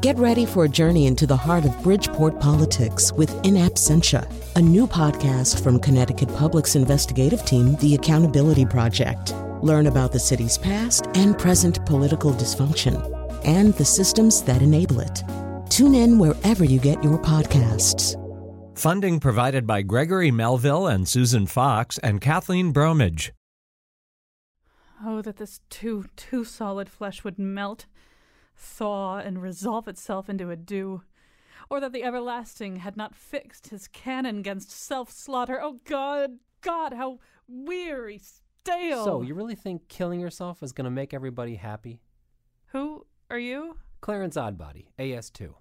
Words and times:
Get 0.00 0.16
ready 0.16 0.46
for 0.46 0.64
a 0.64 0.68
journey 0.68 1.06
into 1.06 1.26
the 1.26 1.36
heart 1.36 1.66
of 1.66 1.82
Bridgeport 1.82 2.40
politics 2.40 3.12
with 3.12 3.30
In 3.44 3.52
Absentia, 3.56 4.26
a 4.56 4.62
new 4.62 4.86
podcast 4.86 5.62
from 5.62 5.78
Connecticut 5.78 6.34
Public's 6.36 6.74
investigative 6.74 7.44
team, 7.44 7.76
The 7.76 7.96
Accountability 7.96 8.64
Project. 8.64 9.34
Learn 9.60 9.88
about 9.88 10.10
the 10.10 10.18
city's 10.18 10.56
past 10.56 11.08
and 11.12 11.38
present 11.38 11.84
political 11.84 12.32
dysfunction 12.32 12.96
and 13.44 13.74
the 13.74 13.84
systems 13.84 14.40
that 14.44 14.62
enable 14.62 15.00
it. 15.00 15.22
Tune 15.68 15.94
in 15.94 16.18
wherever 16.18 16.64
you 16.64 16.80
get 16.80 17.04
your 17.04 17.18
podcasts. 17.18 18.16
Funding 18.78 19.20
provided 19.20 19.66
by 19.66 19.82
Gregory 19.82 20.30
Melville 20.30 20.86
and 20.86 21.06
Susan 21.06 21.44
Fox 21.44 21.98
and 21.98 22.22
Kathleen 22.22 22.72
Bromage. 22.72 23.34
Oh, 25.04 25.20
that 25.20 25.36
this 25.36 25.60
too, 25.68 26.06
too 26.16 26.44
solid 26.44 26.88
flesh 26.88 27.22
would 27.22 27.38
melt 27.38 27.84
thaw 28.60 29.18
and 29.18 29.42
resolve 29.42 29.88
itself 29.88 30.28
into 30.28 30.50
a 30.50 30.56
dew, 30.56 31.02
or 31.68 31.80
that 31.80 31.92
the 31.92 32.04
everlasting 32.04 32.76
had 32.76 32.96
not 32.96 33.14
fixed 33.14 33.68
his 33.68 33.88
canon 33.88 34.38
against 34.38 34.70
self 34.70 35.10
slaughter. 35.10 35.60
Oh 35.62 35.80
God, 35.84 36.38
God, 36.60 36.92
how 36.92 37.18
weary, 37.48 38.20
stale. 38.20 39.04
So, 39.04 39.22
you 39.22 39.34
really 39.34 39.54
think 39.54 39.88
killing 39.88 40.20
yourself 40.20 40.62
is 40.62 40.72
going 40.72 40.84
to 40.84 40.90
make 40.90 41.14
everybody 41.14 41.56
happy? 41.56 42.00
Who 42.66 43.06
are 43.30 43.38
you? 43.38 43.76
Clarence 44.00 44.36
Odbody, 44.36 44.86
AS2. 44.98 45.54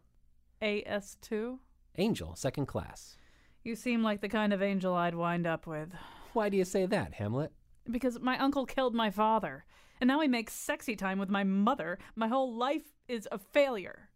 AS2? 0.62 1.60
Angel, 1.98 2.36
second 2.36 2.68
class. 2.68 3.18
You 3.64 3.76
seem 3.76 4.04
like 4.04 4.22
the 4.22 4.30
kind 4.30 4.54
of 4.54 4.62
angel 4.62 4.96
I'd 4.96 5.16
wind 5.16 5.46
up 5.46 5.68
with. 5.68 5.90
Why 6.34 6.50
do 6.50 6.58
you 6.58 6.66
say 6.66 6.86
that, 6.86 7.16
Hamlet? 7.16 7.52
Because 7.90 8.20
my 8.20 8.38
uncle 8.38 8.66
killed 8.66 8.94
my 8.94 9.10
father. 9.10 9.66
And 10.02 10.08
now 10.08 10.22
I 10.22 10.28
make 10.28 10.50
sexy 10.50 10.96
time 10.96 11.20
with 11.20 11.30
my 11.30 11.44
mother. 11.44 11.98
My 12.16 12.28
whole 12.28 12.56
life 12.56 12.94
is 13.08 13.28
a 13.32 13.38
failure. 13.38 14.10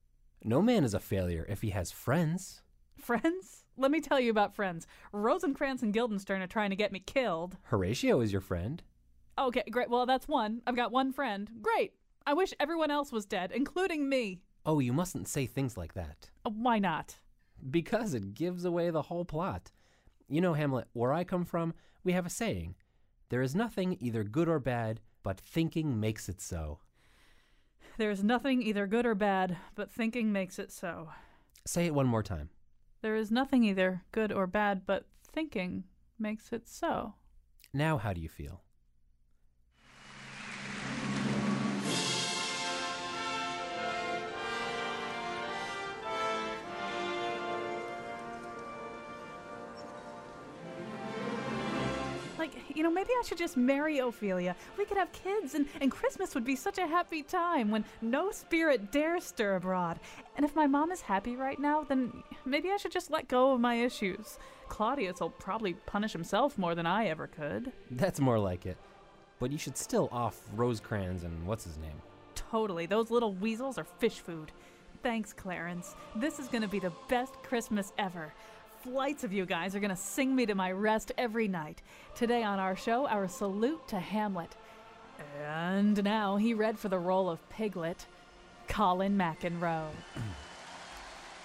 No 0.43 0.61
man 0.61 0.83
is 0.83 0.93
a 0.93 0.99
failure 0.99 1.45
if 1.49 1.61
he 1.61 1.71
has 1.71 1.91
friends. 1.91 2.61
Friends? 2.97 3.66
Let 3.75 3.91
me 3.91 3.99
tell 3.99 4.19
you 4.19 4.31
about 4.31 4.55
friends. 4.55 4.88
Rosencrantz 5.11 5.83
and 5.83 5.93
Guildenstern 5.93 6.41
are 6.41 6.47
trying 6.47 6.69
to 6.69 6.75
get 6.75 6.91
me 6.91 6.99
killed. 6.99 7.58
Horatio 7.63 8.21
is 8.21 8.31
your 8.31 8.41
friend. 8.41 8.81
Okay, 9.38 9.63
great. 9.71 9.89
Well, 9.89 10.05
that's 10.05 10.27
one. 10.27 10.61
I've 10.67 10.75
got 10.75 10.91
one 10.91 11.11
friend. 11.11 11.49
Great. 11.61 11.93
I 12.25 12.33
wish 12.33 12.53
everyone 12.59 12.91
else 12.91 13.11
was 13.11 13.25
dead, 13.25 13.52
including 13.53 14.08
me. 14.08 14.41
Oh, 14.65 14.80
you 14.80 14.93
mustn't 14.93 15.27
say 15.27 15.45
things 15.45 15.75
like 15.75 15.95
that. 15.95 16.30
Uh, 16.45 16.52
why 16.52 16.80
not? 16.80 17.17
Because 17.69 18.13
it 18.13 18.33
gives 18.33 18.63
away 18.63 18.89
the 18.89 19.02
whole 19.02 19.25
plot. 19.25 19.71
You 20.30 20.39
know, 20.39 20.53
Hamlet, 20.53 20.88
where 20.93 21.11
I 21.11 21.23
come 21.25 21.43
from, 21.43 21.73
we 22.03 22.13
have 22.13 22.25
a 22.25 22.30
saying 22.30 22.75
there 23.30 23.41
is 23.41 23.55
nothing 23.55 23.97
either 23.99 24.23
good 24.23 24.47
or 24.47 24.59
bad 24.59 25.02
but 25.23 25.39
thinking 25.39 25.99
makes 25.99 26.29
it 26.29 26.41
so. 26.41 26.79
There 27.97 28.11
is 28.11 28.23
nothing 28.23 28.61
either 28.61 28.88
good 28.88 29.05
or 29.05 29.16
bad, 29.16 29.57
but 29.75 29.91
thinking 29.91 30.31
makes 30.31 30.59
it 30.59 30.71
so. 30.71 31.09
Say 31.65 31.85
it 31.85 31.93
one 31.93 32.07
more 32.07 32.23
time. 32.23 32.49
There 33.02 33.15
is 33.15 33.31
nothing 33.31 33.63
either 33.63 34.03
good 34.11 34.31
or 34.31 34.47
bad, 34.47 34.85
but 34.85 35.05
thinking 35.31 35.85
makes 36.17 36.52
it 36.52 36.67
so. 36.67 37.15
Now, 37.73 37.97
how 37.97 38.13
do 38.13 38.21
you 38.21 38.30
feel? 38.30 38.62
You 52.84 52.89
know, 52.89 52.94
maybe 52.94 53.12
I 53.17 53.23
should 53.26 53.38
just 53.38 53.56
marry 53.56 54.00
Ophelia. 54.00 54.58
We 54.78 54.84
could 54.84 54.98
have 54.98 55.09
kids, 55.14 55.56
and, 55.56 55.67
and 55.80 55.89
Christmas 55.89 56.36
would 56.36 56.44
be 56.44 56.58
such 56.58 56.78
a 56.78 56.86
happy 56.86 57.23
time 57.23 57.72
when 57.72 57.86
no 58.02 58.30
spirit 58.30 58.92
dares 58.92 59.23
stir 59.23 59.56
abroad. 59.56 60.02
And 60.36 60.45
if 60.45 60.53
my 60.53 60.67
mom 60.67 60.92
is 60.92 61.00
happy 61.00 61.38
right 61.38 61.58
now, 61.58 61.86
then 61.88 62.23
maybe 62.44 62.72
I 62.72 62.76
should 62.76 62.92
just 62.92 63.09
let 63.09 63.30
go 63.30 63.54
of 63.54 63.61
my 63.61 63.76
issues. 63.76 64.38
Claudius 64.67 65.22
will 65.22 65.30
probably 65.30 65.76
punish 65.86 66.11
himself 66.11 66.58
more 66.58 66.76
than 66.76 66.86
I 66.86 67.08
ever 67.08 67.26
could. 67.26 67.72
That's 67.89 68.20
more 68.20 68.38
like 68.38 68.66
it. 68.66 68.76
But 69.39 69.54
you 69.54 69.58
should 69.58 69.77
still 69.77 70.10
off 70.11 70.42
Rosecrans 70.54 71.23
and 71.23 71.48
what's 71.48 71.64
his 71.64 71.77
name? 71.77 72.02
Totally. 72.36 72.86
Those 72.86 73.10
little 73.10 73.32
weasels 73.32 73.77
are 73.77 73.86
fish 73.86 74.20
food. 74.20 74.52
Thanks, 75.04 75.32
Clarence. 75.32 75.95
This 76.17 76.38
is 76.38 76.49
going 76.49 76.64
to 76.64 76.67
be 76.67 76.80
the 76.80 76.92
best 77.08 77.33
Christmas 77.43 77.93
ever 77.98 78.33
flights 78.83 79.23
of 79.23 79.32
you 79.32 79.45
guys 79.45 79.76
are 79.76 79.80
going 79.80 79.89
to 79.89 79.95
sing 79.95 80.36
me 80.36 80.45
to 80.45 80.55
my 80.55 80.71
rest 80.71 81.14
every 81.17 81.48
night. 81.48 81.82
Today 82.16 82.44
on 82.44 82.60
our 82.60 82.76
show, 82.76 83.08
our 83.08 83.30
salute 83.30 83.88
to 83.88 83.99
Hamlet. 83.99 84.55
And 85.42 86.04
now 86.04 86.36
he 86.36 86.54
read 86.54 86.77
for 86.77 86.89
the 86.89 86.99
role 86.99 87.30
of 87.30 87.48
Piglet, 87.49 88.05
Colin 88.67 89.17
McEnroe. 89.17 89.88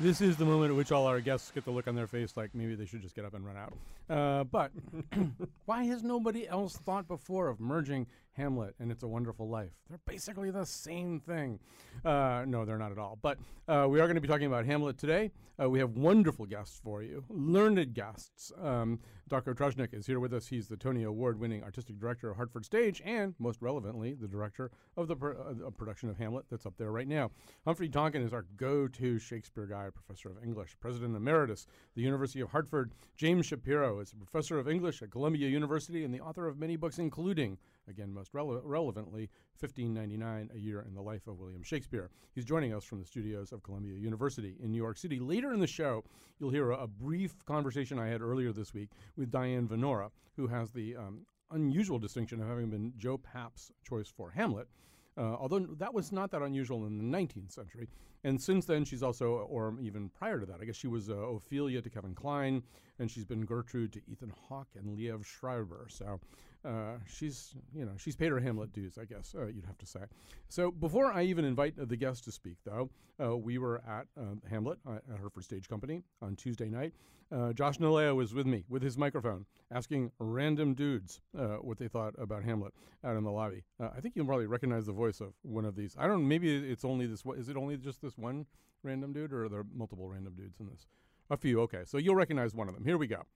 This 0.00 0.20
is 0.20 0.36
the 0.36 0.44
moment 0.44 0.70
at 0.70 0.76
which 0.76 0.92
all 0.92 1.08
our 1.08 1.20
guests 1.20 1.50
get 1.50 1.64
the 1.64 1.72
look 1.72 1.88
on 1.88 1.96
their 1.96 2.06
face 2.06 2.36
like 2.36 2.54
maybe 2.54 2.76
they 2.76 2.86
should 2.86 3.02
just 3.02 3.16
get 3.16 3.24
up 3.24 3.34
and 3.34 3.44
run 3.44 3.56
out. 3.56 3.72
Uh, 4.08 4.44
but 4.44 4.72
why 5.66 5.84
has 5.84 6.02
nobody 6.02 6.48
else 6.48 6.76
thought 6.76 7.06
before 7.06 7.48
of 7.48 7.60
merging 7.60 8.06
Hamlet 8.32 8.74
and 8.78 8.90
It's 8.90 9.02
a 9.02 9.08
Wonderful 9.08 9.48
Life? 9.48 9.72
They're 9.88 9.98
basically 10.06 10.50
the 10.50 10.64
same 10.64 11.20
thing. 11.20 11.58
Uh, 12.04 12.44
no, 12.46 12.64
they're 12.64 12.78
not 12.78 12.92
at 12.92 12.98
all. 12.98 13.18
But 13.20 13.38
uh, 13.66 13.86
we 13.88 14.00
are 14.00 14.06
going 14.06 14.14
to 14.14 14.20
be 14.20 14.28
talking 14.28 14.46
about 14.46 14.64
Hamlet 14.64 14.96
today. 14.96 15.30
Uh, 15.60 15.68
we 15.68 15.80
have 15.80 15.96
wonderful 15.96 16.46
guests 16.46 16.80
for 16.82 17.02
you, 17.02 17.24
learned 17.28 17.92
guests. 17.92 18.52
Um, 18.62 19.00
Dr. 19.28 19.54
Tresnjak 19.54 19.92
is 19.92 20.06
here 20.06 20.20
with 20.20 20.32
us. 20.32 20.46
He's 20.46 20.68
the 20.68 20.76
Tony 20.76 21.02
Award 21.02 21.38
winning 21.38 21.62
artistic 21.64 21.98
director 21.98 22.30
of 22.30 22.36
Hartford 22.36 22.64
Stage 22.64 23.02
and, 23.04 23.34
most 23.38 23.60
relevantly, 23.60 24.14
the 24.14 24.28
director 24.28 24.70
of 24.96 25.08
the 25.08 25.16
uh, 25.16 25.70
production 25.70 26.08
of 26.08 26.16
Hamlet 26.16 26.46
that's 26.48 26.64
up 26.64 26.76
there 26.78 26.92
right 26.92 27.08
now. 27.08 27.30
Humphrey 27.64 27.88
Tonkin 27.88 28.22
is 28.22 28.32
our 28.32 28.46
go 28.56 28.86
to 28.86 29.18
Shakespeare 29.18 29.66
guy, 29.66 29.88
professor 29.90 30.30
of 30.30 30.42
English, 30.42 30.76
president 30.80 31.16
emeritus, 31.16 31.66
the 31.96 32.02
University 32.02 32.40
of 32.40 32.50
Hartford. 32.50 32.92
James 33.16 33.46
Shapiro 33.46 33.97
is 34.00 34.12
a 34.12 34.16
professor 34.16 34.58
of 34.58 34.68
English 34.68 35.02
at 35.02 35.10
Columbia 35.10 35.48
University 35.48 36.04
and 36.04 36.12
the 36.12 36.20
author 36.20 36.46
of 36.46 36.58
many 36.58 36.76
books, 36.76 36.98
including, 36.98 37.58
again, 37.88 38.12
most 38.12 38.32
rele- 38.32 38.60
relevantly, 38.64 39.30
1599, 39.58 40.50
A 40.54 40.58
Year 40.58 40.80
in 40.86 40.94
the 40.94 41.02
Life 41.02 41.26
of 41.26 41.38
William 41.38 41.62
Shakespeare. 41.62 42.10
He's 42.34 42.44
joining 42.44 42.72
us 42.72 42.84
from 42.84 43.00
the 43.00 43.06
studios 43.06 43.52
of 43.52 43.62
Columbia 43.62 43.94
University 43.94 44.56
in 44.62 44.70
New 44.70 44.78
York 44.78 44.98
City. 44.98 45.18
Later 45.18 45.52
in 45.52 45.60
the 45.60 45.66
show, 45.66 46.04
you'll 46.38 46.50
hear 46.50 46.70
a, 46.70 46.84
a 46.84 46.86
brief 46.86 47.34
conversation 47.44 47.98
I 47.98 48.08
had 48.08 48.22
earlier 48.22 48.52
this 48.52 48.72
week 48.72 48.90
with 49.16 49.30
Diane 49.30 49.66
Venora, 49.66 50.10
who 50.36 50.46
has 50.46 50.70
the 50.70 50.96
um, 50.96 51.26
unusual 51.50 51.98
distinction 51.98 52.40
of 52.40 52.48
having 52.48 52.70
been 52.70 52.92
Joe 52.96 53.18
Papp's 53.18 53.72
choice 53.86 54.08
for 54.08 54.30
Hamlet. 54.30 54.68
Uh, 55.18 55.34
although 55.40 55.58
that 55.58 55.92
was 55.92 56.12
not 56.12 56.30
that 56.30 56.42
unusual 56.42 56.86
in 56.86 56.96
the 56.96 57.18
19th 57.18 57.50
century. 57.50 57.88
And 58.24 58.40
since 58.40 58.66
then, 58.66 58.84
she's 58.84 59.02
also, 59.02 59.46
or 59.50 59.74
even 59.80 60.10
prior 60.10 60.38
to 60.38 60.46
that, 60.46 60.60
I 60.60 60.64
guess 60.64 60.76
she 60.76 60.86
was 60.86 61.10
uh, 61.10 61.14
Ophelia 61.14 61.82
to 61.82 61.90
Kevin 61.90 62.14
Kline, 62.14 62.62
and 62.98 63.10
she's 63.10 63.24
been 63.24 63.44
Gertrude 63.44 63.92
to 63.94 64.00
Ethan 64.08 64.32
Hawke 64.48 64.68
and 64.76 64.96
Liev 64.96 65.24
Schreiber. 65.24 65.86
So 65.88 66.20
uh, 66.64 66.96
she's, 67.06 67.54
you 67.74 67.84
know, 67.84 67.92
she's 67.96 68.16
paid 68.16 68.30
her 68.30 68.40
Hamlet 68.40 68.72
dues, 68.72 68.98
I 69.00 69.04
guess 69.04 69.34
uh, 69.38 69.46
you'd 69.46 69.66
have 69.66 69.78
to 69.78 69.86
say. 69.86 70.00
So 70.48 70.70
before 70.70 71.12
I 71.12 71.22
even 71.22 71.44
invite 71.44 71.74
the 71.76 71.96
guest 71.96 72.24
to 72.24 72.32
speak, 72.32 72.56
though, 72.64 72.90
uh, 73.22 73.36
we 73.36 73.58
were 73.58 73.82
at 73.86 74.06
uh, 74.18 74.34
Hamlet 74.48 74.78
at 74.86 75.02
Hartford 75.20 75.44
Stage 75.44 75.68
Company 75.68 76.02
on 76.20 76.36
Tuesday 76.36 76.68
night. 76.68 76.94
Uh, 77.30 77.52
Josh 77.52 77.76
Nilaya 77.78 78.16
was 78.16 78.32
with 78.32 78.46
me 78.46 78.64
with 78.68 78.82
his 78.82 78.96
microphone, 78.96 79.44
asking 79.70 80.10
random 80.18 80.74
dudes 80.74 81.20
uh, 81.38 81.56
what 81.56 81.78
they 81.78 81.86
thought 81.86 82.14
about 82.18 82.42
Hamlet 82.42 82.72
out 83.04 83.16
in 83.16 83.22
the 83.22 83.30
lobby. 83.30 83.64
I 83.78 84.00
think 84.00 84.16
you'll 84.16 84.26
probably 84.26 84.46
recognize 84.46 84.86
the 84.86 84.92
voice 84.92 85.20
of 85.20 85.34
one 85.42 85.66
of 85.66 85.76
these. 85.76 85.94
I 85.98 86.06
don't. 86.06 86.26
Maybe 86.26 86.54
it's 86.54 86.86
only 86.86 87.06
this. 87.06 87.22
Is 87.36 87.50
it 87.50 87.56
only 87.56 87.76
just 87.76 88.00
this 88.00 88.16
one 88.16 88.46
random 88.82 89.12
dude, 89.12 89.32
or 89.32 89.44
are 89.44 89.48
there 89.50 89.64
multiple 89.74 90.08
random 90.08 90.34
dudes 90.36 90.58
in 90.58 90.68
this? 90.68 90.86
A 91.30 91.36
few. 91.36 91.60
Okay, 91.60 91.82
so 91.84 91.98
you'll 91.98 92.14
recognize 92.14 92.54
one 92.54 92.68
of 92.68 92.74
them. 92.74 92.84
Here 92.84 92.96
we 92.96 93.06
go. 93.06 93.26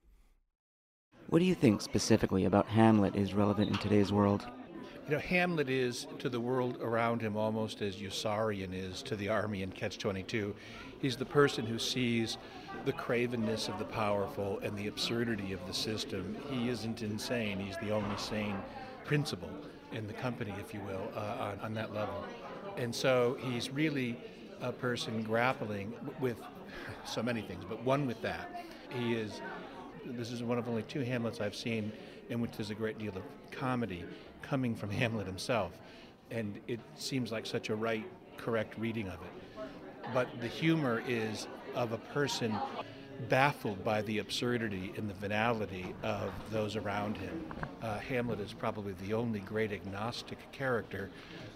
What 1.33 1.39
do 1.39 1.47
you 1.47 1.55
think 1.55 1.81
specifically 1.81 2.45
about 2.45 2.67
Hamlet 2.67 3.17
is 3.17 3.33
relevant 3.33 3.71
in 3.71 3.79
today's 3.79 4.13
world? 4.13 4.47
You 5.09 5.15
know, 5.15 5.19
Hamlet 5.19 5.71
is 5.71 6.07
to 6.19 6.29
the 6.29 6.39
world 6.39 6.77
around 6.83 7.23
him 7.23 7.39
almost 7.39 7.81
as 7.81 7.97
Yossarian 7.97 8.75
is 8.75 9.01
to 9.05 9.17
the 9.17 9.31
army 9.31 9.63
in 9.63 9.73
Catch 9.73 9.97
22. 9.97 10.55
He's 11.01 11.17
the 11.17 11.25
person 11.25 11.65
who 11.65 11.79
sees 11.79 12.37
the 12.85 12.93
cravenness 12.93 13.71
of 13.71 13.79
the 13.79 13.85
powerful 13.87 14.59
and 14.63 14.77
the 14.77 14.89
absurdity 14.89 15.55
of 15.55 15.67
the 15.67 15.73
system. 15.73 16.37
He 16.51 16.69
isn't 16.69 17.01
insane, 17.01 17.59
he's 17.59 17.79
the 17.79 17.93
only 17.93 18.19
sane 18.19 18.59
principle 19.07 19.49
in 19.91 20.07
the 20.07 20.13
company, 20.13 20.53
if 20.61 20.75
you 20.75 20.81
will, 20.81 21.11
uh, 21.17 21.37
on, 21.41 21.61
on 21.63 21.73
that 21.73 21.95
level. 21.95 22.27
And 22.77 22.95
so 22.95 23.39
he's 23.41 23.71
really 23.71 24.19
a 24.61 24.71
person 24.71 25.23
grappling 25.23 25.95
with 26.21 26.37
so 27.07 27.23
many 27.23 27.41
things, 27.41 27.65
but 27.67 27.83
one 27.83 28.07
with 28.07 28.21
that. 28.21 28.67
He 28.91 29.15
is 29.15 29.41
this 30.05 30.31
is 30.31 30.43
one 30.43 30.59
of 30.59 30.69
only 30.69 30.83
two 30.83 31.01
Hamlets 31.01 31.41
I've 31.41 31.55
seen 31.55 31.93
in 32.29 32.41
which 32.41 32.53
there's 32.57 32.71
a 32.71 32.75
great 32.75 32.99
deal 32.99 33.17
of 33.17 33.23
comedy 33.51 34.05
coming 34.41 34.75
from 34.75 34.91
Hamlet 35.03 35.27
himself. 35.27 35.73
And 36.31 36.59
it 36.67 36.81
seems 36.97 37.31
like 37.31 37.47
such 37.47 37.69
a 37.69 37.77
right, 37.77 38.07
correct 38.37 38.79
reading 38.79 39.09
of 39.09 39.15
it. 39.15 39.65
But 40.13 40.29
the 40.41 40.49
humor 40.49 41.03
is 41.07 41.47
of 41.75 41.93
a 41.93 41.99
person 41.99 42.55
baffled 43.29 43.85
by 43.85 44.03
the 44.03 44.19
absurdity 44.19 44.93
and 44.97 45.09
the 45.09 45.15
venality 45.15 45.95
of 46.03 46.33
those 46.51 46.77
around 46.77 47.17
him. 47.17 47.45
Uh, 47.83 47.99
Hamlet 47.99 48.41
is 48.41 48.53
probably 48.53 48.95
the 49.05 49.15
only 49.15 49.41
great 49.41 49.73
agnostic 49.73 50.39
character 50.51 51.11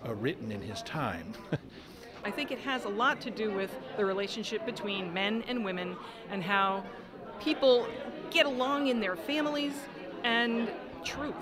uh, 0.07 0.15
written 0.15 0.53
in 0.53 0.61
his 0.61 0.83
time. 0.83 1.33
I 2.25 2.31
think 2.31 2.51
it 2.51 2.59
has 2.59 2.85
a 2.85 2.89
lot 2.89 3.21
to 3.23 3.31
do 3.31 3.53
with 3.53 3.75
the 3.97 4.05
relationship 4.05 4.67
between 4.67 5.13
men 5.13 5.45
and 5.49 5.65
women 5.65 5.97
and 6.31 6.43
how 6.43 6.85
people 7.41 7.87
get 8.31 8.47
along 8.47 8.89
in 8.89 9.01
their 9.01 9.17
families 9.17 9.75
and 10.25 10.71
truth. 11.05 11.35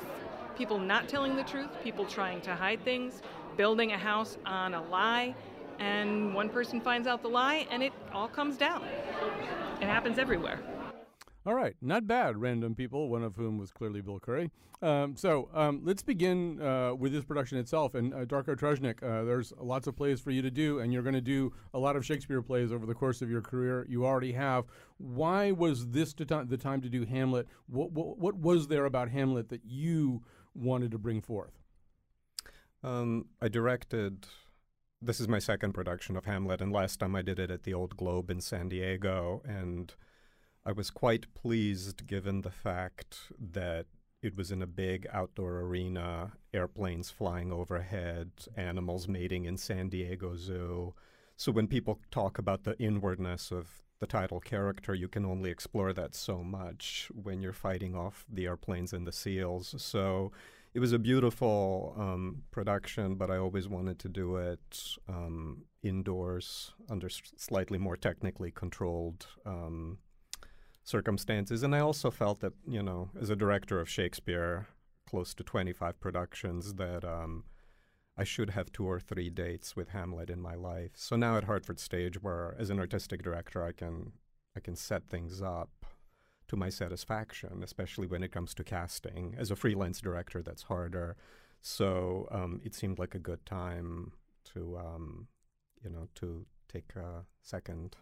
People 0.56 0.79
not 0.79 1.08
telling 1.08 1.37
the 1.37 1.43
truth, 1.43 1.70
people 1.82 2.05
trying 2.05 2.41
to 2.43 2.55
hide 2.55 2.85
things, 2.85 3.23
building 3.56 3.93
a 3.93 3.99
house 3.99 4.38
on 4.46 4.75
a 4.75 4.82
lie, 4.88 5.35
and 5.79 6.35
one 6.35 6.49
person 6.49 6.81
finds 6.81 7.08
out 7.08 7.23
the 7.23 7.29
lie 7.29 7.67
and 7.70 7.82
it 7.82 7.93
all 8.12 8.29
comes 8.29 8.56
down. 8.56 8.85
It 9.81 9.87
happens 9.87 10.19
everywhere. 10.19 10.61
All 11.46 11.55
right, 11.55 11.76
not 11.82 12.06
bad, 12.06 12.38
random 12.38 12.75
people, 12.75 13.11
one 13.11 13.23
of 13.23 13.37
whom 13.37 13.58
was 13.58 13.70
clearly 13.70 14.00
Bill 14.00 14.19
Curry. 14.19 14.50
Um, 14.81 15.14
so 15.14 15.50
um, 15.52 15.82
let's 15.85 16.02
begin 16.02 16.61
uh, 16.61 16.94
with 16.94 17.12
this 17.12 17.23
production 17.23 17.58
itself. 17.58 17.94
And 17.94 18.14
uh, 18.14 18.25
Darko 18.25 18.56
Tresnjak, 18.56 19.02
uh, 19.02 19.25
there's 19.25 19.52
lots 19.61 19.87
of 19.87 19.94
plays 19.94 20.20
for 20.20 20.31
you 20.31 20.41
to 20.41 20.50
do, 20.50 20.79
and 20.79 20.91
you're 20.91 21.02
going 21.02 21.14
to 21.14 21.20
do 21.20 21.52
a 21.75 21.79
lot 21.79 21.96
of 21.96 22.05
Shakespeare 22.05 22.41
plays 22.41 22.73
over 22.73 22.87
the 22.87 22.94
course 22.94 23.20
of 23.20 23.31
your 23.31 23.43
career. 23.43 23.87
You 23.91 24.06
already 24.06 24.32
have. 24.32 24.64
Why 24.96 25.52
was 25.52 25.88
this 25.88 26.14
the 26.14 26.25
time 26.25 26.81
to 26.81 26.88
do 26.88 27.05
Hamlet? 27.05 27.47
What, 27.67 27.93
what, 27.93 28.19
what 28.19 28.37
was 28.37 28.69
there 28.69 28.87
about 28.87 29.11
Hamlet 29.11 29.50
that 29.50 29.67
you 29.67 30.23
wanted 30.55 30.93
to 30.93 30.99
bring 30.99 31.20
forth? 31.20 31.58
Um, 32.82 33.26
I 33.43 33.49
directed. 33.49 34.26
This 35.02 35.20
is 35.20 35.29
my 35.29 35.40
second 35.40 35.73
production 35.73 36.17
of 36.17 36.25
Hamlet, 36.25 36.62
and 36.62 36.73
last 36.73 37.00
time 37.00 37.14
I 37.14 37.20
did 37.20 37.38
it 37.38 37.50
at 37.50 37.64
the 37.64 37.75
Old 37.75 37.99
Globe 37.99 38.31
in 38.31 38.40
San 38.40 38.70
Diego, 38.70 39.43
and 39.44 39.94
I 40.66 40.72
was 40.72 40.90
quite 40.90 41.32
pleased 41.34 42.06
given 42.06 42.40
the 42.40 42.50
fact 42.50 43.19
that 43.38 43.87
it 44.22 44.37
was 44.37 44.50
in 44.50 44.62
a 44.62 44.66
big 44.66 45.06
outdoor 45.12 45.61
arena, 45.61 46.32
airplanes 46.55 47.11
flying 47.11 47.52
overhead, 47.52 48.31
animals 48.56 49.06
mating 49.06 49.44
in 49.44 49.58
San 49.58 49.90
Diego 49.90 50.34
Zoo. 50.37 50.94
So 51.37 51.52
when 51.52 51.69
people 51.69 52.00
talk 52.11 52.38
about 52.38 52.64
the 52.64 52.78
inwardness 52.78 53.50
of 53.50 53.82
the 54.00 54.06
title 54.06 54.40
character, 54.40 54.94
you 54.94 55.08
can 55.08 55.26
only 55.26 55.50
explore 55.50 55.93
that 55.93 56.14
so 56.14 56.43
much 56.43 57.11
when 57.12 57.43
you're 57.43 57.52
fighting 57.52 57.94
off 57.94 58.25
the 58.32 58.46
airplanes 58.46 58.94
and 58.94 59.06
the 59.06 59.12
seals. 59.12 59.75
So 59.76 60.32
it 60.72 60.81
was 60.81 60.93
a 60.93 60.99
beautiful 60.99 61.94
um, 61.99 62.44
production, 62.50 63.16
but 63.16 63.31
I 63.31 63.37
always 63.37 63.69
wanted 63.69 63.99
to 63.99 64.08
do 64.08 64.37
it 64.37 64.96
um, 65.08 65.64
indoors 65.82 66.72
under 66.88 67.11
slightly 67.11 67.76
more 67.76 67.99
technically 67.99 68.50
controlled 68.50 69.26
um, 69.44 69.99
circumstances. 70.84 71.62
And 71.62 71.75
I 71.75 71.81
also 71.81 72.10
felt 72.10 72.40
that, 72.40 72.52
you 72.69 72.82
know, 72.82 73.10
as 73.20 73.31
a 73.31 73.36
director 73.36 73.81
of 73.81 73.88
Shakespeare, 73.88 74.69
close 75.08 75.34
to 75.34 75.42
25 75.42 75.98
productions, 75.98 76.75
that 76.75 77.04
um, 77.04 77.44
I 78.16 78.25
should 78.25 78.50
have 78.50 78.70
two 78.70 78.86
or 78.86 79.00
three 79.00 79.31
dates 79.31 79.75
with 79.75 79.88
Hamlet 79.88 80.31
in 80.31 80.40
my 80.40 80.54
life. 80.54 80.92
So 80.94 81.16
now 81.16 81.36
at 81.36 81.44
Hartford 81.44 81.81
Stage, 81.81 82.22
where 82.22 82.54
as 82.58 82.70
an 82.70 82.78
artistic 82.78 83.22
director, 83.22 83.64
I 83.64 83.72
can 83.72 84.12
I 84.56 84.60
can 84.60 84.76
set 84.76 85.08
things 85.08 85.42
up 85.42 85.84
to 86.46 86.56
my 86.56 86.69
satisfaction, 86.69 87.62
especially 87.64 88.06
when 88.06 88.22
it 88.22 88.30
comes 88.30 88.54
to 88.54 88.62
casting. 88.62 89.34
As 89.37 89.50
a 89.50 89.56
freelance 89.56 90.00
director, 90.00 90.42
that's 90.42 90.64
harder. 90.64 91.16
So 91.60 92.28
um, 92.30 92.60
it 92.62 92.75
seemed 92.75 92.98
like 92.98 93.16
a 93.16 93.19
good 93.19 93.44
time 93.46 94.12
to, 94.52 94.78
um, 94.78 95.26
you 95.82 95.90
know, 95.90 96.06
to 96.16 96.46
take 96.69 96.92
a 96.94 97.25
second 97.42 97.96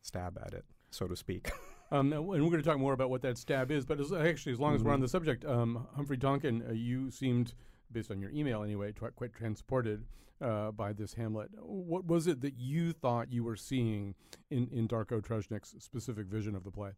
stab 0.00 0.38
at 0.42 0.54
it, 0.54 0.64
so 0.90 1.06
to 1.06 1.16
speak. 1.16 1.50
Um, 1.90 2.12
and 2.12 2.26
we're 2.26 2.38
going 2.38 2.52
to 2.52 2.62
talk 2.62 2.78
more 2.78 2.92
about 2.92 3.10
what 3.10 3.22
that 3.22 3.38
stab 3.38 3.70
is. 3.70 3.84
But 3.84 4.00
as, 4.00 4.12
actually, 4.12 4.52
as 4.52 4.60
long 4.60 4.74
as 4.74 4.82
we're 4.82 4.92
on 4.92 4.98
Mhm. 4.98 5.02
the 5.02 5.08
subject, 5.08 5.44
um, 5.44 5.86
Humphrey 5.94 6.16
Tonkin, 6.18 6.62
uh, 6.68 6.72
you 6.72 7.10
seemed, 7.10 7.54
based 7.92 8.10
on 8.10 8.20
your 8.20 8.30
email 8.30 8.62
anyway, 8.62 8.92
tr- 8.92 9.08
quite 9.08 9.32
transported 9.34 10.06
uh, 10.40 10.72
by 10.72 10.92
this 10.92 11.14
Hamlet. 11.14 11.50
What 11.62 12.06
was 12.06 12.26
it 12.26 12.40
that 12.40 12.54
you 12.58 12.92
thought 12.92 13.30
you 13.32 13.44
were 13.44 13.56
seeing 13.56 14.14
in, 14.50 14.68
in 14.68 14.88
Darko 14.88 15.22
Tresnjak's 15.22 15.74
specific 15.82 16.26
vision 16.26 16.54
of 16.56 16.64
the 16.64 16.70
play? 16.72 16.92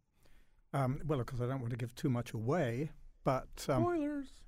Um, 0.73 0.99
well, 1.05 1.19
of 1.19 1.27
course, 1.27 1.41
I 1.41 1.45
don't 1.47 1.59
want 1.61 1.69
to 1.71 1.77
give 1.77 1.93
too 1.93 2.09
much 2.09 2.33
away, 2.33 2.91
but 3.23 3.65
um, 3.69 3.83
Spoilers. 3.83 4.41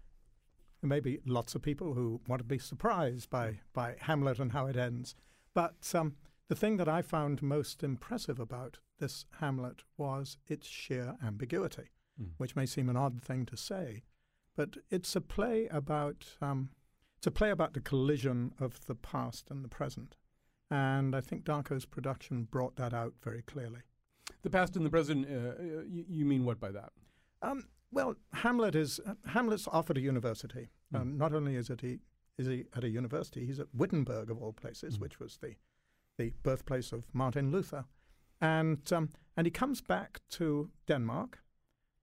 there 0.82 0.88
may 0.90 1.00
be 1.00 1.20
lots 1.26 1.54
of 1.54 1.62
people 1.62 1.94
who 1.94 2.20
want 2.28 2.40
to 2.40 2.44
be 2.46 2.58
surprised 2.58 3.30
by, 3.30 3.60
by 3.74 3.96
Hamlet 4.00 4.40
and 4.40 4.52
how 4.54 4.66
it 4.66 4.76
ends. 4.76 5.16
But 5.54 5.92
um, 5.94 6.16
the 6.48 6.56
thing 6.56 6.78
that 6.78 6.90
I 6.90 7.02
found 7.04 7.42
most 7.44 7.84
impressive 7.84 8.40
about 8.40 8.80
this 9.00 9.26
Hamlet 9.40 9.84
was 9.98 10.38
its 10.48 10.68
sheer 10.68 11.16
ambiguity, 11.24 11.90
Mm. 12.22 12.32
which 12.38 12.56
may 12.56 12.66
seem 12.66 12.90
an 12.90 12.98
odd 12.98 13.22
thing 13.22 13.46
to 13.46 13.56
say, 13.56 14.04
but 14.56 14.78
it's 14.90 15.16
a 15.16 15.22
play 15.22 15.68
about 15.68 16.36
um, 16.42 16.70
it's 17.18 17.28
a 17.28 17.32
play 17.32 17.50
about 17.50 17.74
the 17.74 17.80
collision 17.82 18.54
of 18.60 18.86
the 18.88 18.96
past 18.96 19.50
and 19.50 19.64
the 19.64 19.70
present, 19.70 20.18
and 20.70 21.16
I 21.16 21.22
think 21.22 21.44
Darko's 21.46 21.86
production 21.86 22.44
brought 22.44 22.76
that 22.76 22.94
out 22.94 23.14
very 23.24 23.42
clearly. 23.42 23.82
The 24.42 24.50
past 24.50 24.76
and 24.76 24.86
the 24.86 24.90
present, 24.90 25.26
uh, 25.28 25.62
you, 25.88 26.06
you 26.08 26.26
mean 26.26 26.44
what 26.46 26.60
by 26.60 26.72
that? 26.72 26.92
Um, 27.42 27.68
well, 27.92 28.16
Hamlet 28.34 28.76
is 28.76 29.00
uh, 29.06 29.16
Hamlet's 29.30 29.68
off 29.68 29.90
at 29.90 29.98
a 29.98 30.02
university. 30.02 30.70
Um, 30.94 31.18
not 31.18 31.34
only 31.34 31.56
is 31.56 31.70
it 31.70 31.82
he 31.82 32.00
is 32.38 32.48
he 32.48 32.66
at 32.76 32.84
a 32.84 32.90
university, 32.90 33.46
he's 33.46 33.60
at 33.60 33.68
Wittenberg 33.74 34.30
of 34.30 34.42
all 34.42 34.52
places, 34.54 34.98
Mm. 34.98 35.02
which 35.02 35.20
was 35.22 35.38
the 35.38 35.56
the 36.18 36.34
birthplace 36.44 36.92
of 36.92 37.06
Martin 37.14 37.50
Luther, 37.52 37.86
and 38.42 38.92
um, 38.94 39.10
and 39.36 39.46
he 39.48 39.52
comes 39.52 39.82
back 39.82 40.20
to 40.32 40.70
Denmark, 40.88 41.40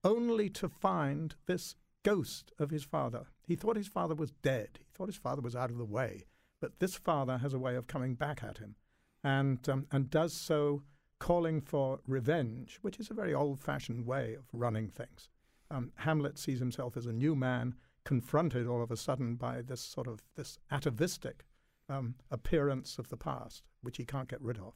only 0.04 0.48
to 0.50 0.68
find 0.68 1.34
this 1.46 1.74
ghost 2.02 2.52
of 2.58 2.70
his 2.70 2.84
father. 2.84 3.26
He 3.46 3.56
thought 3.56 3.76
his 3.76 3.88
father 3.88 4.14
was 4.14 4.30
dead. 4.30 4.78
He 4.78 4.86
thought 4.92 5.08
his 5.08 5.16
father 5.16 5.42
was 5.42 5.56
out 5.56 5.70
of 5.70 5.78
the 5.78 5.84
way, 5.84 6.24
but 6.60 6.78
this 6.78 6.94
father 6.96 7.38
has 7.38 7.52
a 7.52 7.58
way 7.58 7.74
of 7.76 7.86
coming 7.86 8.14
back 8.14 8.42
at 8.42 8.58
him, 8.58 8.76
and 9.22 9.68
um, 9.68 9.86
and 9.90 10.10
does 10.10 10.32
so 10.32 10.82
calling 11.18 11.60
for 11.60 12.00
revenge, 12.06 12.78
which 12.82 13.00
is 13.00 13.10
a 13.10 13.14
very 13.14 13.32
old-fashioned 13.32 14.06
way 14.06 14.34
of 14.34 14.44
running 14.52 14.88
things. 14.88 15.28
Um, 15.70 15.92
Hamlet 15.96 16.38
sees 16.38 16.58
himself 16.58 16.96
as 16.96 17.06
a 17.06 17.12
new 17.12 17.34
man 17.34 17.74
confronted 18.04 18.66
all 18.66 18.82
of 18.82 18.90
a 18.90 18.96
sudden 18.96 19.34
by 19.34 19.62
this 19.62 19.80
sort 19.80 20.06
of 20.06 20.22
this 20.36 20.58
atavistic 20.70 21.44
um, 21.88 22.14
appearance 22.30 22.98
of 22.98 23.08
the 23.08 23.16
past, 23.16 23.64
which 23.82 23.96
he 23.96 24.04
can't 24.04 24.28
get 24.28 24.40
rid 24.40 24.58
of. 24.58 24.74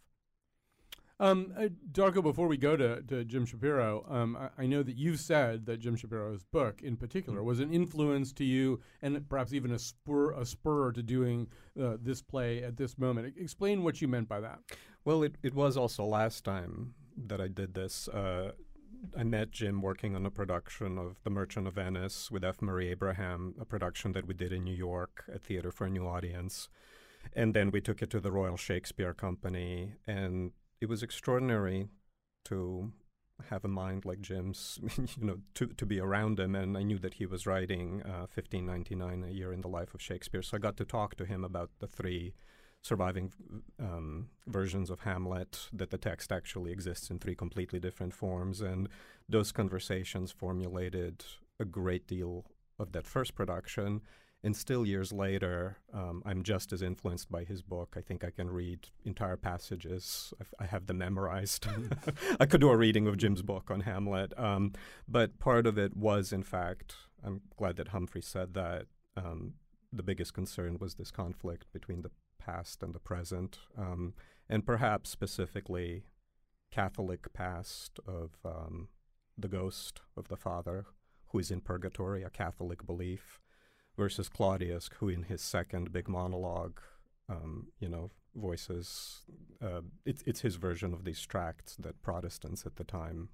Um, 1.21 1.53
uh, 1.55 1.69
Darko, 1.93 2.23
before 2.23 2.49
we 2.49 2.57
go 2.57 2.79
to, 2.79 3.03
to 3.03 3.25
Jim 3.27 3.45
Shapiro, 3.45 4.07
um, 4.09 4.37
I, 4.37 4.63
I 4.63 4.67
know 4.67 4.83
that 4.83 4.97
you've 4.97 5.21
said 5.21 5.67
that 5.67 5.77
Jim 5.79 5.95
Shapiro's 5.95 6.45
book, 6.45 6.81
in 6.83 6.97
particular, 6.97 7.43
was 7.45 7.61
an 7.61 7.75
influence 7.75 8.33
to 8.33 8.45
you, 8.45 8.81
and 9.03 9.29
perhaps 9.29 9.53
even 9.53 9.71
a 9.71 9.79
spur 9.79 10.33
a 10.33 10.47
spur 10.47 10.93
to 10.93 11.03
doing 11.03 11.47
uh, 11.81 11.99
this 12.01 12.23
play 12.23 12.63
at 12.63 12.79
this 12.79 12.97
moment. 12.99 13.35
E- 13.37 13.43
Explain 13.43 13.85
what 13.85 14.01
you 14.01 14.09
meant 14.09 14.31
by 14.31 14.41
that. 14.41 14.61
Well, 15.05 15.23
it, 15.23 15.37
it 15.43 15.55
was 15.55 15.77
also 15.77 16.07
last 16.07 16.43
time 16.43 16.95
that 17.27 17.39
I 17.39 17.49
did 17.49 17.75
this. 17.75 18.09
Uh, 18.09 18.53
I 19.15 19.25
met 19.25 19.51
Jim 19.51 19.83
working 19.83 20.17
on 20.17 20.25
a 20.25 20.31
production 20.31 20.97
of 20.97 21.23
The 21.23 21.31
Merchant 21.31 21.67
of 21.67 21.75
Venice 21.75 22.31
with 22.31 22.45
F. 22.45 22.63
Murray 22.63 22.89
Abraham, 22.89 23.55
a 23.61 23.67
production 23.67 24.13
that 24.13 24.27
we 24.27 24.33
did 24.33 24.53
in 24.55 24.65
New 24.65 24.75
York 24.75 25.25
at 25.31 25.43
Theater 25.43 25.71
for 25.71 25.87
a 25.87 25.91
New 25.91 26.07
Audience. 26.07 26.71
And 27.35 27.53
then 27.53 27.71
we 27.71 27.83
took 27.83 28.01
it 28.01 28.09
to 28.11 28.21
the 28.21 28.33
Royal 28.33 28.57
Shakespeare 28.57 29.13
Company, 29.13 29.97
and 30.07 30.53
it 30.81 30.89
was 30.89 31.03
extraordinary 31.03 31.89
to 32.47 32.93
have 33.49 33.65
a 33.65 33.69
mind 33.69 34.05
like 34.05 34.21
Jim's, 34.21 34.79
you 35.19 35.25
know, 35.25 35.39
to, 35.55 35.67
to 35.67 35.87
be 35.87 36.01
around 36.01 36.39
him. 36.39 36.55
And 36.55 36.77
I 36.77 36.83
knew 36.83 36.99
that 36.99 37.15
he 37.15 37.27
was 37.27 37.47
writing 37.47 38.03
uh, 38.05 38.27
1599, 38.35 39.25
a 39.25 39.33
year 39.33 39.53
in 39.53 39.61
the 39.61 39.69
life 39.69 39.95
of 39.95 40.03
Shakespeare. 40.03 40.43
So 40.43 40.57
I 40.57 40.61
got 40.61 40.77
to 40.79 40.85
talk 40.85 41.17
to 41.17 41.25
him 41.25 41.45
about 41.45 41.71
the 41.79 41.87
three 41.87 42.35
surviving 42.83 43.31
um, 43.79 44.29
versions 44.47 44.89
of 44.91 45.01
Hamlet, 45.01 45.69
that 45.73 45.91
the 45.91 45.99
text 45.99 46.33
actually 46.33 46.73
exists 46.73 47.11
in 47.11 47.19
three 47.19 47.35
completely 47.35 47.79
different 47.79 48.15
forms. 48.15 48.61
And 48.61 48.89
those 49.29 49.53
conversations 49.53 50.33
formulated 50.33 51.25
a 51.59 51.65
great 51.65 52.07
deal 52.07 52.47
of 52.79 52.93
that 52.93 53.07
first 53.07 53.35
production. 53.35 54.01
And 54.43 54.57
still, 54.57 54.87
years 54.87 55.13
later, 55.13 55.77
um, 55.93 56.23
I'm 56.25 56.43
just 56.43 56.73
as 56.73 56.81
influenced 56.81 57.31
by 57.31 57.45
his 57.45 57.61
book. 57.61 57.95
I 57.97 58.01
think 58.01 58.25
I 58.25 58.31
can 58.31 58.49
read 58.49 58.89
entire 59.05 59.37
passages. 59.37 60.33
I've, 60.41 60.55
I 60.59 60.65
have 60.65 60.87
them 60.87 60.99
memorized. 60.99 61.67
I 62.41 62.47
could 62.47 62.63
do 62.63 62.71
a 62.71 62.77
reading 62.77 63.07
of 63.07 63.19
Jim's 63.19 63.43
book 63.43 63.71
on 63.71 63.81
Hamlet. 63.81 64.33
Um, 64.39 64.73
but 65.07 65.39
part 65.39 65.67
of 65.67 65.77
it 65.77 65.95
was, 65.95 66.33
in 66.33 66.43
fact, 66.43 66.95
I'm 67.23 67.43
glad 67.59 67.77
that 67.77 67.89
Humphrey 67.89 68.23
said 68.23 68.55
that. 68.55 68.87
Um, 69.17 69.55
the 69.93 70.03
biggest 70.03 70.33
concern 70.33 70.79
was 70.81 70.95
this 70.95 71.11
conflict 71.11 71.67
between 71.73 72.03
the 72.03 72.13
past 72.39 72.83
and 72.83 72.95
the 72.95 73.01
present, 73.01 73.59
um, 73.77 74.15
and 74.49 74.65
perhaps 74.65 75.11
specifically 75.11 76.05
Catholic 76.71 77.33
past 77.33 77.99
of 78.07 78.39
um, 78.45 78.89
the 79.37 79.49
ghost 79.49 80.01
of 80.17 80.29
the 80.29 80.37
father 80.37 80.87
who 81.29 81.39
is 81.39 81.51
in 81.51 81.61
purgatory, 81.61 82.23
a 82.23 82.31
Catholic 82.31 82.87
belief, 82.87 83.41
versus 83.97 84.29
Claudius, 84.29 84.91
who 84.99 85.09
in 85.09 85.25
his 85.25 85.43
second 85.43 85.93
big 85.93 86.09
monologue, 86.09 86.81
um, 87.29 87.69
you 87.79 87.89
know, 87.89 88.11
voices. 88.35 89.23
Uh, 89.63 89.83
it's 90.05 90.23
it's 90.27 90.41
his 90.41 90.57
version 90.57 90.93
of 90.93 91.05
these 91.05 91.21
tracts 91.27 91.77
that 91.77 92.01
Protestants 92.03 92.65
at 92.67 92.77
the 92.77 92.85
time 92.85 93.29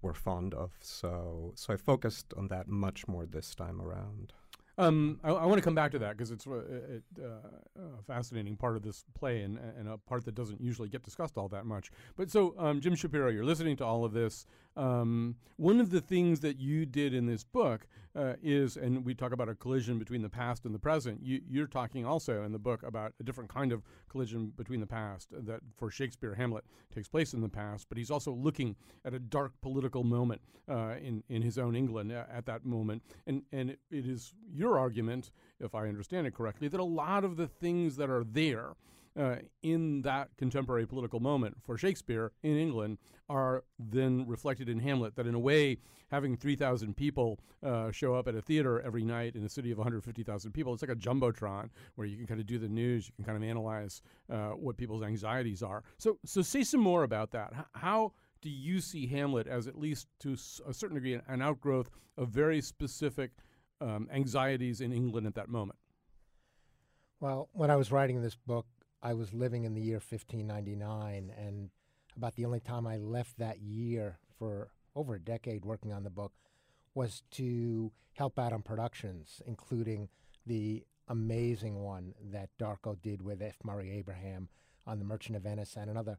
were 0.00 0.14
fond 0.14 0.54
of. 0.54 0.72
So 0.80 1.52
so 1.54 1.72
I 1.74 1.76
focused 1.76 2.32
on 2.36 2.48
that 2.48 2.68
much 2.68 3.06
more 3.06 3.26
this 3.26 3.54
time 3.54 3.80
around. 3.80 4.32
Um, 4.78 5.20
I, 5.22 5.30
I 5.30 5.46
want 5.46 5.58
to 5.58 5.62
come 5.62 5.74
back 5.74 5.90
to 5.92 5.98
that 5.98 6.16
because 6.16 6.30
it's 6.30 6.46
uh, 6.46 6.60
it, 6.60 7.02
uh, 7.22 7.80
a 7.98 8.02
fascinating 8.06 8.56
part 8.56 8.74
of 8.76 8.82
this 8.82 9.04
play 9.14 9.42
and, 9.42 9.58
and 9.78 9.88
a 9.88 9.98
part 9.98 10.24
that 10.24 10.34
doesn't 10.34 10.60
usually 10.60 10.88
get 10.88 11.02
discussed 11.02 11.36
all 11.36 11.48
that 11.48 11.66
much. 11.66 11.90
But 12.16 12.30
so, 12.30 12.54
um, 12.58 12.80
Jim 12.80 12.94
Shapiro, 12.94 13.30
you're 13.30 13.44
listening 13.44 13.76
to 13.76 13.84
all 13.84 14.04
of 14.04 14.12
this. 14.12 14.46
Um, 14.76 15.36
one 15.56 15.80
of 15.80 15.90
the 15.90 16.00
things 16.00 16.40
that 16.40 16.58
you 16.58 16.86
did 16.86 17.14
in 17.14 17.26
this 17.26 17.44
book 17.44 17.86
uh, 18.14 18.34
is, 18.42 18.76
and 18.76 19.04
we 19.04 19.14
talk 19.14 19.32
about 19.32 19.48
a 19.48 19.54
collision 19.54 19.98
between 19.98 20.22
the 20.22 20.28
past 20.28 20.64
and 20.64 20.74
the 20.74 20.78
present. 20.78 21.20
You, 21.22 21.40
you're 21.48 21.66
talking 21.66 22.04
also 22.04 22.42
in 22.42 22.52
the 22.52 22.58
book 22.58 22.82
about 22.82 23.12
a 23.20 23.22
different 23.22 23.48
kind 23.48 23.72
of 23.72 23.82
collision 24.08 24.52
between 24.56 24.80
the 24.80 24.86
past 24.86 25.28
that 25.30 25.60
for 25.76 25.90
Shakespeare, 25.90 26.34
Hamlet 26.34 26.64
takes 26.94 27.08
place 27.08 27.32
in 27.32 27.40
the 27.40 27.48
past, 27.48 27.86
but 27.88 27.96
he's 27.96 28.10
also 28.10 28.32
looking 28.32 28.76
at 29.04 29.14
a 29.14 29.18
dark 29.18 29.52
political 29.62 30.04
moment 30.04 30.42
uh, 30.68 30.94
in 31.02 31.22
in 31.28 31.42
his 31.42 31.58
own 31.58 31.74
England 31.74 32.12
at 32.12 32.46
that 32.46 32.64
moment, 32.64 33.02
and 33.26 33.42
and 33.52 33.70
it, 33.70 33.78
it 33.90 34.06
is 34.06 34.34
your 34.52 34.78
argument, 34.78 35.30
if 35.60 35.74
I 35.74 35.88
understand 35.88 36.26
it 36.26 36.34
correctly, 36.34 36.68
that 36.68 36.80
a 36.80 36.84
lot 36.84 37.24
of 37.24 37.36
the 37.36 37.46
things 37.46 37.96
that 37.96 38.10
are 38.10 38.24
there 38.24 38.74
uh, 39.18 39.36
in 39.62 40.02
that 40.02 40.28
contemporary 40.36 40.86
political 40.86 41.20
moment 41.20 41.56
for 41.62 41.76
Shakespeare 41.76 42.32
in 42.42 42.56
England 42.56 42.98
are 43.28 43.64
then 43.78 44.26
reflected 44.26 44.68
in 44.68 44.78
Hamlet. 44.78 45.16
That 45.16 45.26
in 45.26 45.34
a 45.34 45.38
way, 45.38 45.78
having 46.10 46.36
3,000 46.36 46.96
people 46.96 47.40
uh, 47.62 47.90
show 47.90 48.14
up 48.14 48.28
at 48.28 48.34
a 48.34 48.42
theater 48.42 48.80
every 48.82 49.04
night 49.04 49.34
in 49.34 49.44
a 49.44 49.48
city 49.48 49.70
of 49.70 49.78
150,000 49.78 50.52
people, 50.52 50.72
it's 50.72 50.82
like 50.82 50.90
a 50.90 50.96
jumbotron 50.96 51.70
where 51.94 52.06
you 52.06 52.16
can 52.16 52.26
kind 52.26 52.40
of 52.40 52.46
do 52.46 52.58
the 52.58 52.68
news, 52.68 53.06
you 53.08 53.14
can 53.16 53.24
kind 53.24 53.42
of 53.42 53.48
analyze 53.48 54.02
uh, 54.30 54.50
what 54.50 54.76
people's 54.76 55.02
anxieties 55.02 55.62
are. 55.62 55.82
So, 55.98 56.18
so 56.24 56.42
say 56.42 56.62
some 56.62 56.80
more 56.80 57.02
about 57.02 57.30
that. 57.32 57.52
How 57.74 58.12
do 58.42 58.50
you 58.50 58.80
see 58.80 59.06
Hamlet 59.06 59.46
as 59.46 59.66
at 59.66 59.78
least 59.78 60.08
to 60.20 60.36
a 60.66 60.74
certain 60.74 60.96
degree 60.96 61.18
an 61.28 61.40
outgrowth 61.40 61.90
of 62.18 62.28
very 62.28 62.60
specific 62.60 63.30
um, 63.80 64.08
anxieties 64.12 64.80
in 64.80 64.92
England 64.92 65.26
at 65.26 65.34
that 65.36 65.48
moment? 65.48 65.78
Well, 67.20 67.48
when 67.52 67.70
I 67.70 67.76
was 67.76 67.92
writing 67.92 68.20
this 68.20 68.34
book, 68.34 68.66
I 69.02 69.14
was 69.14 69.34
living 69.34 69.64
in 69.64 69.74
the 69.74 69.80
year 69.80 69.96
1599, 69.96 71.32
and 71.36 71.70
about 72.16 72.36
the 72.36 72.44
only 72.44 72.60
time 72.60 72.86
I 72.86 72.96
left 72.98 73.38
that 73.38 73.60
year 73.60 74.18
for 74.38 74.70
over 74.94 75.14
a 75.14 75.20
decade 75.20 75.64
working 75.64 75.92
on 75.92 76.04
the 76.04 76.10
book 76.10 76.32
was 76.94 77.22
to 77.32 77.90
help 78.14 78.38
out 78.38 78.52
on 78.52 78.62
productions, 78.62 79.42
including 79.46 80.08
the 80.46 80.84
amazing 81.08 81.82
one 81.82 82.14
that 82.30 82.50
Darko 82.60 83.00
did 83.00 83.22
with 83.22 83.42
F. 83.42 83.56
Murray 83.64 83.90
Abraham 83.90 84.48
on 84.86 84.98
The 84.98 85.04
Merchant 85.04 85.36
of 85.36 85.42
Venice, 85.42 85.76
and 85.76 85.90
another 85.90 86.18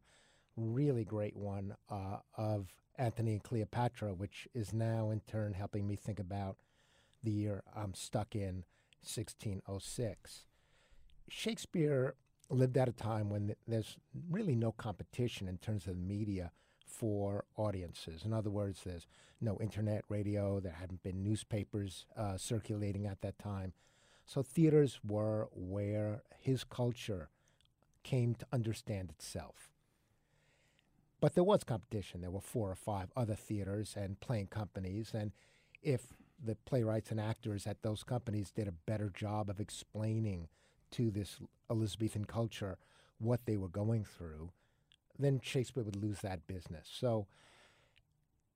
really 0.56 1.04
great 1.04 1.36
one 1.36 1.76
uh, 1.90 2.18
of 2.36 2.68
Antony 2.96 3.32
and 3.32 3.42
Cleopatra, 3.42 4.14
which 4.14 4.46
is 4.54 4.72
now 4.72 5.10
in 5.10 5.20
turn 5.20 5.54
helping 5.54 5.86
me 5.86 5.96
think 5.96 6.18
about 6.18 6.56
the 7.22 7.30
year 7.30 7.62
I'm 7.74 7.94
stuck 7.94 8.34
in, 8.34 8.64
1606. 9.02 10.44
Shakespeare 11.28 12.14
lived 12.54 12.76
at 12.76 12.88
a 12.88 12.92
time 12.92 13.28
when 13.28 13.54
there's 13.66 13.96
really 14.30 14.54
no 14.54 14.72
competition 14.72 15.48
in 15.48 15.58
terms 15.58 15.86
of 15.86 15.94
the 15.96 16.02
media 16.02 16.52
for 16.86 17.44
audiences. 17.56 18.24
In 18.24 18.32
other 18.32 18.50
words, 18.50 18.82
there's 18.84 19.06
no 19.40 19.58
internet, 19.60 20.04
radio, 20.08 20.60
there 20.60 20.72
hadn't 20.72 21.02
been 21.02 21.22
newspapers 21.22 22.06
uh, 22.16 22.36
circulating 22.36 23.06
at 23.06 23.20
that 23.22 23.38
time. 23.38 23.72
So 24.26 24.42
theaters 24.42 25.00
were 25.06 25.48
where 25.52 26.22
his 26.40 26.64
culture 26.64 27.28
came 28.02 28.34
to 28.36 28.46
understand 28.52 29.10
itself. 29.10 29.70
But 31.20 31.34
there 31.34 31.44
was 31.44 31.64
competition. 31.64 32.20
There 32.20 32.30
were 32.30 32.40
four 32.40 32.70
or 32.70 32.74
five 32.74 33.08
other 33.16 33.34
theaters 33.34 33.94
and 33.96 34.20
playing 34.20 34.48
companies. 34.48 35.12
And 35.14 35.32
if 35.82 36.14
the 36.42 36.56
playwrights 36.66 37.10
and 37.10 37.20
actors 37.20 37.66
at 37.66 37.82
those 37.82 38.02
companies 38.02 38.50
did 38.50 38.68
a 38.68 38.72
better 38.72 39.10
job 39.10 39.48
of 39.48 39.60
explaining 39.60 40.48
to 40.94 41.10
this 41.10 41.38
Elizabethan 41.70 42.24
culture 42.24 42.78
what 43.18 43.46
they 43.46 43.56
were 43.56 43.68
going 43.68 44.04
through, 44.04 44.50
then 45.18 45.40
Shakespeare 45.42 45.82
would 45.84 45.96
lose 45.96 46.20
that 46.20 46.46
business. 46.46 46.88
So 46.90 47.26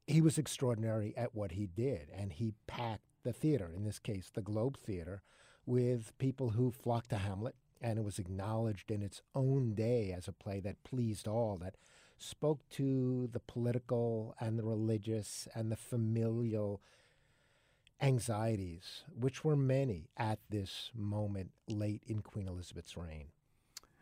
he 0.06 0.20
was 0.20 0.38
extraordinary 0.38 1.14
at 1.16 1.34
what 1.34 1.52
he 1.52 1.66
did, 1.66 2.08
and 2.16 2.32
he 2.32 2.54
packed 2.66 3.04
the 3.24 3.32
theater, 3.32 3.70
in 3.74 3.84
this 3.84 3.98
case, 3.98 4.30
the 4.32 4.42
Globe 4.42 4.76
Theater, 4.76 5.22
with 5.66 6.16
people 6.18 6.50
who 6.50 6.70
flocked 6.70 7.10
to 7.10 7.18
Hamlet, 7.18 7.54
and 7.80 7.98
it 7.98 8.04
was 8.04 8.18
acknowledged 8.18 8.90
in 8.90 9.02
its 9.02 9.22
own 9.34 9.74
day 9.74 10.12
as 10.16 10.26
a 10.26 10.32
play 10.32 10.60
that 10.60 10.82
pleased 10.82 11.28
all, 11.28 11.58
that 11.58 11.76
spoke 12.16 12.68
to 12.70 13.28
the 13.32 13.40
political 13.40 14.34
and 14.40 14.58
the 14.58 14.64
religious 14.64 15.46
and 15.54 15.70
the 15.70 15.76
familial 15.76 16.80
anxieties, 18.00 19.04
which 19.18 19.44
were 19.44 19.56
many 19.56 20.10
at 20.16 20.38
this 20.50 20.90
moment 20.94 21.50
late 21.68 22.02
in 22.06 22.22
Queen 22.22 22.48
Elizabeth's 22.48 22.96
reign. 22.96 23.26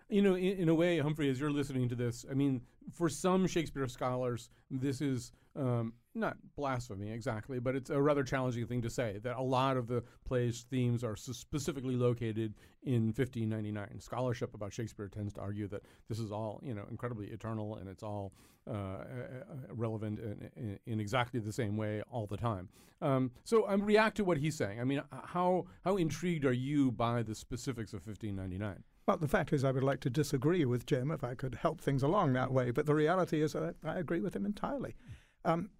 You 0.09 0.23
know, 0.23 0.35
in, 0.35 0.59
in, 0.59 0.69
a 0.69 0.75
way, 0.75 0.99
Humphrey, 0.99 1.31
as 1.31 1.41
you're 1.41 1.51
listening 1.51 1.89
to 1.89 1.97
this, 1.97 2.25
I 2.31 2.35
mean, 2.35 2.63
for 2.93 3.09
some 3.09 3.47
Shakespeare 3.47 3.89
scholars, 3.89 4.51
this 4.71 5.01
is 5.01 5.33
um, 5.57 5.95
not 6.15 6.37
blasphemy 6.57 7.11
exactly, 7.11 7.59
but 7.59 7.75
it's 7.75 7.91
a 7.91 8.01
rather 8.01 8.23
challenging 8.23 8.67
thing 8.67 8.83
to 8.83 8.91
say 8.91 9.19
that 9.23 9.37
a 9.37 9.43
lot 9.43 9.77
of 9.77 9.87
the 9.87 10.03
play's 10.25 10.65
themes 10.71 11.05
are 11.05 11.17
specifically 11.17 11.97
located 11.97 12.55
in 12.83 13.07
1599. 13.07 14.01
Scholarship 14.01 14.55
about 14.55 14.73
Shakespeare 14.73 15.09
tends 15.09 15.33
to 15.35 15.41
argue 15.41 15.69
that 15.69 15.83
this 16.09 16.19
is 16.19 16.33
all, 16.33 16.61
you 16.65 16.75
know, 16.75 16.85
incredibly 16.91 17.27
eternal 17.27 17.77
and 17.77 17.89
it's 17.89 18.03
all 18.03 18.33
uh, 18.69 18.73
uh, 18.73 18.75
uh 18.75 19.55
relevant 19.71 20.19
in, 20.19 20.79
in, 20.87 20.99
exactly 20.99 21.39
the 21.39 21.53
same 21.53 21.77
way 21.77 22.03
all 22.11 22.27
the 22.27 22.37
time. 22.37 22.69
Um, 23.01 23.31
so 23.45 23.65
I 23.65 23.75
um, 23.75 23.83
react 23.83 24.17
to 24.17 24.25
what 24.25 24.39
he's 24.39 24.57
saying. 24.57 24.81
I 24.81 24.85
mean, 24.85 25.03
how 25.25 25.67
how 25.85 25.97
intrigued 25.97 26.45
are 26.45 26.53
you 26.53 26.91
by 26.91 27.23
the 27.23 27.35
specifics 27.35 27.93
of 27.93 28.05
1599? 28.05 28.83
Well, 29.07 29.17
the 29.19 29.29
fact 29.29 29.53
is, 29.53 29.63
I 29.63 29.71
would 29.71 29.85
like 29.85 30.01
to 30.01 30.11
disagree 30.11 30.65
with 30.65 30.85
Jim 30.85 31.13
if 31.13 31.23
I 31.23 31.35
could 31.35 31.55
help 31.55 31.81
things 31.81 32.03
along 32.03 32.33
that 32.33 32.53
way. 32.53 32.73
But 32.73 32.87
the 32.87 32.95
reality 32.95 33.41
is, 33.41 33.55
I, 33.55 33.71
I 33.85 33.99
agree 33.99 34.21
with 34.21 34.35
him 34.35 34.45
entirely. 34.45 34.97
Um, 35.45 35.71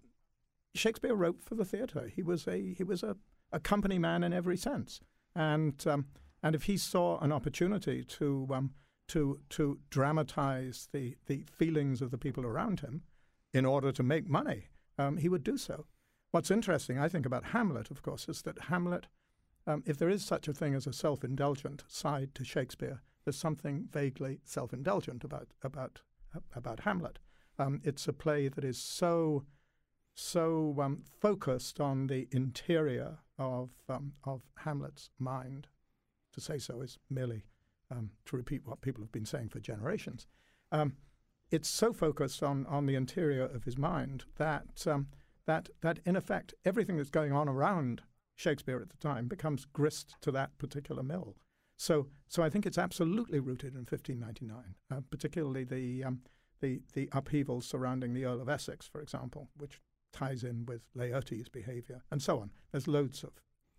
Shakespeare 0.75 1.13
wrote 1.13 1.41
for 1.41 1.55
the 1.55 1.65
theatre. 1.65 2.07
He 2.13 2.23
was 2.23 2.47
a 2.47 2.73
he 2.73 2.83
was 2.83 3.03
a, 3.03 3.17
a 3.51 3.59
company 3.59 3.99
man 3.99 4.23
in 4.23 4.31
every 4.31 4.55
sense, 4.55 5.01
and 5.35 5.85
um, 5.87 6.05
and 6.41 6.55
if 6.55 6.63
he 6.63 6.77
saw 6.77 7.19
an 7.19 7.31
opportunity 7.33 8.03
to 8.03 8.47
um, 8.51 8.73
to 9.09 9.39
to 9.49 9.79
dramatize 9.89 10.87
the 10.93 11.17
the 11.25 11.43
feelings 11.51 12.01
of 12.01 12.11
the 12.11 12.17
people 12.17 12.45
around 12.45 12.79
him 12.79 13.01
in 13.53 13.65
order 13.65 13.91
to 13.91 14.03
make 14.03 14.29
money, 14.29 14.67
um, 14.97 15.17
he 15.17 15.27
would 15.27 15.43
do 15.43 15.57
so. 15.57 15.85
What's 16.31 16.51
interesting, 16.51 16.99
I 16.99 17.09
think, 17.09 17.25
about 17.25 17.45
Hamlet, 17.45 17.89
of 17.89 18.01
course, 18.01 18.29
is 18.29 18.41
that 18.43 18.63
Hamlet, 18.63 19.07
um, 19.65 19.83
if 19.85 19.97
there 19.97 20.09
is 20.09 20.23
such 20.23 20.47
a 20.47 20.53
thing 20.53 20.75
as 20.75 20.85
a 20.85 20.93
self-indulgent 20.93 21.83
side 21.87 22.35
to 22.35 22.43
Shakespeare, 22.43 23.01
there's 23.27 23.35
something 23.35 23.89
vaguely 23.91 24.39
self-indulgent 24.45 25.21
about 25.21 25.49
about 25.61 25.99
about 26.55 26.79
Hamlet. 26.79 27.19
Um, 27.59 27.81
it's 27.83 28.07
a 28.07 28.13
play 28.13 28.47
that 28.47 28.63
is 28.63 28.81
so 28.81 29.43
so 30.15 30.77
um, 30.79 31.03
focused 31.19 31.81
on 31.81 32.07
the 32.07 32.29
interior 32.31 33.17
of 33.37 33.71
um, 33.89 34.13
of 34.23 34.43
Hamlet's 34.63 35.09
mind. 35.19 35.67
To 36.35 36.39
say 36.39 36.57
so 36.57 36.79
is 36.79 36.99
merely 37.09 37.43
um, 37.91 38.11
to 38.27 38.37
repeat 38.37 38.65
what 38.65 38.79
people 38.79 39.03
have 39.03 39.11
been 39.11 39.25
saying 39.25 39.49
for 39.49 39.59
generations. 39.59 40.25
Um, 40.71 40.93
it's 41.51 41.67
so 41.67 41.91
focused 41.91 42.41
on 42.41 42.65
on 42.67 42.85
the 42.85 42.95
interior 42.95 43.43
of 43.43 43.65
his 43.65 43.77
mind 43.77 44.23
that 44.37 44.87
um, 44.87 45.07
that 45.45 45.67
that 45.81 45.99
in 46.05 46.15
effect 46.15 46.53
everything 46.63 46.95
that's 46.95 47.09
going 47.09 47.33
on 47.33 47.49
around 47.49 48.03
Shakespeare 48.37 48.79
at 48.79 48.89
the 48.89 48.97
time 48.97 49.27
becomes 49.27 49.65
grist 49.65 50.15
to 50.21 50.31
that 50.31 50.57
particular 50.57 51.03
mill. 51.03 51.35
So, 51.77 52.07
so 52.27 52.43
I 52.43 52.49
think 52.49 52.65
it's 52.65 52.77
absolutely 52.77 53.39
rooted 53.39 53.73
in 53.73 53.85
1599, 53.85 54.75
uh, 54.91 55.01
particularly 55.09 55.63
the, 55.63 56.03
um, 56.03 56.21
the 56.59 56.81
the 56.93 57.07
upheavals 57.11 57.65
surrounding 57.65 58.13
the 58.13 58.25
Earl 58.25 58.41
of 58.41 58.49
Essex, 58.49 58.87
for 58.87 58.99
example, 58.99 59.49
which 59.57 59.79
ties 60.11 60.43
in 60.43 60.65
with 60.65 60.87
Laertes' 60.95 61.51
behavior, 61.51 62.03
and 62.11 62.21
so 62.21 62.39
on. 62.39 62.51
There's 62.71 62.87
loads 62.87 63.23
of 63.23 63.31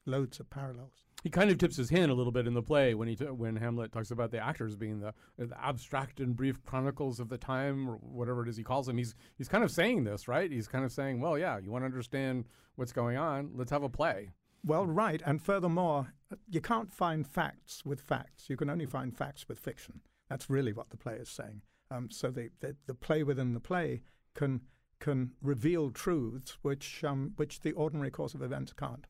loads 0.07 0.41
of 0.41 0.49
parallels. 0.49 1.05
He 1.25 1.31
kind 1.31 1.51
of 1.51 1.59
tips 1.59 1.77
his 1.77 1.91
hand 1.91 2.11
a 2.11 2.15
little 2.15 2.33
bit 2.33 2.47
in 2.47 2.55
the 2.55 2.63
play 2.63 2.95
when 2.95 3.09
he 3.09 3.17
t- 3.17 3.25
when 3.25 3.57
Hamlet 3.57 3.93
talks 3.93 4.11
about 4.11 4.31
the 4.31 4.39
actors 4.39 4.77
being 4.77 5.01
the, 5.01 5.13
the, 5.37 5.51
abstract 5.61 6.21
and 6.21 6.37
brief 6.37 6.63
chronicles 6.65 7.19
of 7.19 7.29
the 7.29 7.39
time, 7.39 7.91
or 7.91 7.97
whatever 7.97 8.43
it 8.43 8.49
is 8.49 8.57
he 8.57 8.63
calls 8.63 8.87
them. 8.87 8.97
He's 8.97 9.15
he's 9.37 9.49
kind 9.49 9.65
of 9.65 9.71
saying 9.71 10.05
this, 10.05 10.29
right? 10.29 10.51
He's 10.51 10.69
kind 10.69 10.85
of 10.85 10.93
saying, 10.93 11.21
well, 11.21 11.37
yeah, 11.37 11.59
you 11.59 11.71
want 11.71 11.83
to 11.83 11.87
understand 11.87 12.45
what's 12.77 12.93
going 12.93 13.17
on? 13.17 13.51
Let's 13.55 13.73
have 13.73 13.83
a 13.83 13.89
play. 13.89 14.31
Well, 14.69 14.85
right, 14.85 15.23
and 15.25 15.41
furthermore, 15.41 16.13
you 16.47 16.61
can't 16.61 16.93
find 16.93 17.27
facts 17.27 17.87
with 17.87 18.03
facts. 18.03 18.51
You 18.51 18.57
can 18.59 18.69
only 18.69 18.85
find 18.85 19.17
facts 19.17 19.49
with 19.49 19.59
fiction. 19.59 20.03
That's 20.29 20.51
really 20.51 20.75
what 20.75 20.91
the 20.91 20.99
play 20.99 21.15
is 21.15 21.31
saying. 21.31 21.63
Um, 21.91 22.11
so 22.11 22.31
the, 22.31 22.51
the, 22.61 22.77
the 22.87 22.93
play 22.93 23.23
within 23.23 23.55
the 23.55 23.61
play 23.61 24.03
can 24.35 24.61
can 25.01 25.31
reveal 25.41 25.91
truths 25.91 26.59
which 26.61 27.03
um, 27.03 27.33
which 27.37 27.61
the 27.61 27.73
ordinary 27.73 28.11
course 28.11 28.35
of 28.35 28.43
events 28.43 28.75
can't. 28.75 29.07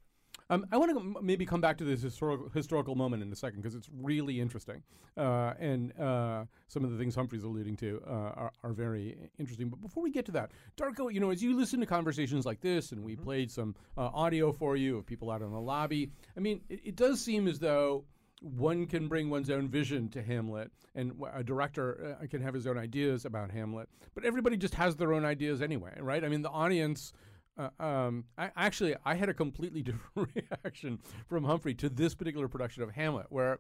Um, 0.51 0.67
I 0.73 0.79
want 0.79 0.93
to 0.93 1.23
maybe 1.23 1.45
come 1.45 1.61
back 1.61 1.77
to 1.79 1.85
this 1.85 2.01
historical 2.01 2.49
historical 2.49 2.95
moment 2.95 3.23
in 3.23 3.31
a 3.31 3.37
second 3.37 3.61
because 3.61 3.75
it's 3.75 3.89
really 3.93 4.41
interesting, 4.41 4.83
uh, 5.17 5.53
and 5.59 5.93
uh, 6.01 6.45
some 6.69 6.85
of 6.85 6.91
the 6.91 6.97
things 6.97 7.15
Humphrey's 7.15 7.43
alluding 7.43 7.77
to 7.79 8.03
uh, 8.07 8.11
are, 8.11 8.53
are, 8.65 8.73
very 8.73 9.17
interesting. 9.39 9.69
But 9.69 9.83
before 9.83 10.03
we 10.03 10.11
get 10.11 10.25
to 10.27 10.33
that, 10.33 10.53
Darko, 10.79 11.13
you 11.13 11.21
know, 11.21 11.31
as 11.31 11.43
you 11.43 11.55
listen 11.55 11.81
to 11.81 11.87
conversations 11.87 12.47
like 12.47 12.63
this, 12.63 12.93
and 12.93 13.05
we 13.05 13.13
mm-hmm. 13.13 13.25
played 13.25 13.51
some 13.51 13.75
uh, 13.99 14.09
audio 14.15 14.51
for 14.53 14.75
you 14.77 14.97
of 14.97 15.05
people 15.05 15.31
out 15.31 15.43
in 15.43 15.51
the 15.51 15.61
lobby, 15.61 16.11
I 16.35 16.41
mean, 16.41 16.63
it, 16.71 16.81
it 16.83 16.97
does 16.97 17.21
seem 17.21 17.47
as 17.47 17.59
though 17.59 18.05
one 18.41 18.87
can 18.87 19.09
bring 19.09 19.31
one's 19.31 19.51
own 19.51 19.69
vision 19.69 20.09
to 20.11 20.23
Hamlet, 20.23 20.71
and 20.95 21.13
a 21.35 21.43
director 21.43 22.17
uh, 22.23 22.27
can 22.27 22.41
have 22.41 22.55
his 22.55 22.67
own 22.67 22.79
ideas 22.79 23.25
about 23.25 23.51
Hamlet. 23.51 23.89
But 24.15 24.25
everybody 24.25 24.57
just 24.57 24.75
has 24.75 24.97
their 24.97 25.13
own 25.13 25.25
ideas 25.25 25.61
anyway, 25.61 25.93
right? 26.01 26.25
I 26.25 26.29
mean, 26.29 26.43
the 26.43 26.51
audience 26.51 27.13
uh, 27.59 27.83
um, 27.83 28.25
I, 28.37 28.51
actually, 28.57 28.95
I 29.05 29.15
had 29.15 29.29
a 29.29 29.35
completely 29.35 29.83
different 29.85 30.31
reaction 30.35 31.01
from 31.27 31.45
Humphrey 31.45 31.75
to 31.75 31.89
this 31.89 32.15
particular 32.15 32.49
production 32.49 32.83
of 32.83 32.91
Hamlet, 32.93 33.27
where 33.31 33.59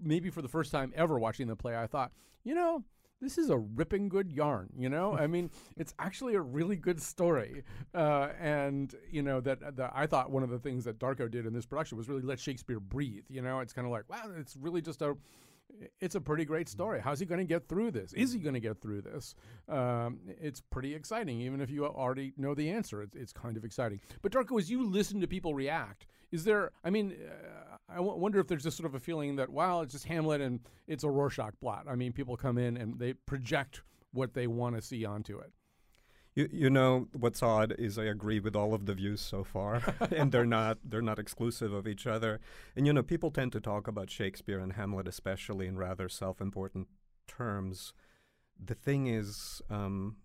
maybe 0.00 0.30
for 0.30 0.42
the 0.42 0.48
first 0.48 0.72
time 0.72 0.92
ever 0.96 1.18
watching 1.18 1.48
the 1.48 1.56
play, 1.56 1.76
I 1.76 1.86
thought, 1.86 2.12
you 2.44 2.54
know, 2.54 2.84
this 3.20 3.38
is 3.38 3.50
a 3.50 3.58
ripping 3.58 4.08
good 4.08 4.32
yarn. 4.32 4.68
You 4.76 4.88
know, 4.88 5.16
I 5.16 5.26
mean, 5.26 5.50
it's 5.76 5.94
actually 5.98 6.34
a 6.34 6.40
really 6.40 6.76
good 6.76 7.00
story, 7.00 7.62
uh, 7.94 8.28
and 8.40 8.94
you 9.10 9.22
know 9.22 9.40
that, 9.40 9.76
that 9.76 9.92
I 9.94 10.06
thought 10.06 10.30
one 10.30 10.42
of 10.42 10.50
the 10.50 10.58
things 10.58 10.84
that 10.84 10.98
Darko 10.98 11.30
did 11.30 11.46
in 11.46 11.52
this 11.52 11.66
production 11.66 11.98
was 11.98 12.08
really 12.08 12.22
let 12.22 12.40
Shakespeare 12.40 12.80
breathe. 12.80 13.24
You 13.28 13.42
know, 13.42 13.60
it's 13.60 13.72
kind 13.72 13.86
of 13.86 13.92
like, 13.92 14.08
wow, 14.08 14.30
it's 14.38 14.56
really 14.56 14.82
just 14.82 15.02
a 15.02 15.16
it's 16.00 16.14
a 16.14 16.20
pretty 16.20 16.44
great 16.44 16.68
story. 16.68 17.00
How's 17.00 17.20
he 17.20 17.26
going 17.26 17.38
to 17.38 17.44
get 17.44 17.68
through 17.68 17.90
this? 17.90 18.12
Is 18.12 18.32
he 18.32 18.38
going 18.38 18.54
to 18.54 18.60
get 18.60 18.80
through 18.80 19.02
this? 19.02 19.34
Um, 19.68 20.20
it's 20.26 20.60
pretty 20.60 20.94
exciting, 20.94 21.40
even 21.40 21.60
if 21.60 21.70
you 21.70 21.86
already 21.86 22.32
know 22.36 22.54
the 22.54 22.70
answer. 22.70 23.02
It's, 23.02 23.16
it's, 23.16 23.32
kind 23.32 23.56
of 23.56 23.64
exciting. 23.64 24.00
But 24.20 24.32
Darko, 24.32 24.58
as 24.58 24.70
you 24.70 24.88
listen 24.88 25.20
to 25.20 25.26
people 25.26 25.54
react, 25.54 26.06
is 26.30 26.44
there? 26.44 26.70
I 26.84 26.90
mean, 26.90 27.14
uh, 27.26 27.76
I 27.88 27.96
w- 27.96 28.16
wonder 28.16 28.38
if 28.40 28.46
there's 28.46 28.62
just 28.62 28.76
sort 28.76 28.86
of 28.86 28.94
a 28.94 29.00
feeling 29.00 29.36
that, 29.36 29.50
wow, 29.50 29.80
it's 29.80 29.92
just 29.92 30.04
Hamlet 30.04 30.40
and 30.40 30.60
it's 30.86 31.04
a 31.04 31.10
Rorschach 31.10 31.54
blot. 31.60 31.86
I 31.88 31.94
mean, 31.94 32.12
people 32.12 32.36
come 32.36 32.58
in 32.58 32.76
and 32.76 32.98
they 32.98 33.14
project 33.14 33.82
what 34.12 34.34
they 34.34 34.46
want 34.46 34.76
to 34.76 34.82
see 34.82 35.04
onto 35.04 35.38
it. 35.38 35.52
You, 36.34 36.48
you 36.50 36.70
know 36.70 37.08
what's 37.12 37.42
odd 37.42 37.74
is 37.78 37.98
I 37.98 38.04
agree 38.04 38.40
with 38.40 38.56
all 38.56 38.72
of 38.72 38.86
the 38.86 38.94
views 38.94 39.20
so 39.20 39.44
far, 39.44 39.82
and 40.16 40.32
they're 40.32 40.46
not 40.46 40.78
they're 40.82 41.02
not 41.02 41.18
exclusive 41.18 41.72
of 41.72 41.86
each 41.86 42.06
other. 42.06 42.40
And 42.74 42.86
you 42.86 42.92
know 42.92 43.02
people 43.02 43.30
tend 43.30 43.52
to 43.52 43.60
talk 43.60 43.86
about 43.86 44.10
Shakespeare 44.10 44.58
and 44.58 44.72
Hamlet 44.72 45.06
especially 45.06 45.66
in 45.66 45.76
rather 45.76 46.08
self-important 46.08 46.88
terms. 47.28 47.92
The 48.64 48.74
thing 48.74 49.08
is, 49.08 49.60
um, 49.68 50.16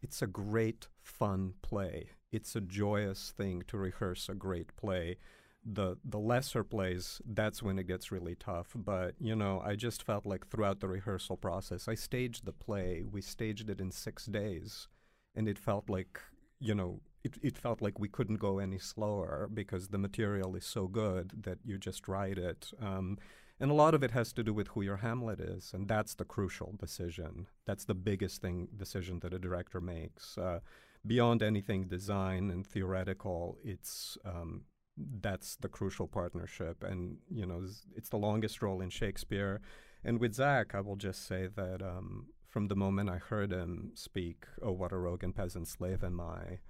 it's 0.00 0.20
a 0.20 0.26
great 0.26 0.88
fun 1.00 1.54
play. 1.62 2.10
It's 2.32 2.56
a 2.56 2.60
joyous 2.60 3.32
thing 3.36 3.62
to 3.68 3.76
rehearse 3.76 4.28
a 4.28 4.34
great 4.34 4.74
play. 4.76 5.18
The 5.64 5.96
the 6.04 6.18
lesser 6.18 6.64
plays, 6.64 7.20
that's 7.24 7.62
when 7.62 7.78
it 7.78 7.86
gets 7.86 8.10
really 8.10 8.34
tough. 8.34 8.72
But 8.74 9.14
you 9.20 9.36
know, 9.36 9.62
I 9.64 9.76
just 9.76 10.02
felt 10.02 10.26
like 10.26 10.48
throughout 10.48 10.80
the 10.80 10.88
rehearsal 10.88 11.36
process, 11.36 11.86
I 11.86 11.94
staged 11.94 12.46
the 12.46 12.52
play. 12.52 13.04
We 13.08 13.20
staged 13.22 13.70
it 13.70 13.80
in 13.80 13.92
six 13.92 14.26
days 14.26 14.88
and 15.34 15.48
it 15.48 15.58
felt 15.58 15.88
like 15.88 16.20
you 16.60 16.74
know 16.74 17.00
it, 17.24 17.36
it 17.42 17.58
felt 17.58 17.80
like 17.80 17.98
we 17.98 18.08
couldn't 18.08 18.36
go 18.36 18.58
any 18.58 18.78
slower 18.78 19.48
because 19.52 19.88
the 19.88 19.98
material 19.98 20.56
is 20.56 20.64
so 20.64 20.88
good 20.88 21.44
that 21.44 21.58
you 21.64 21.78
just 21.78 22.08
write 22.08 22.38
it. 22.38 22.70
Um, 22.80 23.18
and 23.60 23.70
a 23.70 23.74
lot 23.74 23.94
of 23.94 24.02
it 24.02 24.10
has 24.10 24.32
to 24.32 24.42
do 24.42 24.52
with 24.52 24.68
who 24.68 24.82
your 24.82 24.96
Hamlet 24.96 25.38
is, 25.38 25.70
and 25.72 25.86
that's 25.86 26.14
the 26.14 26.24
crucial 26.24 26.74
decision. 26.80 27.46
That's 27.64 27.84
the 27.84 27.94
biggest 27.94 28.42
thing 28.42 28.66
decision 28.76 29.20
that 29.20 29.32
a 29.32 29.38
director 29.38 29.80
makes. 29.80 30.36
Uh, 30.36 30.60
beyond 31.06 31.42
anything 31.44 31.84
design 31.84 32.50
and 32.50 32.66
theoretical, 32.66 33.56
it's 33.62 34.18
um, 34.24 34.62
that's 34.96 35.56
the 35.56 35.68
crucial 35.68 36.08
partnership, 36.08 36.82
and 36.82 37.18
you 37.30 37.46
know 37.46 37.62
it's 37.94 38.08
the 38.08 38.16
longest 38.16 38.62
role 38.62 38.80
in 38.80 38.90
Shakespeare. 38.90 39.60
And 40.04 40.18
with 40.18 40.34
Zach, 40.34 40.74
I 40.74 40.80
will 40.80 40.96
just 40.96 41.26
say 41.28 41.46
that 41.54 41.82
um, 41.82 42.26
from 42.52 42.68
the 42.68 42.76
moment 42.76 43.08
I 43.08 43.16
heard 43.16 43.50
him 43.50 43.92
speak, 43.94 44.44
"Oh, 44.60 44.72
what 44.72 44.92
a 44.92 44.98
rogue 44.98 45.24
and 45.24 45.34
peasant 45.34 45.66
slave 45.66 46.04
am 46.04 46.20
I," 46.20 46.60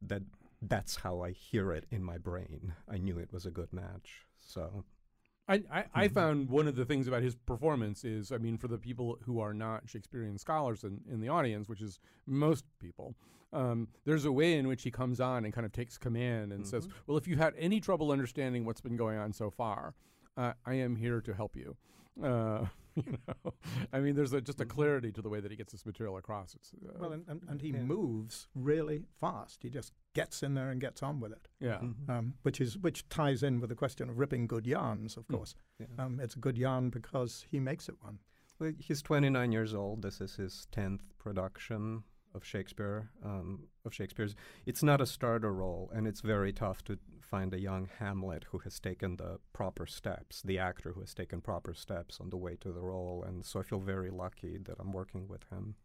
that 0.00 0.22
that's 0.62 0.96
how 0.96 1.20
I 1.20 1.32
hear 1.32 1.72
it 1.72 1.84
in 1.90 2.04
my 2.04 2.16
brain. 2.16 2.74
I 2.88 2.98
knew 2.98 3.18
it 3.18 3.32
was 3.32 3.44
a 3.44 3.50
good 3.50 3.72
match. 3.72 4.26
So. 4.40 4.84
I, 5.48 5.54
I, 5.54 5.84
I, 5.92 6.04
mm-hmm. 6.06 6.14
found 6.14 6.50
one 6.50 6.68
of 6.68 6.76
the 6.76 6.84
things 6.84 7.08
about 7.08 7.24
his 7.24 7.34
performance 7.34 8.04
is, 8.04 8.30
I 8.30 8.38
mean, 8.38 8.56
for 8.56 8.68
the 8.68 8.78
people 8.78 9.18
who 9.24 9.40
are 9.40 9.52
not 9.52 9.82
Shakespearean 9.86 10.38
scholars 10.38 10.84
in, 10.84 11.00
in 11.10 11.20
the 11.20 11.28
audience, 11.30 11.68
which 11.68 11.82
is 11.82 11.98
most 12.26 12.64
people, 12.78 13.16
um, 13.52 13.88
there's 14.04 14.24
a 14.24 14.30
way 14.30 14.54
in 14.54 14.68
which 14.68 14.84
he 14.84 14.90
comes 14.92 15.20
on 15.20 15.44
and 15.44 15.52
kind 15.52 15.66
of 15.66 15.72
takes 15.72 15.98
command 15.98 16.52
and 16.52 16.62
mm-hmm. 16.62 16.70
says, 16.70 16.88
Well, 17.08 17.18
if 17.18 17.26
you've 17.26 17.40
had 17.40 17.54
any 17.58 17.80
trouble 17.80 18.12
understanding 18.12 18.64
what's 18.64 18.80
been 18.80 18.96
going 18.96 19.18
on 19.18 19.32
so 19.32 19.50
far, 19.50 19.94
uh, 20.36 20.52
I 20.64 20.74
am 20.74 20.94
here 20.94 21.20
to 21.20 21.34
help 21.34 21.56
you. 21.56 21.76
Uh, 22.22 22.66
you 23.06 23.18
know, 23.26 23.54
I 23.92 24.00
mean, 24.00 24.14
there's 24.14 24.32
a, 24.32 24.40
just 24.40 24.60
a 24.60 24.64
mm-hmm. 24.64 24.74
clarity 24.74 25.12
to 25.12 25.22
the 25.22 25.28
way 25.28 25.40
that 25.40 25.50
he 25.50 25.56
gets 25.56 25.72
this 25.72 25.86
material 25.86 26.16
across. 26.16 26.54
It's, 26.54 26.72
uh, 26.74 26.92
well, 26.98 27.12
and, 27.12 27.24
and, 27.28 27.42
and 27.48 27.60
he 27.60 27.68
yeah. 27.68 27.80
moves 27.80 28.48
really 28.54 29.04
fast. 29.20 29.60
He 29.62 29.70
just 29.70 29.92
gets 30.14 30.42
in 30.42 30.54
there 30.54 30.70
and 30.70 30.80
gets 30.80 31.02
on 31.02 31.20
with 31.20 31.32
it. 31.32 31.48
Yeah, 31.60 31.76
mm-hmm. 31.76 32.10
um, 32.10 32.34
which 32.42 32.60
is 32.60 32.78
which 32.78 33.08
ties 33.08 33.42
in 33.42 33.60
with 33.60 33.70
the 33.70 33.76
question 33.76 34.08
of 34.08 34.18
ripping 34.18 34.46
good 34.46 34.66
yarns. 34.66 35.16
Of 35.16 35.26
mm. 35.28 35.36
course, 35.36 35.54
yeah. 35.78 35.86
um, 35.98 36.20
it's 36.20 36.36
a 36.36 36.38
good 36.38 36.58
yarn 36.58 36.90
because 36.90 37.44
he 37.50 37.60
makes 37.60 37.88
it 37.88 37.96
one. 38.00 38.18
Well, 38.58 38.72
he's 38.78 39.02
29 39.02 39.52
years 39.52 39.74
old. 39.74 40.02
This 40.02 40.20
is 40.20 40.36
his 40.36 40.66
10th 40.72 41.00
production 41.18 42.04
of 42.34 42.44
Shakespeare. 42.44 43.10
Um, 43.24 43.64
of 43.84 43.92
Shakespeare's, 43.92 44.34
it's 44.66 44.82
not 44.82 45.00
a 45.00 45.06
starter 45.06 45.52
role, 45.52 45.90
and 45.94 46.06
it's 46.06 46.20
very 46.20 46.52
tough 46.52 46.84
to 46.84 46.98
find 47.20 47.52
a 47.52 47.60
young 47.60 47.88
Hamlet 47.98 48.44
who 48.50 48.58
has 48.58 48.78
taken 48.78 49.16
the 49.16 49.38
proper 49.52 49.86
steps, 49.86 50.42
the 50.42 50.58
actor 50.58 50.92
who 50.92 51.00
has 51.00 51.14
taken 51.14 51.40
proper 51.40 51.74
steps 51.74 52.18
on 52.20 52.30
the 52.30 52.36
way 52.36 52.56
to 52.60 52.72
the 52.72 52.82
role. 52.82 53.24
And 53.26 53.44
so 53.44 53.60
I 53.60 53.62
feel 53.62 53.80
very 53.80 54.10
lucky 54.10 54.58
that 54.64 54.76
I'm 54.78 54.92
working 54.92 55.28
with 55.28 55.44
him. 55.50 55.76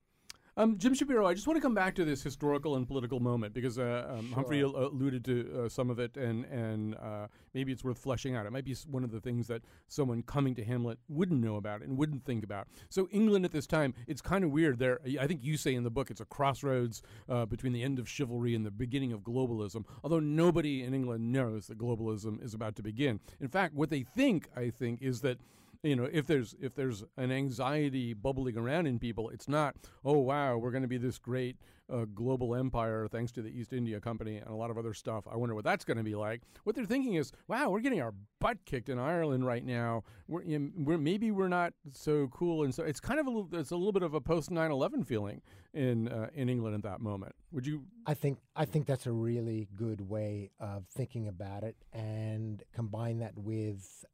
Um, 0.59 0.79
Jim 0.79 0.95
Shapiro, 0.95 1.27
I 1.27 1.35
just 1.35 1.45
want 1.45 1.57
to 1.57 1.61
come 1.61 1.75
back 1.75 1.93
to 1.95 2.03
this 2.03 2.23
historical 2.23 2.77
and 2.77 2.87
political 2.87 3.19
moment 3.19 3.53
because 3.53 3.77
uh, 3.77 4.07
um, 4.09 4.25
sure. 4.25 4.35
Humphrey 4.35 4.61
alluded 4.61 5.23
to 5.25 5.65
uh, 5.65 5.69
some 5.69 5.91
of 5.91 5.99
it, 5.99 6.17
and 6.17 6.45
and 6.45 6.95
uh, 6.95 7.27
maybe 7.53 7.71
it's 7.71 7.83
worth 7.83 7.99
fleshing 7.99 8.35
out. 8.35 8.47
It 8.47 8.51
might 8.51 8.65
be 8.65 8.75
one 8.89 9.03
of 9.03 9.11
the 9.11 9.21
things 9.21 9.45
that 9.49 9.61
someone 9.87 10.23
coming 10.23 10.55
to 10.55 10.63
Hamlet 10.63 10.97
wouldn't 11.09 11.43
know 11.43 11.57
about 11.57 11.83
and 11.83 11.95
wouldn't 11.95 12.25
think 12.25 12.43
about. 12.43 12.67
So 12.89 13.07
England 13.11 13.45
at 13.45 13.51
this 13.51 13.67
time, 13.67 13.93
it's 14.07 14.19
kind 14.19 14.43
of 14.43 14.49
weird. 14.49 14.79
There, 14.79 14.99
I 15.19 15.27
think 15.27 15.43
you 15.43 15.57
say 15.57 15.75
in 15.75 15.83
the 15.83 15.91
book, 15.91 16.09
it's 16.09 16.21
a 16.21 16.25
crossroads 16.25 17.03
uh, 17.29 17.45
between 17.45 17.71
the 17.71 17.83
end 17.83 17.99
of 17.99 18.09
chivalry 18.09 18.55
and 18.55 18.65
the 18.65 18.71
beginning 18.71 19.13
of 19.13 19.19
globalism. 19.21 19.85
Although 20.03 20.21
nobody 20.21 20.81
in 20.81 20.95
England 20.95 21.31
knows 21.31 21.67
that 21.67 21.77
globalism 21.77 22.43
is 22.43 22.55
about 22.55 22.75
to 22.77 22.81
begin. 22.81 23.19
In 23.39 23.47
fact, 23.47 23.75
what 23.75 23.91
they 23.91 24.01
think, 24.01 24.49
I 24.55 24.71
think, 24.71 25.03
is 25.03 25.21
that 25.21 25.37
you 25.83 25.95
know 25.95 26.07
if 26.11 26.25
there's 26.25 26.55
if 26.59 26.75
there's 26.75 27.03
an 27.17 27.31
anxiety 27.31 28.13
bubbling 28.13 28.57
around 28.57 28.87
in 28.87 28.99
people 28.99 29.29
it's 29.29 29.47
not 29.47 29.75
oh 30.03 30.17
wow 30.17 30.57
we're 30.57 30.71
going 30.71 30.81
to 30.81 30.87
be 30.87 30.97
this 30.97 31.17
great 31.17 31.57
uh, 31.89 32.05
global 32.13 32.53
empire 32.53 33.07
thanks 33.09 33.31
to 33.31 33.41
the 33.41 33.49
east 33.49 33.71
india 33.71 33.99
company 33.99 34.37
and 34.37 34.49
a 34.49 34.55
lot 34.55 34.69
of 34.69 34.77
other 34.77 34.93
stuff. 34.93 35.23
I 35.31 35.37
wonder 35.37 35.55
what 35.55 35.63
that's 35.63 35.85
going 35.85 35.97
to 35.97 36.03
be 36.03 36.15
like. 36.15 36.41
What 36.63 36.75
they're 36.75 36.85
thinking 36.85 37.13
is 37.13 37.31
wow 37.47 37.69
we're 37.69 37.79
getting 37.79 38.01
our 38.01 38.13
butt 38.39 38.57
kicked 38.65 38.89
in 38.89 38.99
ireland 38.99 39.45
right 39.45 39.63
now. 39.63 40.03
We're, 40.27 40.43
you 40.43 40.59
know, 40.59 40.69
we're 40.75 40.97
maybe 40.97 41.31
we're 41.31 41.47
not 41.47 41.73
so 41.93 42.27
cool. 42.27 42.63
And 42.63 42.73
so 42.73 42.83
it's 42.83 42.99
kind 42.99 43.19
of 43.19 43.27
a 43.27 43.29
little 43.29 43.49
it's 43.53 43.71
a 43.71 43.77
little 43.77 43.93
bit 43.93 44.03
of 44.03 44.13
a 44.13 44.21
post 44.21 44.49
9-11 44.49 45.05
feeling 45.07 45.41
in 45.73 46.09
uh, 46.09 46.27
in 46.33 46.49
england 46.49 46.75
at 46.75 46.83
that 46.83 46.99
moment. 46.99 47.33
Would 47.51 47.65
you 47.65 47.85
i 48.05 48.13
think 48.13 48.39
i 48.55 48.65
think 48.65 48.85
that's 48.85 49.05
a 49.05 49.11
really 49.11 49.69
good 49.75 50.01
way 50.01 50.51
of 50.59 50.85
thinking 50.87 51.27
about 51.27 51.63
it 51.63 51.77
and 51.93 52.63
combine 52.73 53.19
that 53.19 53.37
with 53.37 54.05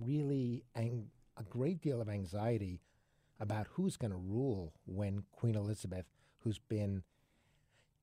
really 0.00 0.64
ang- 0.74 1.10
a 1.36 1.42
great 1.42 1.80
deal 1.80 2.00
of 2.00 2.08
anxiety 2.08 2.80
about 3.40 3.68
who's 3.72 3.96
going 3.96 4.10
to 4.10 4.16
rule 4.16 4.72
when 4.84 5.24
Queen 5.32 5.54
Elizabeth, 5.54 6.06
who's 6.40 6.58
been 6.58 7.02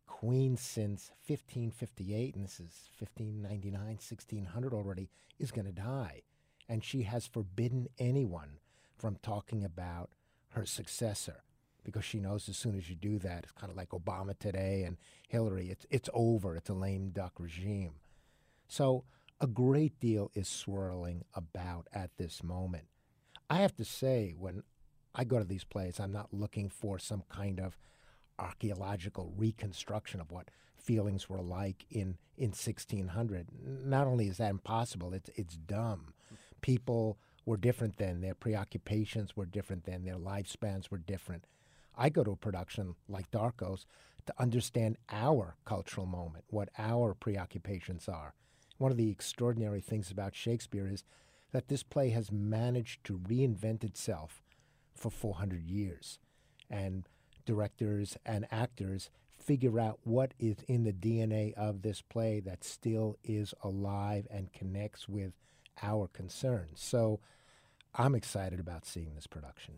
queen 0.07 0.55
since 0.55 1.11
1558, 1.27 2.35
and 2.35 2.45
this 2.45 2.59
is 2.59 2.89
1599, 2.99 3.81
1600 3.81 4.73
already, 4.73 5.09
is 5.39 5.51
going 5.51 5.65
to 5.65 5.71
die. 5.71 6.21
And 6.69 6.83
she 6.83 7.03
has 7.03 7.27
forbidden 7.27 7.87
anyone 7.99 8.59
from 8.97 9.17
talking 9.21 9.63
about 9.63 10.11
her 10.49 10.65
successor 10.65 11.43
because 11.83 12.03
she 12.03 12.19
knows 12.19 12.49
as 12.49 12.57
soon 12.57 12.75
as 12.75 12.89
you 12.89 12.95
do 12.95 13.19
that, 13.19 13.43
it's 13.43 13.51
kind 13.51 13.69
of 13.69 13.77
like 13.77 13.89
Obama 13.89 14.37
today 14.37 14.83
and 14.83 14.97
Hillary, 15.27 15.69
it's, 15.69 15.85
it's 15.91 16.09
over. 16.13 16.55
It's 16.55 16.69
a 16.69 16.73
lame 16.73 17.09
duck 17.09 17.33
regime. 17.37 17.93
So 18.67 19.03
a 19.41 19.47
great 19.47 19.99
deal 19.99 20.31
is 20.33 20.47
swirling 20.47 21.23
about 21.33 21.87
at 21.93 22.11
this 22.17 22.43
moment. 22.43 22.85
I 23.49 23.57
have 23.57 23.75
to 23.75 23.85
say, 23.85 24.33
when 24.37 24.63
I 25.13 25.23
go 25.23 25.37
to 25.37 25.45
these 25.45 25.63
plays, 25.63 25.99
I'm 25.99 26.11
not 26.11 26.33
looking 26.33 26.69
for 26.69 26.97
some 26.97 27.23
kind 27.29 27.59
of 27.59 27.77
archaeological 28.39 29.33
reconstruction 29.35 30.19
of 30.19 30.31
what 30.31 30.49
feelings 30.75 31.29
were 31.29 31.41
like 31.41 31.85
in, 31.89 32.17
in 32.37 32.49
1600. 32.49 33.47
Not 33.63 34.07
only 34.07 34.27
is 34.27 34.37
that 34.37 34.51
impossible, 34.51 35.13
it's, 35.13 35.29
it's 35.35 35.55
dumb. 35.55 36.13
People 36.61 37.17
were 37.45 37.57
different 37.57 37.97
then, 37.97 38.21
their 38.21 38.33
preoccupations 38.33 39.35
were 39.35 39.45
different 39.45 39.83
then, 39.83 40.03
their 40.03 40.17
lifespans 40.17 40.89
were 40.89 40.97
different. 40.97 41.45
I 41.97 42.09
go 42.09 42.23
to 42.23 42.31
a 42.31 42.35
production 42.35 42.95
like 43.07 43.31
Darko's 43.31 43.85
to 44.25 44.33
understand 44.39 44.97
our 45.11 45.55
cultural 45.65 46.07
moment, 46.07 46.45
what 46.49 46.69
our 46.77 47.13
preoccupations 47.13 48.09
are. 48.09 48.33
One 48.77 48.91
of 48.91 48.97
the 48.97 49.09
extraordinary 49.09 49.81
things 49.81 50.11
about 50.11 50.35
Shakespeare 50.35 50.87
is 50.87 51.03
that 51.51 51.67
this 51.67 51.83
play 51.83 52.09
has 52.09 52.31
managed 52.31 53.03
to 53.05 53.17
reinvent 53.17 53.83
itself 53.83 54.43
for 54.93 55.09
400 55.09 55.63
years. 55.63 56.19
And 56.69 57.07
directors 57.45 58.17
and 58.25 58.45
actors 58.51 59.09
figure 59.37 59.79
out 59.79 59.99
what 60.03 60.33
is 60.39 60.57
in 60.67 60.83
the 60.83 60.93
DNA 60.93 61.53
of 61.53 61.81
this 61.81 62.01
play 62.01 62.39
that 62.41 62.63
still 62.63 63.17
is 63.23 63.53
alive 63.63 64.27
and 64.31 64.51
connects 64.51 65.07
with 65.07 65.33
our 65.81 66.07
concerns. 66.07 66.81
So 66.81 67.19
I'm 67.93 68.15
excited 68.15 68.59
about 68.59 68.85
seeing 68.85 69.13
this 69.15 69.27
production. 69.27 69.75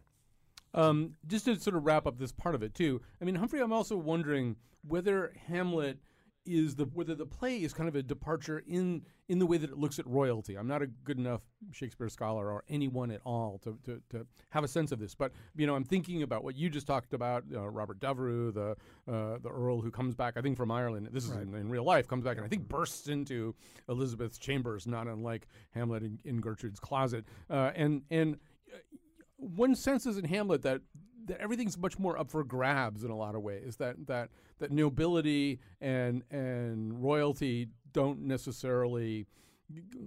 Um, 0.74 1.16
just 1.28 1.46
to 1.46 1.60
sort 1.60 1.76
of 1.76 1.86
wrap 1.86 2.06
up 2.06 2.18
this 2.20 2.32
part 2.32 2.56
of 2.56 2.64
it 2.64 2.76
too. 2.76 3.02
I 3.22 3.26
mean, 3.26 3.36
Humphrey, 3.36 3.60
I'm 3.62 3.74
also 3.74 3.98
wondering 3.98 4.58
whether 4.88 5.34
Hamlet 5.48 6.00
is 6.48 6.76
the 6.76 6.86
whether 6.86 7.16
the 7.16 7.26
play 7.26 7.58
is 7.58 7.74
kind 7.74 7.90
of 7.90 7.96
a 7.96 8.04
departure 8.04 8.64
in 8.68 9.04
in 9.30 9.40
the 9.40 9.46
way 9.46 9.58
that 9.58 9.70
it 9.70 9.78
looks 9.78 10.00
at 10.00 10.08
royalty. 10.08 10.56
I'm 10.56 10.68
not 10.68 10.82
a 10.82 10.88
good 10.88 11.18
enough 11.18 11.42
Shakespeare 11.72 12.10
scholar 12.10 12.50
or 12.52 12.64
anyone 12.70 13.12
at 13.12 13.22
all 13.26 13.60
to, 13.64 13.78
to, 13.84 14.02
to 14.12 14.26
have 14.50 14.64
a 14.64 14.68
sense 14.68 14.92
of 14.92 15.00
this, 15.00 15.14
but 15.14 15.32
you 15.56 15.68
know 15.68 15.76
I'm 15.76 15.84
thinking 15.84 16.24
about 16.24 16.44
what 16.44 16.56
you 16.56 16.70
just 16.70 16.88
talked 16.88 17.14
about. 17.14 17.44
Uh, 17.54 17.68
Robert 17.70 18.00
Devereux, 18.00 18.52
the 18.52 18.72
uh, 19.12 19.38
the 19.42 19.50
Earl 19.50 19.82
who 19.82 19.92
comes 19.92 20.16
back, 20.16 20.36
I 20.38 20.42
think 20.42 20.58
from 20.58 20.72
Ireland. 20.72 21.10
This 21.12 21.26
is 21.26 21.32
right. 21.32 21.44
in, 21.44 21.54
in, 21.54 21.70
real 21.70 21.84
life, 21.84 22.08
comes 22.08 22.24
back 22.24 22.38
and 22.38 22.46
I 22.46 22.50
think 22.50 22.68
bursts 22.68 23.08
into 23.08 23.54
Elizabeth's 23.90 24.38
chambers, 24.38 24.88
not 24.88 25.08
unlike 25.08 25.48
Hamlet 25.72 26.04
in, 26.04 26.20
in 26.24 26.42
Gertrude's 26.42 26.80
closet, 26.80 27.26
uh, 27.50 27.72
and 27.76 28.02
and 28.10 28.38
uh, 28.74 28.78
one 29.38 29.76
senses 29.76 30.18
in 30.18 30.26
Hamlet 30.26 30.62
that 30.64 30.82
that 31.28 31.40
everything's 31.40 31.78
much 31.78 32.00
more 32.00 32.18
up 32.18 32.32
for 32.32 32.44
grabs 32.44 33.04
in 33.04 33.12
a 33.12 33.16
lot 33.16 33.36
of 33.36 33.42
ways. 33.42 33.78
That 33.78 34.08
that 34.08 34.30
that 34.60 34.72
nobility 34.72 35.60
and 35.80 36.24
and 36.32 37.02
royalty 37.02 37.70
don't 37.94 38.22
necessarily 38.22 39.28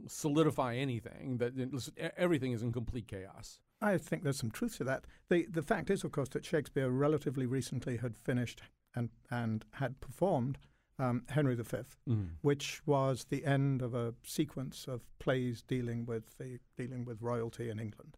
solidify 0.06 0.76
anything. 0.76 1.38
That 1.38 2.12
everything 2.16 2.52
is 2.52 2.62
in 2.62 2.72
complete 2.72 3.08
chaos. 3.08 3.60
I 3.82 3.96
think 3.96 4.22
there's 4.22 4.38
some 4.38 4.50
truth 4.50 4.76
to 4.78 4.84
that. 4.84 5.06
The 5.28 5.46
the 5.50 5.62
fact 5.62 5.90
is, 5.90 6.04
of 6.04 6.12
course, 6.12 6.28
that 6.30 6.44
Shakespeare 6.44 6.90
relatively 6.90 7.46
recently 7.46 7.96
had 7.98 8.16
finished 8.16 8.62
and 8.94 9.10
and 9.30 9.64
had 9.72 10.00
performed 10.00 10.58
um, 10.98 11.22
Henry 11.28 11.54
V, 11.54 11.62
mm. 12.08 12.28
which 12.42 12.82
was 12.86 13.24
the 13.24 13.44
end 13.44 13.80
of 13.82 13.94
a 13.94 14.14
sequence 14.22 14.86
of 14.86 15.00
plays 15.18 15.62
dealing 15.62 16.04
with 16.04 16.36
the 16.38 16.58
dealing 16.76 17.04
with 17.04 17.22
royalty 17.22 17.70
in 17.70 17.78
England. 17.78 18.16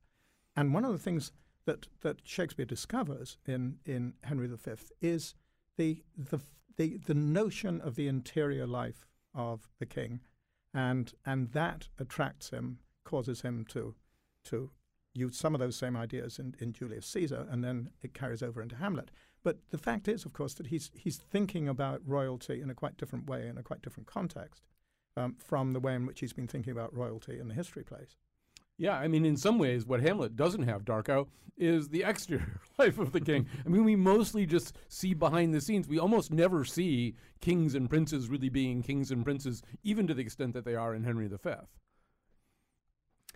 And 0.56 0.74
one 0.74 0.84
of 0.84 0.92
the 0.92 0.98
things 0.98 1.32
that, 1.66 1.86
that 2.02 2.18
Shakespeare 2.24 2.66
discovers 2.66 3.38
in, 3.46 3.78
in 3.84 4.14
Henry 4.22 4.48
V 4.48 4.72
is 5.00 5.34
the, 5.76 6.02
the, 6.16 6.40
the, 6.76 6.98
the 7.06 7.14
notion 7.14 7.80
of 7.80 7.94
the 7.94 8.08
interior 8.08 8.66
life 8.66 9.06
of 9.34 9.68
the 9.78 9.86
king, 9.86 10.20
and, 10.74 11.12
and 11.24 11.52
that 11.52 11.88
attracts 11.98 12.50
him, 12.50 12.78
causes 13.04 13.42
him 13.42 13.64
to, 13.68 13.94
to 14.44 14.70
use 15.14 15.36
some 15.36 15.54
of 15.54 15.60
those 15.60 15.76
same 15.76 15.96
ideas 15.96 16.38
in, 16.38 16.54
in 16.58 16.72
Julius 16.72 17.06
Caesar, 17.06 17.46
and 17.50 17.62
then 17.62 17.90
it 18.02 18.14
carries 18.14 18.42
over 18.42 18.62
into 18.62 18.76
Hamlet. 18.76 19.10
But 19.42 19.58
the 19.70 19.78
fact 19.78 20.08
is, 20.08 20.24
of 20.24 20.32
course, 20.32 20.54
that 20.54 20.68
he's, 20.68 20.90
he's 20.94 21.16
thinking 21.16 21.68
about 21.68 22.00
royalty 22.06 22.60
in 22.60 22.70
a 22.70 22.74
quite 22.74 22.96
different 22.96 23.28
way, 23.28 23.48
in 23.48 23.58
a 23.58 23.62
quite 23.62 23.82
different 23.82 24.06
context, 24.06 24.62
um, 25.16 25.36
from 25.38 25.72
the 25.72 25.80
way 25.80 25.94
in 25.94 26.06
which 26.06 26.20
he's 26.20 26.32
been 26.32 26.48
thinking 26.48 26.72
about 26.72 26.96
royalty 26.96 27.38
in 27.38 27.48
the 27.48 27.54
history 27.54 27.82
plays. 27.82 28.16
Yeah, 28.82 28.98
I 28.98 29.06
mean, 29.06 29.24
in 29.24 29.36
some 29.36 29.58
ways, 29.58 29.86
what 29.86 30.00
Hamlet 30.00 30.34
doesn't 30.34 30.64
have, 30.64 30.84
Darko, 30.84 31.28
is 31.56 31.90
the 31.90 32.02
exterior 32.06 32.60
life 32.80 32.98
of 32.98 33.12
the 33.12 33.20
king. 33.20 33.46
I 33.64 33.68
mean, 33.68 33.84
we 33.84 33.94
mostly 33.94 34.44
just 34.44 34.76
see 34.88 35.14
behind 35.14 35.54
the 35.54 35.60
scenes. 35.60 35.86
We 35.86 36.00
almost 36.00 36.32
never 36.32 36.64
see 36.64 37.14
kings 37.40 37.76
and 37.76 37.88
princes 37.88 38.28
really 38.28 38.48
being 38.48 38.82
kings 38.82 39.12
and 39.12 39.22
princes, 39.24 39.62
even 39.84 40.08
to 40.08 40.14
the 40.14 40.22
extent 40.22 40.52
that 40.54 40.64
they 40.64 40.74
are 40.74 40.96
in 40.96 41.04
Henry 41.04 41.28
V. 41.28 41.36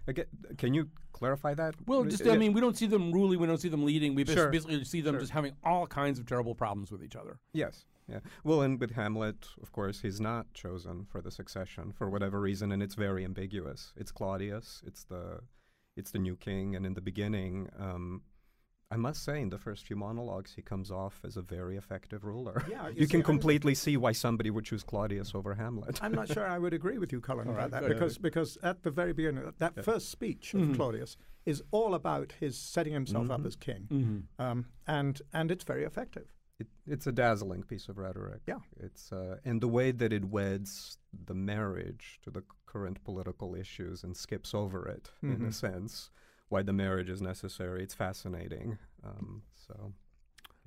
Again, 0.09 0.27
can 0.59 0.75
you 0.75 0.89
clarify 1.13 1.55
that? 1.55 1.77
Well, 1.87 2.03
just 2.03 2.27
I 2.27 2.37
mean, 2.37 2.53
we 2.53 2.61
don't 2.61 2.77
see 2.77 2.87
them 2.87 3.13
ruling, 3.13 3.39
we 3.39 3.47
don't 3.47 3.61
see 3.61 3.69
them 3.69 3.85
leading. 3.85 4.17
We 4.17 4.25
sure. 4.25 4.51
basically 4.51 4.83
see 4.83 5.01
them 5.01 5.15
sure. 5.15 5.21
just 5.21 5.33
having 5.33 5.53
all 5.63 5.87
kinds 5.87 6.19
of 6.19 6.27
terrible 6.27 6.57
problems 6.57 6.91
with 6.91 7.05
each 7.05 7.15
other. 7.15 7.39
Yes. 7.53 7.85
Yeah. 8.09 8.21
Well, 8.45 8.63
and 8.63 8.81
with 8.81 8.93
Hamlet, 8.93 9.49
of 9.61 9.73
course, 9.73 10.01
he's 10.01 10.21
not 10.21 10.53
chosen 10.55 11.05
for 11.05 11.21
the 11.21 11.31
succession 11.31 11.93
for 11.93 12.09
whatever 12.09 12.41
reason, 12.41 12.71
and 12.73 12.83
it's 12.83 12.95
very 12.95 13.25
ambiguous. 13.25 13.93
It's 13.97 14.13
Claudius. 14.13 14.83
It's 14.87 15.05
the, 15.05 15.41
it's 15.97 16.13
the 16.13 16.19
new 16.19 16.37
king, 16.37 16.77
and 16.77 16.87
in 16.87 16.95
the 16.95 17.01
beginning, 17.01 17.69
um, 17.79 18.23
I 18.89 18.97
must 18.97 19.25
say, 19.25 19.41
in 19.41 19.51
the 19.51 19.59
first 19.59 19.85
few 19.85 19.97
monologues, 19.97 20.55
he 20.55 20.63
comes 20.63 20.93
off 20.93 21.21
as 21.25 21.37
a 21.37 21.43
very 21.43 21.77
effective 21.77 22.25
ruler. 22.25 22.65
Yeah, 22.71 22.87
you, 22.89 22.95
you 22.99 23.07
see, 23.07 23.11
can 23.11 23.23
completely 23.25 23.75
see 23.75 23.97
why 23.97 24.13
somebody 24.13 24.51
would 24.51 24.65
choose 24.65 24.85
Claudius 24.85 25.35
over 25.35 25.55
Hamlet. 25.55 25.99
I'm 26.03 26.13
not 26.13 26.33
sure 26.33 26.47
I 26.47 26.59
would 26.59 26.73
agree 26.73 26.99
with 26.99 27.11
you, 27.11 27.21
Colin, 27.21 27.49
about 27.49 27.73
that 27.73 27.89
because 27.89 28.19
because 28.19 28.57
at 28.63 28.85
the 28.85 28.91
very 28.91 29.13
beginning, 29.13 29.53
that 29.59 29.73
yeah. 29.77 29.83
first 29.83 30.11
speech 30.11 30.55
of 30.55 30.61
mm-hmm. 30.61 30.75
Claudius 30.75 31.17
is 31.45 31.63
all 31.73 31.95
about 31.95 32.35
his 32.39 32.57
setting 32.57 32.93
himself 32.93 33.25
mm-hmm. 33.25 33.33
up 33.33 33.47
as 33.47 33.57
king, 33.57 33.89
mm-hmm. 33.91 34.43
um, 34.43 34.67
and 34.87 35.21
and 35.33 35.51
it's 35.51 35.65
very 35.65 35.83
effective. 35.83 36.33
It, 36.59 36.69
it's 36.87 37.07
a 37.07 37.13
dazzling 37.13 37.63
piece 37.63 37.89
of 37.89 37.99
rhetoric. 37.99 38.41
Yeah, 38.47 38.61
it's 38.81 39.13
uh, 39.13 39.37
and 39.45 39.61
the 39.61 39.69
way 39.69 39.91
that 39.91 40.13
it 40.13 40.25
weds 40.25 40.99
the 41.27 41.35
marriage 41.35 42.19
to 42.23 42.31
the 42.31 42.43
current 42.67 43.03
political 43.05 43.55
issues 43.55 44.03
and 44.03 44.17
skips 44.17 44.55
over 44.55 44.87
it 44.89 45.11
mm-hmm. 45.17 45.35
in 45.35 45.41
a 45.41 45.45
mm-hmm. 45.45 45.51
sense. 45.51 46.11
Why 46.49 46.63
the 46.63 46.73
marriage 46.73 47.11
is 47.11 47.21
necessary. 47.21 47.83
It's 47.83 47.95
fascinating. 47.95 48.79
Um, 49.05 49.43
so. 49.67 49.93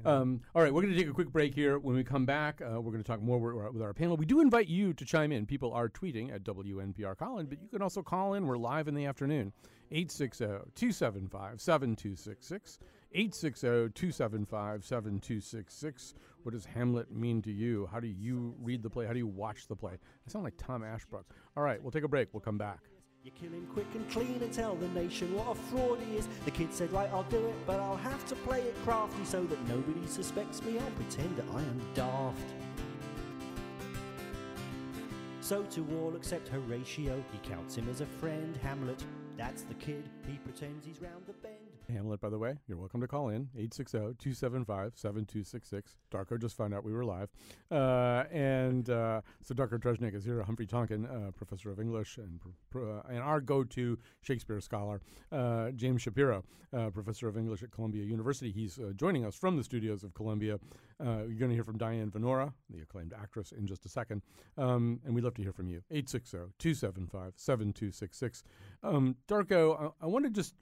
Um, 0.05 0.41
all 0.55 0.61
right, 0.61 0.73
we're 0.73 0.81
going 0.81 0.93
to 0.93 0.99
take 0.99 1.09
a 1.09 1.13
quick 1.13 1.31
break 1.31 1.53
here. 1.53 1.77
When 1.77 1.95
we 1.95 2.03
come 2.03 2.25
back, 2.25 2.61
uh, 2.61 2.79
we're 2.79 2.91
going 2.91 3.03
to 3.03 3.07
talk 3.07 3.21
more 3.21 3.37
with, 3.37 3.73
with 3.73 3.81
our 3.81 3.93
panel. 3.93 4.15
We 4.15 4.25
do 4.25 4.39
invite 4.39 4.67
you 4.67 4.93
to 4.93 5.05
chime 5.05 5.31
in. 5.31 5.45
People 5.45 5.73
are 5.73 5.89
tweeting 5.89 6.33
at 6.33 6.43
WNPR 6.43 7.17
Colin, 7.17 7.47
but 7.47 7.61
you 7.61 7.67
can 7.67 7.81
also 7.81 8.01
call 8.01 8.33
in. 8.33 8.45
We're 8.45 8.57
live 8.57 8.87
in 8.87 8.95
the 8.95 9.05
afternoon. 9.05 9.51
860 9.91 10.45
275 10.75 11.59
7266. 11.59 12.79
860 13.11 13.67
275 13.95 14.85
7266. 14.85 16.13
What 16.43 16.53
does 16.53 16.65
Hamlet 16.65 17.11
mean 17.11 17.41
to 17.41 17.51
you? 17.51 17.89
How 17.91 17.99
do 17.99 18.07
you 18.07 18.53
read 18.61 18.83
the 18.83 18.89
play? 18.89 19.07
How 19.07 19.13
do 19.13 19.19
you 19.19 19.27
watch 19.27 19.67
the 19.67 19.75
play? 19.75 19.93
I 19.93 20.31
sound 20.31 20.43
like 20.43 20.53
Tom 20.57 20.83
Ashbrook. 20.83 21.25
All 21.57 21.63
right, 21.63 21.81
we'll 21.81 21.91
take 21.91 22.03
a 22.03 22.07
break. 22.07 22.29
We'll 22.33 22.41
come 22.41 22.57
back. 22.57 22.79
You 23.23 23.31
kill 23.31 23.49
him 23.49 23.67
quick 23.73 23.87
and 23.95 24.09
clean 24.09 24.39
and 24.41 24.53
tell 24.53 24.75
the 24.75 24.87
nation 24.89 25.35
what 25.35 25.47
a 25.49 25.55
fraud 25.55 25.99
he 26.07 26.17
is. 26.17 26.27
The 26.45 26.51
kid 26.51 26.73
said, 26.73 26.91
Right, 26.93 27.09
I'll 27.11 27.23
do 27.23 27.47
it, 27.47 27.55
but 27.65 27.79
I'll 27.79 27.97
have 27.97 28.25
to 28.27 28.35
play 28.35 28.61
it 28.61 28.75
crafty 28.83 29.25
so 29.25 29.43
that 29.43 29.67
nobody 29.67 30.05
suspects 30.07 30.63
me. 30.63 30.79
I'll 30.79 30.91
pretend 30.91 31.35
that 31.35 31.45
I 31.53 31.59
am 31.59 31.81
daft. 31.95 32.53
So 35.41 35.63
to 35.63 35.87
all 35.97 36.15
except 36.15 36.47
Horatio, 36.47 37.23
he 37.31 37.49
counts 37.49 37.75
him 37.75 37.89
as 37.89 38.01
a 38.01 38.05
friend. 38.05 38.55
Hamlet, 38.61 39.03
that's 39.35 39.63
the 39.63 39.73
kid, 39.73 40.07
he 40.27 40.37
pretends 40.37 40.85
he's 40.85 41.01
round 41.01 41.23
the 41.25 41.33
bend. 41.33 41.68
Hamlet, 41.89 42.21
by 42.21 42.29
the 42.29 42.37
way, 42.37 42.55
you're 42.67 42.77
welcome 42.77 43.01
to 43.01 43.07
call 43.07 43.29
in 43.29 43.49
860 43.55 43.97
275 43.97 44.93
7266. 44.95 45.95
Darko 46.11 46.39
just 46.39 46.55
found 46.55 46.73
out 46.73 46.83
we 46.83 46.93
were 46.93 47.03
live. 47.03 47.29
Uh, 47.71 48.23
and 48.31 48.89
uh, 48.89 49.21
so 49.41 49.55
Darko 49.55 49.79
Tresnjak 49.79 50.15
is 50.15 50.23
here, 50.23 50.41
Humphrey 50.43 50.67
Tonkin, 50.67 51.05
uh, 51.05 51.31
professor 51.31 51.71
of 51.71 51.79
English, 51.79 52.17
and, 52.17 52.39
uh, 52.75 53.01
and 53.09 53.19
our 53.19 53.41
go 53.41 53.63
to 53.63 53.97
Shakespeare 54.21 54.61
scholar, 54.61 55.01
uh, 55.31 55.71
James 55.71 56.01
Shapiro, 56.01 56.43
uh, 56.77 56.89
professor 56.91 57.27
of 57.27 57.37
English 57.37 57.63
at 57.63 57.71
Columbia 57.71 58.03
University. 58.03 58.51
He's 58.51 58.79
joining 58.95 59.25
us 59.25 59.35
from 59.35 59.57
the 59.57 59.63
studios 59.63 60.03
of 60.03 60.13
Columbia. 60.13 60.59
you're 60.99 61.25
going 61.27 61.49
to 61.49 61.55
hear 61.55 61.63
from 61.63 61.77
Diane 61.77 62.11
Venora, 62.11 62.53
the 62.69 62.81
acclaimed 62.81 63.13
actress, 63.19 63.51
in 63.51 63.65
just 63.65 63.85
a 63.85 63.89
second. 63.89 64.21
Um, 64.57 64.99
and 65.05 65.15
we'd 65.15 65.23
love 65.23 65.35
to 65.35 65.41
hear 65.41 65.53
from 65.53 65.67
you. 65.67 65.81
860 65.89 66.37
275 66.59 67.33
7266. 67.35 68.43
Um, 68.83 69.15
Darko, 69.27 69.91
I, 70.01 70.05
I 70.05 70.07
want 70.07 70.25
to 70.25 70.31
just 70.31 70.53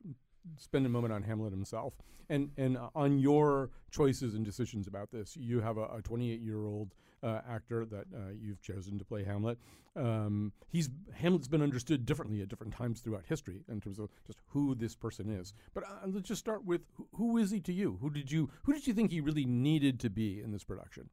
spend 0.57 0.85
a 0.85 0.89
moment 0.89 1.13
on 1.13 1.23
Hamlet 1.23 1.51
himself 1.51 1.93
and 2.29 2.51
and 2.57 2.77
uh, 2.77 2.89
on 2.95 3.19
your 3.19 3.69
choices 3.91 4.35
and 4.35 4.45
decisions 4.45 4.87
about 4.87 5.11
this. 5.11 5.35
You 5.35 5.61
have 5.61 5.77
a 5.77 6.01
28 6.03 6.41
year 6.41 6.65
old 6.65 6.93
uh, 7.23 7.41
actor 7.49 7.85
that 7.85 8.05
uh, 8.13 8.31
you've 8.39 8.61
chosen 8.61 8.97
to 8.99 9.05
play 9.05 9.23
Hamlet. 9.23 9.57
Um, 9.95 10.51
he's 10.69 10.89
Hamlet's 11.13 11.47
been 11.47 11.61
understood 11.61 12.05
differently 12.05 12.41
at 12.41 12.49
different 12.49 12.73
times 12.73 13.01
throughout 13.01 13.25
history 13.27 13.63
in 13.69 13.81
terms 13.81 13.99
of 13.99 14.09
just 14.25 14.39
who 14.47 14.75
this 14.75 14.95
person 14.95 15.29
is. 15.29 15.53
But 15.73 15.83
uh, 15.83 16.07
let's 16.07 16.27
just 16.27 16.39
start 16.39 16.65
with 16.65 16.81
who, 16.93 17.07
who 17.15 17.37
is 17.37 17.51
he 17.51 17.59
to 17.61 17.73
you? 17.73 17.97
Who 18.01 18.09
did 18.09 18.31
you 18.31 18.49
who 18.63 18.73
did 18.73 18.87
you 18.87 18.93
think 18.93 19.11
he 19.11 19.21
really 19.21 19.45
needed 19.45 19.99
to 20.01 20.09
be 20.09 20.41
in 20.41 20.51
this 20.51 20.63
production? 20.63 21.09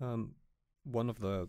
Um, 0.00 0.34
one 0.84 1.08
of 1.08 1.20
the 1.20 1.48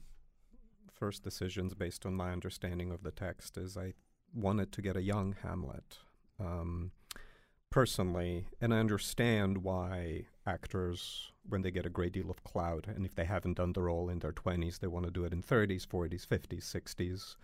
first 0.91 1.23
decisions 1.23 1.73
based 1.73 2.05
on 2.05 2.15
my 2.15 2.31
understanding 2.31 2.91
of 2.91 3.03
the 3.03 3.11
text 3.11 3.57
is 3.57 3.77
I 3.77 3.93
wanted 4.33 4.71
to 4.71 4.81
get 4.81 4.97
a 4.97 5.01
young 5.01 5.35
Hamlet 5.43 5.99
um, 6.39 6.91
personally, 7.69 8.47
and 8.61 8.73
I 8.73 8.79
understand 8.79 9.59
why 9.59 10.25
actors, 10.45 11.31
when 11.47 11.61
they 11.61 11.71
get 11.71 11.85
a 11.85 11.89
great 11.89 12.13
deal 12.13 12.29
of 12.29 12.43
clout, 12.43 12.87
and 12.87 13.05
if 13.05 13.15
they 13.15 13.25
haven't 13.25 13.57
done 13.57 13.73
the 13.73 13.81
role 13.81 14.09
in 14.09 14.19
their 14.19 14.31
20s, 14.31 14.79
they 14.79 14.87
want 14.87 15.05
to 15.05 15.11
do 15.11 15.25
it 15.25 15.33
in 15.33 15.41
30s, 15.41 15.85
40s, 15.85 16.25
50s, 16.25 16.63
60s. 16.63 17.35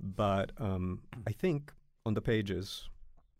but 0.00 0.52
um, 0.58 1.00
I 1.26 1.32
think 1.32 1.72
on 2.04 2.14
the 2.14 2.22
pages, 2.22 2.88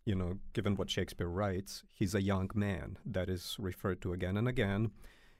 you 0.05 0.15
know, 0.15 0.37
given 0.53 0.75
what 0.75 0.89
Shakespeare 0.89 1.27
writes, 1.27 1.83
he's 1.93 2.15
a 2.15 2.21
young 2.21 2.49
man 2.53 2.97
that 3.05 3.29
is 3.29 3.55
referred 3.59 4.01
to 4.01 4.13
again 4.13 4.37
and 4.37 4.47
again. 4.47 4.91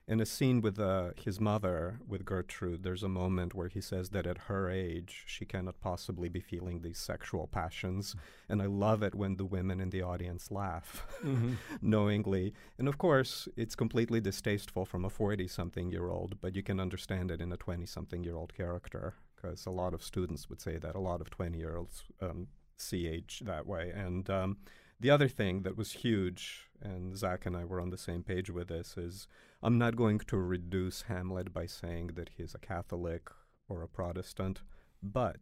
In 0.09 0.21
a 0.21 0.25
scene 0.25 0.61
with 0.61 0.79
uh, 0.79 1.09
his 1.17 1.37
mother, 1.41 1.99
with 2.07 2.23
Gertrude, 2.23 2.83
there's 2.83 3.03
a 3.03 3.09
moment 3.09 3.53
where 3.53 3.67
he 3.67 3.81
says 3.81 4.11
that 4.11 4.25
at 4.25 4.37
her 4.47 4.69
age, 4.69 5.23
she 5.27 5.43
cannot 5.43 5.81
possibly 5.81 6.29
be 6.29 6.39
feeling 6.39 6.81
these 6.81 6.97
sexual 6.97 7.45
passions. 7.47 8.15
And 8.47 8.61
I 8.61 8.67
love 8.67 9.03
it 9.03 9.13
when 9.13 9.35
the 9.35 9.43
women 9.43 9.81
in 9.81 9.89
the 9.89 10.01
audience 10.03 10.49
laugh 10.49 11.05
Mhm. 11.21 11.57
knowingly. 11.81 12.53
And 12.77 12.87
of 12.87 12.97
course, 12.97 13.49
it's 13.57 13.75
completely 13.75 14.21
distasteful 14.21 14.85
from 14.85 15.03
a 15.03 15.09
40 15.09 15.45
something 15.49 15.91
year 15.91 16.07
old, 16.09 16.39
but 16.39 16.55
you 16.55 16.63
can 16.63 16.79
understand 16.79 17.29
it 17.29 17.41
in 17.41 17.51
a 17.51 17.57
20 17.57 17.85
something 17.85 18.23
year 18.23 18.37
old 18.37 18.53
character 18.53 19.15
because 19.35 19.65
a 19.65 19.71
lot 19.71 19.93
of 19.93 20.01
students 20.01 20.47
would 20.49 20.61
say 20.61 20.77
that. 20.77 20.95
A 20.95 20.99
lot 20.99 21.19
of 21.19 21.29
20 21.29 21.57
year 21.57 21.75
olds 21.75 22.05
um, 22.21 22.47
see 22.77 23.07
age 23.07 23.41
that 23.45 23.67
way. 23.67 23.91
And 23.93 24.29
um, 24.29 24.57
the 24.99 25.09
other 25.09 25.27
thing 25.27 25.61
that 25.61 25.77
was 25.77 25.91
huge, 25.93 26.69
and 26.81 27.17
Zach 27.17 27.45
and 27.45 27.55
I 27.55 27.65
were 27.65 27.79
on 27.79 27.89
the 27.89 27.97
same 27.97 28.23
page 28.23 28.49
with 28.49 28.67
this, 28.69 28.97
is 28.97 29.27
I'm 29.61 29.77
not 29.77 29.95
going 29.95 30.19
to 30.19 30.37
reduce 30.37 31.03
Hamlet 31.03 31.53
by 31.53 31.65
saying 31.65 32.11
that 32.15 32.31
he's 32.37 32.55
a 32.55 32.59
Catholic 32.59 33.29
or 33.69 33.83
a 33.83 33.87
Protestant, 33.87 34.61
but 35.01 35.37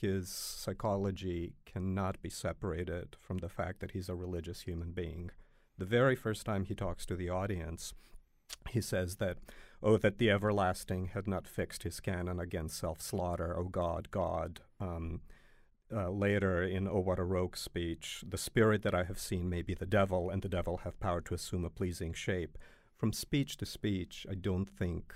his 0.00 0.28
psychology 0.28 1.54
cannot 1.64 2.20
be 2.20 2.30
separated 2.30 3.16
from 3.18 3.38
the 3.38 3.48
fact 3.48 3.80
that 3.80 3.92
he's 3.92 4.08
a 4.08 4.14
religious 4.14 4.62
human 4.62 4.92
being. 4.92 5.30
The 5.78 5.84
very 5.84 6.16
first 6.16 6.44
time 6.44 6.64
he 6.64 6.74
talks 6.74 7.06
to 7.06 7.16
the 7.16 7.30
audience, 7.30 7.94
he 8.70 8.80
says 8.80 9.16
that, 9.16 9.38
oh, 9.82 9.96
that 9.98 10.18
the 10.18 10.30
everlasting 10.30 11.08
had 11.14 11.26
not 11.26 11.46
fixed 11.46 11.82
his 11.84 12.00
canon 12.00 12.40
against 12.40 12.78
self 12.78 13.00
slaughter, 13.00 13.56
oh 13.56 13.64
God, 13.64 14.10
God. 14.10 14.60
Um, 14.80 15.20
uh, 15.92 16.10
later 16.10 16.62
in 16.62 16.88
Oh 16.88 17.00
What 17.00 17.18
a 17.18 17.24
Rogue 17.24 17.56
speech, 17.56 18.24
the 18.26 18.38
spirit 18.38 18.82
that 18.82 18.94
I 18.94 19.04
have 19.04 19.18
seen 19.18 19.48
may 19.48 19.62
be 19.62 19.74
the 19.74 19.86
devil, 19.86 20.30
and 20.30 20.42
the 20.42 20.48
devil 20.48 20.78
have 20.78 21.00
power 21.00 21.20
to 21.22 21.34
assume 21.34 21.64
a 21.64 21.70
pleasing 21.70 22.12
shape. 22.12 22.58
From 22.96 23.12
speech 23.12 23.56
to 23.58 23.66
speech, 23.66 24.26
I 24.30 24.34
don't 24.34 24.68
think 24.68 25.14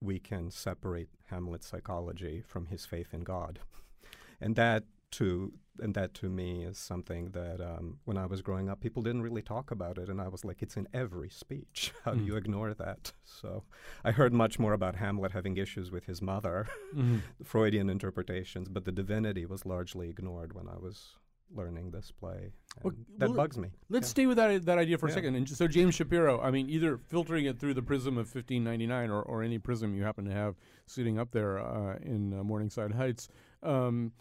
we 0.00 0.18
can 0.18 0.50
separate 0.50 1.08
Hamlet's 1.30 1.66
psychology 1.66 2.42
from 2.46 2.66
his 2.66 2.86
faith 2.86 3.12
in 3.12 3.20
God. 3.20 3.60
and 4.40 4.56
that 4.56 4.84
to 5.12 5.52
and 5.80 5.94
that 5.94 6.14
to 6.14 6.28
me 6.28 6.64
is 6.64 6.78
something 6.78 7.30
that 7.30 7.60
um, 7.60 7.98
when 8.04 8.16
I 8.16 8.26
was 8.26 8.42
growing 8.42 8.68
up, 8.68 8.80
people 8.80 9.02
didn't 9.02 9.22
really 9.22 9.42
talk 9.42 9.70
about 9.70 9.98
it, 9.98 10.08
and 10.08 10.20
I 10.20 10.28
was 10.28 10.44
like, 10.44 10.62
it's 10.62 10.76
in 10.76 10.88
every 10.92 11.28
speech. 11.30 11.92
How 12.04 12.14
do 12.14 12.20
Mm. 12.22 12.26
you 12.26 12.36
ignore 12.36 12.74
that? 12.74 13.12
So 13.24 13.64
I 14.04 14.10
heard 14.12 14.32
much 14.32 14.58
more 14.58 14.72
about 14.72 14.96
Hamlet 14.96 15.32
having 15.32 15.56
issues 15.56 15.90
with 15.90 16.04
his 16.06 16.20
mother, 16.22 16.66
Mhm. 16.94 17.20
Freudian 17.44 17.88
interpretations, 17.90 18.68
but 18.68 18.84
the 18.84 18.92
divinity 18.92 19.46
was 19.46 19.64
largely 19.66 20.08
ignored 20.10 20.52
when 20.52 20.68
I 20.68 20.76
was 20.78 21.16
learning 21.54 21.90
this 21.92 22.10
play. 22.10 22.52
Well, 22.82 22.92
that 23.16 23.28
well, 23.30 23.36
bugs 23.36 23.56
me. 23.56 23.70
Let's 23.88 24.08
Yeah. 24.08 24.10
stay 24.10 24.26
with 24.26 24.36
that 24.36 24.66
that 24.66 24.76
idea 24.76 24.98
for 24.98 25.06
a 25.06 25.08
Yeah. 25.08 25.14
second. 25.14 25.34
And 25.34 25.48
so 25.48 25.66
James 25.66 25.94
Shapiro, 25.94 26.38
I 26.42 26.50
mean, 26.50 26.68
either 26.68 26.98
filtering 26.98 27.46
it 27.46 27.58
through 27.58 27.72
the 27.72 27.82
prism 27.82 28.18
of 28.18 28.28
1599 28.28 29.08
or, 29.10 29.22
or 29.22 29.42
any 29.42 29.58
prism 29.58 29.94
you 29.94 30.02
happen 30.02 30.26
to 30.26 30.30
have 30.30 30.56
sitting 30.86 31.18
up 31.18 31.30
there 31.30 31.58
uh, 31.58 31.96
in 32.02 32.34
uh, 32.34 32.44
Morningside 32.44 32.92
Heights, 32.92 33.28
um, 33.62 34.12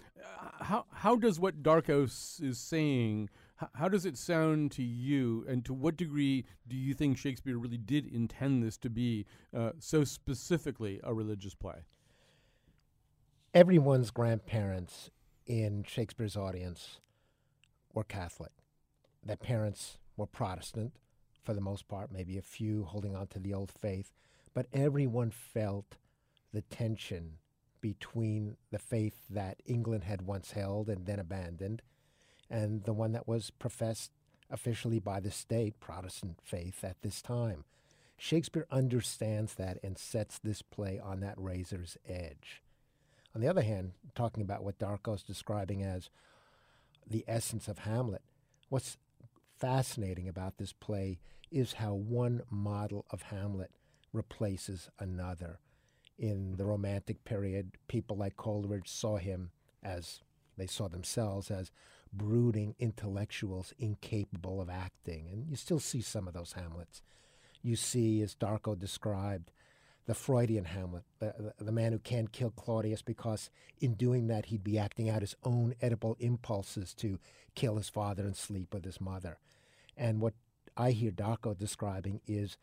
how 0.60 0.86
how 0.92 1.16
does 1.16 1.40
what 1.40 1.62
Darkos 1.64 2.42
is 2.42 2.58
saying? 2.58 3.30
h- 3.62 3.70
How 3.76 3.88
does 3.90 4.06
it 4.06 4.18
sound 4.18 4.72
to 4.74 4.84
you, 4.84 5.46
and 5.48 5.64
to 5.66 5.74
what 5.74 5.98
degree 5.98 6.46
do 6.68 6.76
you 6.76 6.94
think 6.94 7.18
Shakespeare 7.18 7.58
really 7.58 7.78
did 7.78 8.06
intend 8.08 8.64
this 8.64 8.78
to 8.78 8.90
be 8.90 9.26
uh, 9.56 9.72
so 9.80 10.04
specifically 10.04 11.00
a 11.04 11.14
religious 11.14 11.56
play? 11.56 11.86
everyone's 13.54 14.12
grandparents 14.12 15.10
in 15.48 15.84
Shakespeare's 15.88 16.38
audience 16.38 17.00
were 17.94 18.04
Catholic. 18.04 18.52
Their 19.26 19.38
parents 19.38 19.98
were 20.16 20.28
Protestant 20.28 20.94
for 21.42 21.54
the 21.54 21.62
most 21.62 21.88
part, 21.88 22.12
maybe 22.12 22.38
a 22.38 22.42
few 22.42 22.84
holding 22.84 23.16
on 23.16 23.28
to 23.28 23.40
the 23.40 23.54
old 23.54 23.72
faith, 23.72 24.14
but 24.54 24.68
everyone 24.74 25.32
felt 25.32 25.98
the 26.54 26.62
tension 26.62 27.38
between 27.82 28.58
the 28.72 28.80
faith 28.80 29.16
that 29.30 29.62
England 29.66 30.04
had 30.04 30.24
once 30.24 30.52
held 30.52 30.90
and 30.90 31.06
then 31.06 31.20
abandoned 31.20 31.82
and 32.50 32.84
the 32.84 32.94
one 32.94 33.12
that 33.12 33.28
was 33.28 33.52
professed 33.52 34.12
officially 34.50 35.00
by 35.00 35.20
the 35.20 35.32
state, 35.32 35.80
Protestant 35.80 36.40
faith, 36.44 36.84
at 36.84 37.02
this 37.02 37.22
time. 37.22 37.66
Shakespeare 38.18 38.66
understands 38.72 39.56
that 39.56 39.78
and 39.84 39.98
sets 39.98 40.40
this 40.40 40.62
play 40.62 41.00
on 41.00 41.20
that 41.20 41.36
razor's 41.38 41.98
edge. 42.08 42.64
On 43.36 43.42
the 43.42 43.48
other 43.48 43.62
hand, 43.62 43.92
talking 44.16 44.42
about 44.42 44.64
what 44.64 44.80
Darko's 44.80 45.22
describing 45.22 45.84
as 45.84 46.10
the 47.06 47.24
essence 47.28 47.68
of 47.68 47.80
Hamlet, 47.80 48.24
what's 48.70 48.98
fascinating 49.60 50.28
about 50.28 50.58
this 50.58 50.74
play 50.74 51.20
is 51.52 51.74
how 51.74 51.94
one 51.94 52.42
model 52.50 53.06
of 53.12 53.24
Hamlet 53.24 53.72
replaces 54.12 54.90
another. 55.00 55.60
In 56.18 56.56
the 56.58 56.66
Romantic 56.66 57.24
period, 57.26 57.72
people 57.88 58.18
like 58.18 58.38
Coleridge 58.38 58.90
saw 58.90 59.18
him 59.18 59.52
as 59.84 60.22
they 60.58 60.68
saw 60.68 60.88
themselves 60.88 61.52
as 61.52 61.72
brooding 62.12 62.76
intellectuals 62.80 63.74
incapable 63.78 64.60
of 64.60 64.70
acting. 64.70 65.28
And 65.32 65.48
you 65.48 65.56
still 65.56 65.80
see 65.80 66.02
some 66.02 66.28
of 66.28 66.34
those 66.34 66.54
Hamlets. 66.54 67.04
You 67.62 67.76
see, 67.76 68.22
as 68.22 68.36
Darko 68.36 68.78
described, 68.78 69.52
the 70.08 70.16
Freudian 70.16 70.66
Hamlet, 70.66 71.04
the, 71.20 71.54
the, 71.60 71.72
man 71.72 71.92
who 71.92 72.00
can't 72.00 72.32
kill 72.32 72.50
Claudius 72.52 73.02
because 73.02 73.50
in 73.82 73.94
doing 73.96 74.28
that 74.28 74.46
he'd 74.46 74.64
be 74.64 74.80
acting 74.80 75.10
out 75.10 75.22
his 75.22 75.36
own 75.44 75.76
Oedipal 75.84 76.16
impulses 76.20 76.94
to 76.96 77.20
kill 77.56 77.76
his 77.76 77.90
father 77.90 78.24
and 78.24 78.36
sleep 78.36 78.74
with 78.74 78.86
his 78.86 79.02
mother. 79.02 79.38
And 79.98 80.22
what 80.22 80.34
I 80.78 80.92
hear 80.92 81.12
Darko 81.12 81.58
describing 81.58 82.22
is 82.26 82.56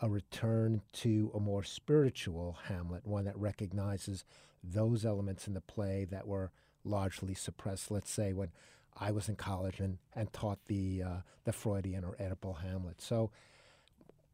a 0.00 0.08
return 0.08 0.82
to 0.92 1.30
a 1.34 1.40
more 1.40 1.62
spiritual 1.62 2.58
Hamlet, 2.68 3.06
one 3.06 3.24
that 3.24 3.38
recognizes 3.38 4.24
those 4.62 5.04
elements 5.04 5.46
in 5.46 5.54
the 5.54 5.60
play 5.60 6.06
that 6.10 6.26
were 6.26 6.50
largely 6.84 7.34
suppressed. 7.34 7.90
Let's 7.90 8.10
say 8.10 8.32
when 8.32 8.50
I 8.96 9.10
was 9.10 9.28
in 9.28 9.36
college 9.36 9.80
and, 9.80 9.98
and 10.14 10.32
taught 10.32 10.58
the 10.66 11.02
uh, 11.02 11.16
the 11.44 11.52
Freudian 11.52 12.04
or 12.04 12.16
Oedipal 12.16 12.62
Hamlet. 12.62 13.00
So 13.00 13.30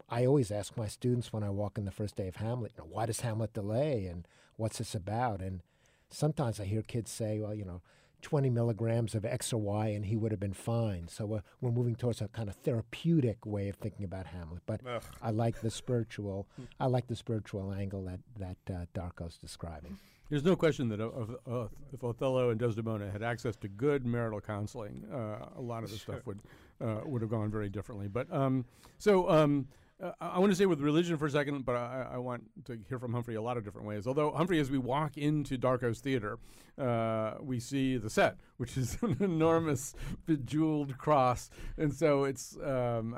I 0.09 0.25
always 0.25 0.51
ask 0.51 0.75
my 0.77 0.87
students 0.87 1.31
when 1.31 1.43
I 1.43 1.49
walk 1.49 1.77
in 1.77 1.85
the 1.85 1.91
first 1.91 2.15
day 2.15 2.27
of 2.27 2.35
Hamlet, 2.35 2.73
you 2.75 2.83
know, 2.83 2.89
why 2.89 3.05
does 3.05 3.21
Hamlet 3.21 3.53
delay 3.53 4.05
and 4.05 4.27
what's 4.57 4.77
this 4.77 4.93
about? 4.93 5.41
And 5.41 5.61
sometimes 6.09 6.59
I 6.59 6.65
hear 6.65 6.81
kids 6.81 7.11
say, 7.11 7.39
well, 7.39 7.55
you 7.55 7.65
know, 7.65 7.81
20 8.21 8.49
milligrams 8.49 9.15
of 9.15 9.25
X 9.25 9.51
or 9.53 9.61
Y 9.61 9.87
and 9.87 10.05
he 10.05 10.15
would 10.15 10.31
have 10.31 10.39
been 10.39 10.53
fine. 10.53 11.07
So 11.07 11.25
we're, 11.25 11.43
we're 11.59 11.71
moving 11.71 11.95
towards 11.95 12.21
a 12.21 12.27
kind 12.27 12.49
of 12.49 12.55
therapeutic 12.55 13.45
way 13.45 13.69
of 13.69 13.75
thinking 13.75 14.05
about 14.05 14.27
Hamlet. 14.27 14.61
But 14.65 14.81
Ugh. 14.87 15.03
I 15.21 15.31
like 15.31 15.61
the 15.61 15.71
spiritual, 15.71 16.47
I 16.79 16.85
like 16.85 17.07
the 17.07 17.15
spiritual 17.15 17.73
angle 17.73 18.03
that, 18.05 18.19
that 18.37 18.73
uh, 18.73 18.85
Darko's 18.93 19.37
describing. 19.37 19.97
There's 20.29 20.45
no 20.45 20.55
question 20.55 20.87
that 20.87 21.01
uh, 21.01 21.09
uh, 21.45 21.67
if 21.91 22.01
Othello 22.05 22.51
and 22.51 22.59
Desdemona 22.59 23.11
had 23.11 23.21
access 23.21 23.57
to 23.57 23.67
good 23.67 24.05
marital 24.05 24.39
counseling, 24.39 25.03
uh, 25.11 25.49
a 25.57 25.61
lot 25.61 25.83
of 25.83 25.91
the 25.91 25.97
stuff 25.97 26.25
would 26.25 26.39
uh, 26.79 27.01
would 27.03 27.21
have 27.21 27.29
gone 27.29 27.51
very 27.51 27.67
differently. 27.67 28.07
But 28.07 28.31
um, 28.33 28.63
so 28.97 29.29
um, 29.29 29.67
uh, 30.01 30.11
I 30.19 30.39
want 30.39 30.51
to 30.51 30.55
stay 30.55 30.65
with 30.65 30.81
religion 30.81 31.17
for 31.17 31.25
a 31.25 31.29
second, 31.29 31.65
but 31.65 31.75
I, 31.75 32.11
I 32.13 32.17
want 32.17 32.43
to 32.65 32.79
hear 32.89 32.97
from 32.97 33.13
Humphrey 33.13 33.35
a 33.35 33.41
lot 33.41 33.57
of 33.57 33.63
different 33.63 33.87
ways. 33.87 34.07
Although 34.07 34.31
Humphrey, 34.31 34.59
as 34.59 34.71
we 34.71 34.77
walk 34.77 35.17
into 35.17 35.57
Darko's 35.57 35.99
theater, 35.99 36.39
uh, 36.77 37.35
we 37.39 37.59
see 37.59 37.97
the 37.97 38.09
set, 38.09 38.37
which 38.57 38.77
is 38.77 38.97
an 39.01 39.17
enormous 39.19 39.93
bejeweled 40.25 40.97
cross, 40.97 41.49
and 41.77 41.93
so 41.93 42.23
it's. 42.23 42.57
Um, 42.57 43.17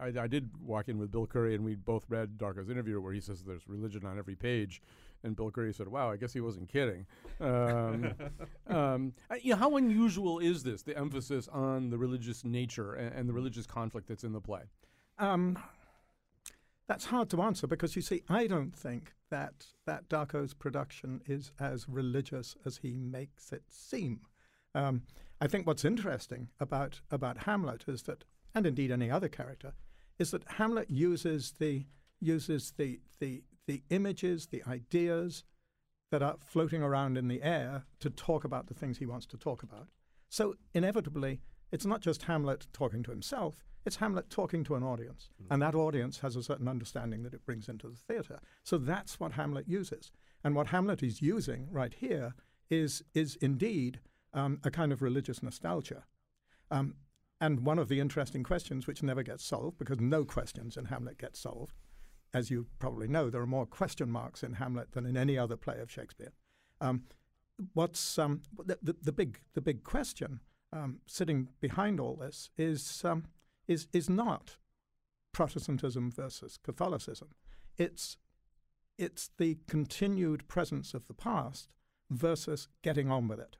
I, 0.00 0.12
I 0.18 0.26
did 0.26 0.50
walk 0.60 0.88
in 0.88 0.98
with 0.98 1.10
Bill 1.10 1.26
Curry, 1.26 1.54
and 1.54 1.64
we 1.64 1.74
both 1.74 2.04
read 2.08 2.38
Darko's 2.38 2.70
interview 2.70 3.00
where 3.00 3.12
he 3.12 3.20
says 3.20 3.42
there's 3.42 3.68
religion 3.68 4.04
on 4.04 4.18
every 4.18 4.34
page. 4.34 4.82
And 5.22 5.34
Bill 5.34 5.50
Curry 5.50 5.72
said, 5.72 5.88
"Wow, 5.88 6.10
I 6.10 6.16
guess 6.16 6.32
he 6.32 6.40
wasn't 6.40 6.68
kidding." 6.68 7.06
Um, 7.40 8.14
um, 8.68 9.12
you 9.42 9.52
know, 9.52 9.56
how 9.56 9.76
unusual 9.76 10.38
is 10.40 10.62
this? 10.62 10.82
The 10.82 10.96
emphasis 10.96 11.48
on 11.48 11.90
the 11.90 11.98
religious 11.98 12.44
nature 12.44 12.94
and, 12.94 13.14
and 13.14 13.28
the 13.28 13.32
religious 13.32 13.66
conflict 13.66 14.08
that's 14.08 14.24
in 14.24 14.32
the 14.32 14.40
play. 14.40 14.62
Um, 15.18 15.58
that's 16.88 17.06
hard 17.06 17.28
to 17.30 17.42
answer 17.42 17.66
because 17.66 17.96
you 17.96 18.02
see, 18.02 18.22
I 18.28 18.46
don't 18.46 18.74
think 18.74 19.12
that 19.30 19.66
that 19.86 20.08
Darko's 20.08 20.54
production 20.54 21.20
is 21.26 21.50
as 21.58 21.88
religious 21.88 22.56
as 22.64 22.78
he 22.78 22.92
makes 22.94 23.52
it 23.52 23.64
seem. 23.68 24.20
Um, 24.74 25.02
I 25.40 25.48
think 25.48 25.66
what's 25.66 25.84
interesting 25.84 26.48
about 26.60 27.00
about 27.10 27.38
Hamlet 27.38 27.84
is 27.88 28.02
that, 28.02 28.24
and 28.54 28.66
indeed 28.66 28.90
any 28.90 29.10
other 29.10 29.28
character, 29.28 29.72
is 30.18 30.30
that 30.30 30.44
Hamlet 30.52 30.90
uses 30.90 31.54
the 31.58 31.86
uses 32.20 32.72
the 32.76 33.00
the 33.18 33.42
the 33.66 33.82
images, 33.90 34.46
the 34.46 34.62
ideas 34.66 35.44
that 36.12 36.22
are 36.22 36.36
floating 36.38 36.82
around 36.82 37.18
in 37.18 37.26
the 37.26 37.42
air 37.42 37.84
to 37.98 38.08
talk 38.08 38.44
about 38.44 38.68
the 38.68 38.74
things 38.74 38.98
he 38.98 39.06
wants 39.06 39.26
to 39.26 39.36
talk 39.36 39.62
about. 39.62 39.88
So 40.28 40.54
inevitably, 40.72 41.40
it's 41.72 41.86
not 41.86 42.00
just 42.00 42.22
Hamlet 42.22 42.66
talking 42.72 43.02
to 43.04 43.10
himself, 43.10 43.56
it's 43.84 43.96
Hamlet 43.96 44.30
talking 44.30 44.64
to 44.64 44.74
an 44.74 44.82
audience. 44.82 45.30
And 45.50 45.62
that 45.62 45.74
audience 45.74 46.18
has 46.18 46.34
a 46.34 46.42
certain 46.42 46.66
understanding 46.66 47.22
that 47.22 47.34
it 47.34 47.44
brings 47.46 47.68
into 47.68 47.88
the 47.88 47.96
theater. 47.96 48.40
So 48.64 48.78
that's 48.78 49.20
what 49.20 49.32
Hamlet 49.32 49.68
uses. 49.68 50.10
And 50.42 50.54
what 50.54 50.68
Hamlet 50.68 51.02
is 51.02 51.22
using 51.22 51.68
right 51.70 51.94
here 51.94 52.34
is, 52.68 53.02
is 53.14 53.36
indeed 53.36 54.00
um, 54.34 54.60
a 54.64 54.70
kind 54.70 54.92
of 54.92 55.02
religious 55.02 55.42
nostalgia. 55.42 56.04
Um, 56.70 56.96
and 57.40 57.60
one 57.60 57.78
of 57.78 57.88
the 57.88 58.00
interesting 58.00 58.42
questions, 58.42 58.86
which 58.86 59.02
never 59.02 59.22
gets 59.22 59.44
solved, 59.44 59.78
because 59.78 60.00
no 60.00 60.24
questions 60.24 60.76
in 60.76 60.86
Hamlet 60.86 61.18
get 61.18 61.36
solved, 61.36 61.74
as 62.34 62.50
you 62.50 62.66
probably 62.78 63.06
know, 63.06 63.30
there 63.30 63.40
are 63.40 63.46
more 63.46 63.66
question 63.66 64.10
marks 64.10 64.42
in 64.42 64.54
Hamlet 64.54 64.92
than 64.92 65.06
in 65.06 65.16
any 65.16 65.38
other 65.38 65.56
play 65.56 65.78
of 65.80 65.90
Shakespeare. 65.90 66.32
Um, 66.80 67.04
what's 67.74 68.18
um, 68.18 68.42
the, 68.64 68.78
the, 68.82 68.96
the, 69.02 69.12
big 69.12 69.40
the 69.54 69.60
big 69.60 69.84
question 69.84 70.40
um, 70.76 71.00
sitting 71.06 71.48
behind 71.60 72.00
all 72.00 72.16
this 72.16 72.50
is 72.56 73.02
um, 73.04 73.24
is 73.66 73.88
is 73.92 74.08
not 74.08 74.56
Protestantism 75.32 76.10
versus 76.10 76.58
Catholicism. 76.62 77.28
It's 77.76 78.16
it's 78.98 79.30
the 79.38 79.58
continued 79.66 80.48
presence 80.48 80.94
of 80.94 81.06
the 81.06 81.14
past 81.14 81.72
versus 82.10 82.68
getting 82.82 83.10
on 83.10 83.28
with 83.28 83.40
it. 83.40 83.58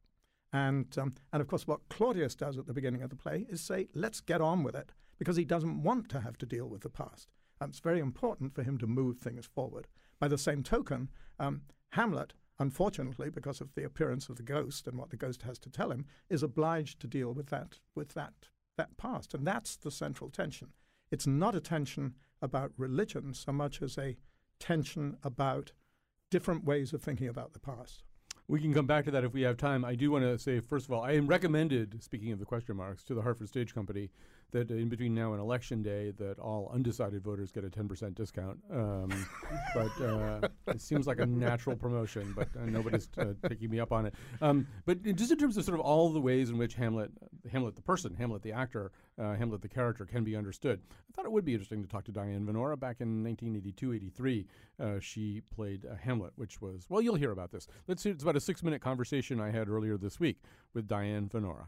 And, 0.52 0.96
um, 0.96 1.14
and 1.32 1.42
of 1.42 1.48
course, 1.48 1.66
what 1.66 1.88
Claudius 1.90 2.34
does 2.34 2.56
at 2.56 2.66
the 2.66 2.72
beginning 2.72 3.02
of 3.02 3.10
the 3.10 3.16
play 3.16 3.44
is 3.48 3.60
say, 3.60 3.88
let's 3.94 4.20
get 4.20 4.40
on 4.40 4.62
with 4.62 4.74
it, 4.74 4.92
because 5.18 5.36
he 5.36 5.44
doesn't 5.44 5.82
want 5.82 6.08
to 6.10 6.20
have 6.20 6.38
to 6.38 6.46
deal 6.46 6.66
with 6.66 6.80
the 6.82 6.88
past. 6.88 7.28
It's 7.60 7.80
very 7.80 8.00
important 8.00 8.54
for 8.54 8.62
him 8.62 8.78
to 8.78 8.86
move 8.86 9.18
things 9.18 9.44
forward. 9.44 9.88
By 10.18 10.28
the 10.28 10.38
same 10.38 10.62
token, 10.62 11.10
um, 11.38 11.62
Hamlet, 11.90 12.32
unfortunately, 12.58 13.30
because 13.30 13.60
of 13.60 13.74
the 13.74 13.84
appearance 13.84 14.28
of 14.28 14.36
the 14.36 14.42
ghost 14.42 14.86
and 14.86 14.98
what 14.98 15.10
the 15.10 15.16
ghost 15.16 15.42
has 15.42 15.58
to 15.60 15.70
tell 15.70 15.90
him, 15.90 16.06
is 16.28 16.42
obliged 16.42 17.00
to 17.00 17.06
deal 17.06 17.32
with 17.32 17.48
that, 17.48 17.78
with 17.94 18.14
that, 18.14 18.32
that 18.76 18.96
past. 18.96 19.34
And 19.34 19.46
that's 19.46 19.76
the 19.76 19.90
central 19.90 20.30
tension. 20.30 20.68
It's 21.10 21.26
not 21.26 21.54
a 21.54 21.60
tension 21.60 22.14
about 22.42 22.72
religion 22.76 23.34
so 23.34 23.52
much 23.52 23.80
as 23.82 23.96
a 23.96 24.16
tension 24.58 25.16
about 25.22 25.72
different 26.30 26.64
ways 26.64 26.92
of 26.92 27.02
thinking 27.02 27.28
about 27.28 27.52
the 27.52 27.60
past. 27.60 28.02
We 28.48 28.60
can 28.60 28.72
come 28.72 28.86
back 28.86 29.04
to 29.06 29.10
that 29.10 29.24
if 29.24 29.32
we 29.32 29.42
have 29.42 29.56
time. 29.56 29.84
I 29.84 29.96
do 29.96 30.10
want 30.10 30.24
to 30.24 30.38
say, 30.38 30.60
first 30.60 30.86
of 30.86 30.92
all, 30.92 31.02
I 31.02 31.12
am 31.12 31.26
recommended, 31.26 32.02
speaking 32.02 32.30
of 32.32 32.38
the 32.38 32.44
question 32.44 32.76
marks, 32.76 33.02
to 33.04 33.14
the 33.14 33.22
Hartford 33.22 33.48
Stage 33.48 33.74
Company 33.74 34.10
that 34.52 34.70
in 34.70 34.88
between 34.88 35.14
now 35.14 35.32
and 35.32 35.40
election 35.40 35.82
day 35.82 36.12
that 36.18 36.38
all 36.38 36.70
undecided 36.72 37.22
voters 37.22 37.50
get 37.50 37.64
a 37.64 37.68
10% 37.68 38.14
discount. 38.14 38.58
Um, 38.70 39.08
but 39.74 40.00
uh, 40.00 40.48
it 40.68 40.80
seems 40.80 41.06
like 41.06 41.18
a 41.18 41.26
natural 41.26 41.76
promotion, 41.76 42.32
but 42.36 42.48
uh, 42.56 42.64
nobody's 42.66 43.08
uh, 43.18 43.34
taking 43.48 43.70
me 43.70 43.80
up 43.80 43.92
on 43.92 44.06
it. 44.06 44.14
Um, 44.40 44.66
but 44.84 45.02
just 45.16 45.30
in 45.30 45.38
terms 45.38 45.56
of 45.56 45.64
sort 45.64 45.78
of 45.78 45.84
all 45.84 46.10
the 46.10 46.20
ways 46.20 46.50
in 46.50 46.58
which 46.58 46.74
Hamlet, 46.74 47.10
Hamlet 47.50 47.76
the 47.76 47.82
person, 47.82 48.14
Hamlet 48.14 48.42
the 48.42 48.52
actor, 48.52 48.92
uh, 49.18 49.34
Hamlet 49.34 49.62
the 49.62 49.68
character 49.68 50.04
can 50.04 50.24
be 50.24 50.36
understood, 50.36 50.80
I 50.90 51.12
thought 51.12 51.24
it 51.24 51.32
would 51.32 51.44
be 51.44 51.52
interesting 51.52 51.82
to 51.82 51.88
talk 51.88 52.04
to 52.04 52.12
Diane 52.12 52.46
Venora. 52.46 52.78
Back 52.78 53.00
in 53.00 53.24
1982-83, 53.24 54.46
uh, 54.78 55.00
she 55.00 55.42
played 55.54 55.86
uh, 55.86 55.96
Hamlet, 55.96 56.32
which 56.36 56.60
was, 56.60 56.86
well, 56.88 57.02
you'll 57.02 57.16
hear 57.16 57.32
about 57.32 57.50
this. 57.50 57.66
Let's 57.88 58.02
see, 58.02 58.10
it's 58.10 58.22
about 58.22 58.36
a 58.36 58.40
six-minute 58.40 58.80
conversation 58.80 59.40
I 59.40 59.50
had 59.50 59.68
earlier 59.68 59.96
this 59.96 60.20
week 60.20 60.38
with 60.74 60.86
Diane 60.86 61.28
Venora. 61.28 61.66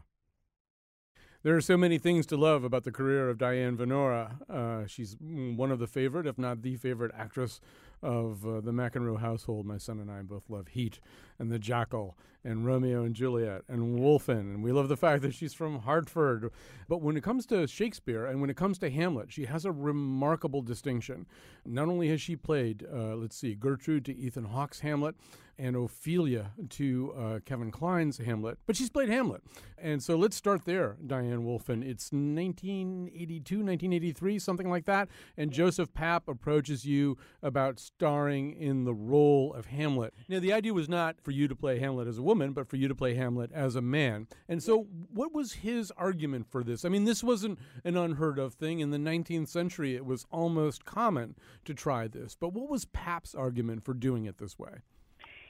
There 1.41 1.55
are 1.55 1.61
so 1.61 1.77
many 1.77 1.97
things 1.97 2.25
to 2.27 2.37
love 2.37 2.65
about 2.65 2.83
the 2.83 2.91
career 2.91 3.29
of 3.29 3.37
Diane 3.37 3.77
Venora. 3.77 4.41
Uh, 4.49 4.87
she's 4.87 5.15
one 5.21 5.71
of 5.71 5.79
the 5.79 5.87
favorite, 5.87 6.27
if 6.27 6.37
not 6.37 6.63
the 6.63 6.75
favorite, 6.75 7.13
actress 7.15 7.61
of 8.01 8.45
uh, 8.45 8.61
the 8.61 8.71
McEnroe 8.71 9.19
household. 9.19 9.65
My 9.65 9.77
son 9.77 9.99
and 9.99 10.11
I 10.11 10.21
both 10.21 10.49
love 10.49 10.69
Heat 10.69 10.99
and 11.37 11.51
The 11.51 11.59
Jackal 11.59 12.17
and 12.43 12.65
Romeo 12.65 13.03
and 13.03 13.15
Juliet 13.15 13.63
and 13.67 13.99
Wolfen. 13.99 14.39
And 14.39 14.63
we 14.63 14.71
love 14.71 14.87
the 14.87 14.97
fact 14.97 15.21
that 15.23 15.33
she's 15.33 15.53
from 15.53 15.79
Hartford. 15.79 16.51
But 16.87 17.01
when 17.01 17.17
it 17.17 17.23
comes 17.23 17.45
to 17.47 17.67
Shakespeare 17.67 18.25
and 18.25 18.39
when 18.39 18.49
it 18.49 18.57
comes 18.57 18.77
to 18.79 18.89
Hamlet, 18.89 19.31
she 19.31 19.45
has 19.45 19.65
a 19.65 19.71
remarkable 19.71 20.61
distinction. 20.61 21.25
Not 21.65 21.89
only 21.89 22.09
has 22.09 22.21
she 22.21 22.35
played, 22.35 22.85
uh, 22.91 23.15
let's 23.15 23.35
see, 23.35 23.55
Gertrude 23.55 24.05
to 24.05 24.15
Ethan 24.15 24.45
Hawke's 24.45 24.79
Hamlet 24.79 25.15
and 25.59 25.75
Ophelia 25.75 26.51
to 26.69 27.13
uh, 27.17 27.39
Kevin 27.45 27.69
Kline's 27.69 28.17
Hamlet, 28.17 28.57
but 28.65 28.77
she's 28.77 28.89
played 28.89 29.09
Hamlet. 29.09 29.43
And 29.77 30.01
so 30.01 30.15
let's 30.15 30.37
start 30.37 30.63
there, 30.63 30.95
Diane 31.05 31.43
Wolfen. 31.43 31.83
It's 31.83 32.13
1982, 32.13 33.55
1983, 33.57 34.39
something 34.39 34.69
like 34.69 34.85
that. 34.85 35.09
And 35.37 35.51
Joseph 35.51 35.93
Papp 35.93 36.29
approaches 36.29 36.85
you 36.85 37.17
about 37.43 37.88
starring 37.95 38.53
in 38.53 38.85
the 38.85 38.93
role 38.93 39.53
of 39.53 39.67
Hamlet. 39.67 40.13
Now, 40.27 40.39
the 40.39 40.53
idea 40.53 40.73
was 40.73 40.89
not 40.89 41.21
for 41.21 41.31
you 41.31 41.47
to 41.47 41.55
play 41.55 41.79
Hamlet 41.79 42.07
as 42.07 42.17
a 42.17 42.23
woman, 42.23 42.53
but 42.53 42.67
for 42.67 42.75
you 42.77 42.87
to 42.87 42.95
play 42.95 43.15
Hamlet 43.15 43.51
as 43.53 43.75
a 43.75 43.81
man. 43.81 44.27
And 44.47 44.61
so, 44.63 44.87
what 45.13 45.33
was 45.33 45.53
his 45.53 45.91
argument 45.97 46.47
for 46.49 46.63
this? 46.63 46.85
I 46.85 46.89
mean, 46.89 47.05
this 47.05 47.23
wasn't 47.23 47.59
an 47.83 47.97
unheard 47.97 48.39
of 48.39 48.53
thing. 48.53 48.79
In 48.79 48.91
the 48.91 48.97
19th 48.97 49.47
century, 49.47 49.95
it 49.95 50.05
was 50.05 50.25
almost 50.31 50.85
common 50.85 51.35
to 51.65 51.73
try 51.73 52.07
this. 52.07 52.35
But 52.39 52.53
what 52.53 52.69
was 52.69 52.85
Papp's 52.85 53.35
argument 53.35 53.83
for 53.83 53.93
doing 53.93 54.25
it 54.25 54.37
this 54.37 54.57
way? 54.57 54.81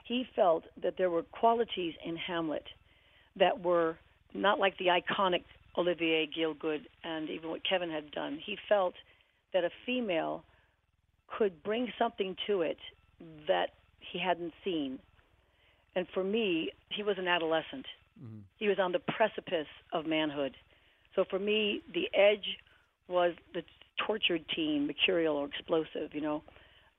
he 0.10 0.26
felt 0.36 0.64
that 0.82 0.96
there 0.98 1.12
were 1.12 1.22
qualities 1.22 1.94
in 2.04 2.18
Hamlet 2.18 2.66
that 3.36 3.64
were 3.64 3.96
not 4.34 4.60
like 4.60 4.76
the 4.80 4.88
iconic 4.88 5.44
Olivier 5.78 6.28
Gielgud 6.28 6.82
and 7.04 7.30
even 7.30 7.52
what 7.52 7.62
Kevin 7.64 7.92
had 7.92 8.10
done. 8.10 8.40
He 8.44 8.58
felt 8.68 8.96
that 9.54 9.64
a 9.64 9.70
female 9.86 10.44
could 11.38 11.64
bring 11.64 11.92
something 11.98 12.36
to 12.48 12.62
it 12.62 12.78
that 13.48 13.72
he 14.00 14.20
hadn't 14.20 14.54
seen. 14.64 15.00
And 15.96 16.08
for 16.14 16.24
me, 16.24 16.72
he 16.90 17.04
was 17.04 17.18
an 17.18 17.28
adolescent. 17.28 17.86
Mm-hmm. 18.24 18.40
He 18.58 18.68
was 18.68 18.78
on 18.80 18.92
the 18.92 19.00
precipice 19.00 19.68
of 19.94 20.06
manhood. 20.06 20.56
So 21.16 21.26
for 21.30 21.40
me, 21.40 21.82
the 21.94 22.10
edge 22.18 22.58
was 23.08 23.34
the 23.54 23.64
tortured 24.06 24.46
teen, 24.56 24.88
mercurial 24.88 25.36
or 25.36 25.46
explosive, 25.46 26.14
you 26.14 26.22
know, 26.22 26.44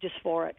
dysphoric. 0.03 0.55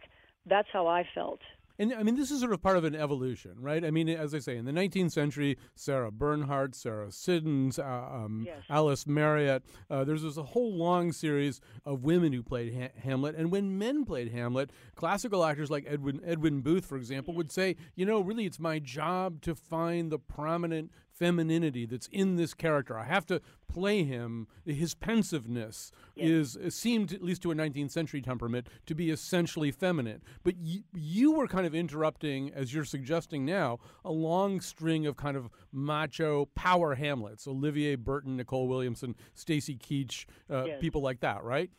That's 0.46 0.68
how 0.72 0.86
I 0.86 1.06
felt. 1.14 1.40
And 1.78 1.94
I 1.94 2.02
mean, 2.02 2.16
this 2.16 2.30
is 2.30 2.40
sort 2.40 2.52
of 2.52 2.62
part 2.62 2.76
of 2.76 2.84
an 2.84 2.94
evolution, 2.94 3.54
right? 3.58 3.84
I 3.84 3.90
mean, 3.90 4.08
as 4.08 4.34
I 4.34 4.38
say, 4.38 4.56
in 4.56 4.64
the 4.64 4.72
19th 4.72 5.12
century, 5.12 5.58
Sarah 5.74 6.10
Bernhardt, 6.10 6.74
Sarah 6.74 7.10
Siddons, 7.10 7.78
uh, 7.78 7.82
um, 7.84 8.44
yes. 8.46 8.62
Alice 8.68 9.06
Marriott, 9.06 9.62
uh, 9.90 10.04
there's, 10.04 10.22
a 10.36 10.42
whole 10.42 10.74
long 10.74 11.12
series 11.12 11.60
of 11.84 12.04
women 12.04 12.32
who 12.32 12.42
played 12.42 12.74
ha- 12.74 13.00
Hamlet. 13.02 13.34
And 13.34 13.50
when 13.50 13.76
men 13.76 14.04
played 14.04 14.32
Hamlet, 14.32 14.70
classical 14.94 15.44
actors 15.44 15.70
like 15.70 15.84
Edwin, 15.86 16.20
Edwin 16.24 16.60
Booth, 16.60 16.86
for 16.86 16.96
example, 16.96 17.34
would 17.34 17.50
say, 17.50 17.76
you 17.94 18.06
know, 18.06 18.20
really, 18.20 18.46
it's 18.46 18.58
my 18.58 18.78
job 18.78 19.42
to 19.42 19.54
find 19.54 20.10
the 20.10 20.18
prominent 20.18 20.90
femininity 21.14 21.86
that's 21.86 22.08
in 22.08 22.36
this 22.36 22.54
character. 22.54 22.98
I 22.98 23.04
have 23.04 23.26
to 23.26 23.40
play 23.68 24.04
him. 24.04 24.46
His 24.64 24.94
pensiveness 24.94 25.92
yes. 26.14 26.56
is 26.56 26.74
seemed, 26.74 27.12
at 27.12 27.22
least 27.22 27.42
to 27.42 27.50
a 27.50 27.54
19th 27.54 27.90
century 27.90 28.20
temperament, 28.20 28.68
to 28.86 28.94
be 28.94 29.10
essentially 29.10 29.70
feminine. 29.70 30.22
But 30.42 30.56
y- 30.62 30.84
you 30.94 31.32
were 31.32 31.46
kind 31.46 31.66
of 31.66 31.74
interrupting, 31.74 32.52
as 32.54 32.74
you're 32.74 32.84
suggesting 32.84 33.44
now, 33.44 33.78
a 34.04 34.12
long 34.12 34.60
string 34.60 35.06
of 35.06 35.16
kind 35.16 35.36
of 35.36 35.48
macho 35.72 36.46
power 36.54 36.94
Hamlets: 36.94 37.46
Olivier 37.46 37.96
Burton, 37.96 38.36
Nicol 38.36 38.68
Williamson, 38.68 39.14
Stacy 39.34 39.76
Keach, 39.76 40.26
uh, 40.50 40.64
yes. 40.64 40.80
people 40.80 41.02
like 41.02 41.20
that, 41.20 41.42
right? 41.42 41.70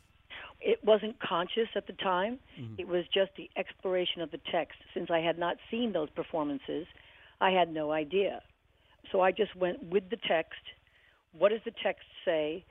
It 0.60 0.82
wasn't 0.82 1.20
conscious 1.20 1.68
at 1.76 1.86
the 1.86 1.92
time. 1.92 2.38
Mm-hmm. 2.58 2.74
It 2.78 2.88
was 2.88 3.04
just 3.12 3.32
the 3.36 3.50
exploration 3.56 4.22
of 4.22 4.30
the 4.30 4.40
text. 4.50 4.78
Since 4.94 5.10
I 5.10 5.18
had 5.18 5.38
not 5.38 5.56
seen 5.70 5.92
those 5.92 6.08
performances, 6.10 6.86
I 7.40 7.50
had 7.50 7.72
no 7.72 7.92
idea. 7.92 8.40
So 9.12 9.20
I 9.20 9.30
just 9.32 9.54
went 9.56 9.82
with 9.90 10.10
the 10.10 10.18
text. 10.28 10.60
What 11.36 11.50
does 11.50 11.60
the 11.64 11.72
text 11.82 12.04
say? 12.24 12.64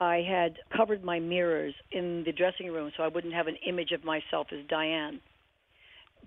I 0.00 0.22
had 0.28 0.58
covered 0.76 1.02
my 1.02 1.18
mirrors 1.18 1.74
in 1.90 2.22
the 2.24 2.32
dressing 2.32 2.72
room 2.72 2.92
so 2.96 3.02
I 3.02 3.08
wouldn't 3.08 3.34
have 3.34 3.48
an 3.48 3.56
image 3.66 3.92
of 3.92 4.04
myself 4.04 4.48
as 4.52 4.64
Diane, 4.68 5.20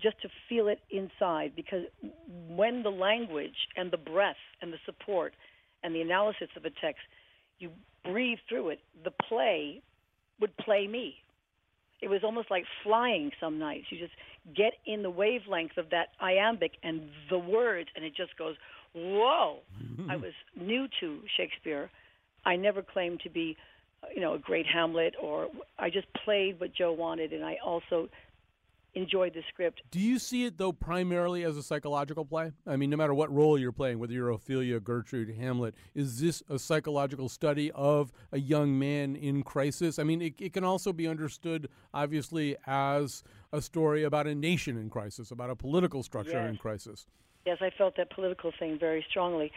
just 0.00 0.20
to 0.22 0.28
feel 0.48 0.68
it 0.68 0.80
inside. 0.90 1.52
Because 1.56 1.84
when 2.48 2.82
the 2.82 2.90
language 2.90 3.56
and 3.76 3.90
the 3.90 3.96
breath 3.96 4.36
and 4.60 4.72
the 4.72 4.78
support 4.84 5.34
and 5.82 5.94
the 5.94 6.02
analysis 6.02 6.48
of 6.56 6.64
a 6.64 6.70
text, 6.70 7.02
you 7.58 7.70
breathe 8.04 8.38
through 8.48 8.70
it, 8.70 8.80
the 9.04 9.12
play 9.28 9.80
would 10.40 10.56
play 10.58 10.86
me. 10.86 11.16
It 12.02 12.10
was 12.10 12.22
almost 12.24 12.50
like 12.50 12.64
flying 12.82 13.30
some 13.40 13.58
nights. 13.58 13.86
You 13.90 13.98
just 13.98 14.12
get 14.56 14.72
in 14.86 15.02
the 15.02 15.10
wavelength 15.10 15.78
of 15.78 15.90
that 15.90 16.08
iambic 16.20 16.72
and 16.82 17.02
the 17.30 17.38
words, 17.38 17.88
and 17.94 18.04
it 18.04 18.14
just 18.16 18.36
goes 18.36 18.56
whoa, 18.94 19.60
mm-hmm. 19.82 20.10
I 20.10 20.16
was 20.16 20.32
new 20.60 20.88
to 21.00 21.20
Shakespeare. 21.36 21.90
I 22.44 22.56
never 22.56 22.82
claimed 22.82 23.20
to 23.20 23.30
be, 23.30 23.56
you 24.14 24.20
know, 24.20 24.34
a 24.34 24.38
great 24.38 24.66
Hamlet, 24.66 25.14
or 25.20 25.48
I 25.78 25.90
just 25.90 26.06
played 26.24 26.60
what 26.60 26.74
Joe 26.74 26.92
wanted, 26.92 27.32
and 27.32 27.44
I 27.44 27.58
also 27.64 28.08
enjoyed 28.94 29.32
the 29.34 29.42
script. 29.48 29.82
Do 29.90 29.98
you 29.98 30.18
see 30.18 30.44
it 30.44 30.58
though 30.58 30.72
primarily 30.72 31.44
as 31.44 31.56
a 31.56 31.62
psychological 31.62 32.24
play? 32.24 32.52
I 32.66 32.76
mean, 32.76 32.90
no 32.90 32.96
matter 32.96 33.14
what 33.14 33.34
role 33.34 33.58
you're 33.58 33.72
playing, 33.72 33.98
whether 33.98 34.12
you're 34.12 34.30
Ophelia, 34.30 34.80
Gertrude, 34.80 35.34
Hamlet, 35.34 35.74
is 35.94 36.20
this 36.20 36.42
a 36.48 36.58
psychological 36.58 37.28
study 37.28 37.70
of 37.74 38.12
a 38.32 38.38
young 38.38 38.78
man 38.78 39.16
in 39.16 39.42
crisis? 39.42 39.98
I 39.98 40.04
mean, 40.04 40.20
it, 40.20 40.34
it 40.38 40.52
can 40.52 40.64
also 40.64 40.92
be 40.92 41.08
understood, 41.08 41.68
obviously, 41.94 42.56
as 42.66 43.22
a 43.52 43.62
story 43.62 44.02
about 44.04 44.26
a 44.26 44.34
nation 44.34 44.76
in 44.76 44.90
crisis, 44.90 45.30
about 45.30 45.50
a 45.50 45.56
political 45.56 46.02
structure 46.02 46.32
yes. 46.32 46.50
in 46.50 46.56
crisis. 46.56 47.06
Yes, 47.46 47.58
I 47.60 47.70
felt 47.76 47.96
that 47.96 48.10
political 48.10 48.52
thing 48.58 48.78
very 48.78 49.04
strongly. 49.10 49.52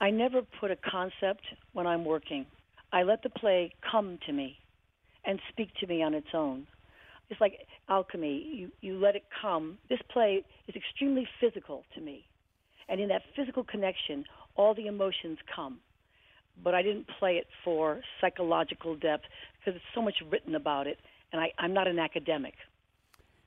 I 0.00 0.10
never 0.10 0.42
put 0.60 0.70
a 0.70 0.76
concept 0.76 1.42
when 1.72 1.86
I'm 1.86 2.04
working. 2.04 2.46
I 2.92 3.02
let 3.02 3.22
the 3.22 3.30
play 3.30 3.72
come 3.90 4.18
to 4.26 4.32
me 4.32 4.56
and 5.24 5.40
speak 5.50 5.68
to 5.80 5.86
me 5.86 6.02
on 6.02 6.14
its 6.14 6.28
own. 6.34 6.66
It's 7.30 7.40
like 7.40 7.66
alchemy. 7.88 8.46
You, 8.54 8.70
you 8.80 8.98
let 8.98 9.16
it 9.16 9.24
come. 9.42 9.78
This 9.90 10.00
play 10.10 10.44
is 10.68 10.76
extremely 10.76 11.28
physical 11.40 11.84
to 11.94 12.00
me. 12.00 12.24
And 12.88 13.00
in 13.00 13.08
that 13.08 13.22
physical 13.36 13.64
connection, 13.64 14.24
all 14.56 14.74
the 14.74 14.86
emotions 14.86 15.38
come. 15.54 15.80
but 16.64 16.74
I 16.74 16.82
didn't 16.82 17.06
play 17.18 17.34
it 17.36 17.46
for 17.64 18.00
psychological 18.20 18.96
depth 18.96 19.24
because 19.58 19.76
it's 19.76 19.84
so 19.94 20.02
much 20.02 20.14
written 20.30 20.54
about 20.54 20.86
it, 20.86 20.98
and 21.32 21.40
I, 21.40 21.52
I'm 21.58 21.74
not 21.74 21.86
an 21.88 21.98
academic. 21.98 22.54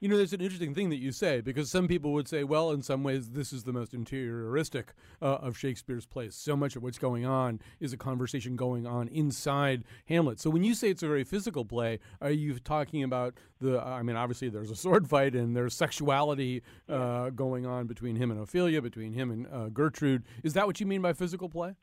You 0.02 0.10
know, 0.10 0.18
there's 0.18 0.34
an 0.34 0.41
interesting 0.41 0.74
thing 0.74 0.89
that 0.89 0.95
you 0.95 1.12
say 1.12 1.41
because 1.41 1.70
some 1.70 1.88
people 1.88 2.12
would 2.14 2.28
say, 2.28 2.43
well, 2.43 2.72
in 2.72 2.82
some 2.82 3.04
ways, 3.04 3.30
this 3.30 3.54
is 3.54 3.66
the 3.66 3.72
most 3.72 3.91
interioristic 3.91 4.86
uh, 5.22 5.36
of 5.36 5.56
Shakespeare's 5.56 6.08
plays. 6.08 6.34
So 6.34 6.56
much 6.56 6.76
of 6.76 6.82
what's 6.82 6.97
going 6.97 7.24
on 7.24 7.60
is 7.80 7.93
a 7.93 7.97
conversation 7.97 8.56
going 8.56 8.88
on 8.88 9.08
inside 9.10 9.84
Hamlet. 10.08 10.39
So 10.39 10.49
when 10.49 10.64
you 10.64 10.74
say 10.74 10.89
it's 10.89 11.04
a 11.04 11.08
very 11.08 11.24
physical 11.24 11.66
play, 11.66 11.99
are 12.20 12.32
you 12.32 12.58
talking 12.58 13.04
about 13.04 13.36
the? 13.60 13.80
I 13.80 14.02
mean, 14.02 14.16
obviously, 14.16 14.49
there's 14.49 14.72
a 14.72 14.76
sword 14.76 15.08
fight 15.08 15.36
and 15.36 15.56
there's 15.56 15.76
sexuality 15.76 16.64
uh, 16.89 17.30
going 17.30 17.68
on 17.68 17.86
between 17.86 18.16
him 18.16 18.32
and 18.32 18.39
Ophelia, 18.39 18.82
between 18.82 19.14
him 19.14 19.30
and 19.30 19.47
uh, 19.54 19.70
Gertrude. 19.70 20.24
Is 20.41 20.54
that 20.54 20.66
what 20.66 20.80
you 20.80 20.88
mean 20.88 21.04
by 21.04 21.14
physical 21.14 21.47
play? 21.47 21.76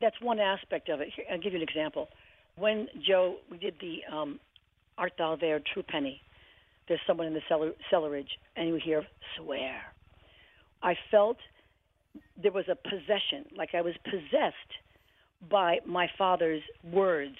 That's 0.00 0.20
one 0.20 0.38
aspect 0.38 0.88
of 0.90 1.00
it. 1.00 1.08
Here, 1.16 1.24
I'll 1.28 1.40
give 1.40 1.54
you 1.54 1.58
an 1.58 1.68
example. 1.68 2.08
When 2.54 2.86
Joe, 3.04 3.38
we 3.50 3.58
did 3.58 3.74
the 3.80 4.04
um, 4.14 4.38
Art 4.96 5.14
Thou 5.18 5.34
There, 5.34 5.58
True 5.58 5.82
Penny 5.82 6.20
there's 6.88 7.00
someone 7.06 7.26
in 7.26 7.34
the 7.34 7.42
cellar, 7.48 7.72
cellarage, 7.92 8.28
and 8.56 8.68
you 8.68 8.78
hear 8.82 9.04
swear. 9.36 9.80
I 10.82 10.94
felt 11.10 11.38
there 12.40 12.52
was 12.52 12.66
a 12.68 12.76
possession, 12.76 13.46
like 13.56 13.74
I 13.74 13.80
was 13.80 13.94
possessed 14.04 14.72
by 15.50 15.78
my 15.86 16.08
father's 16.16 16.62
words. 16.82 17.36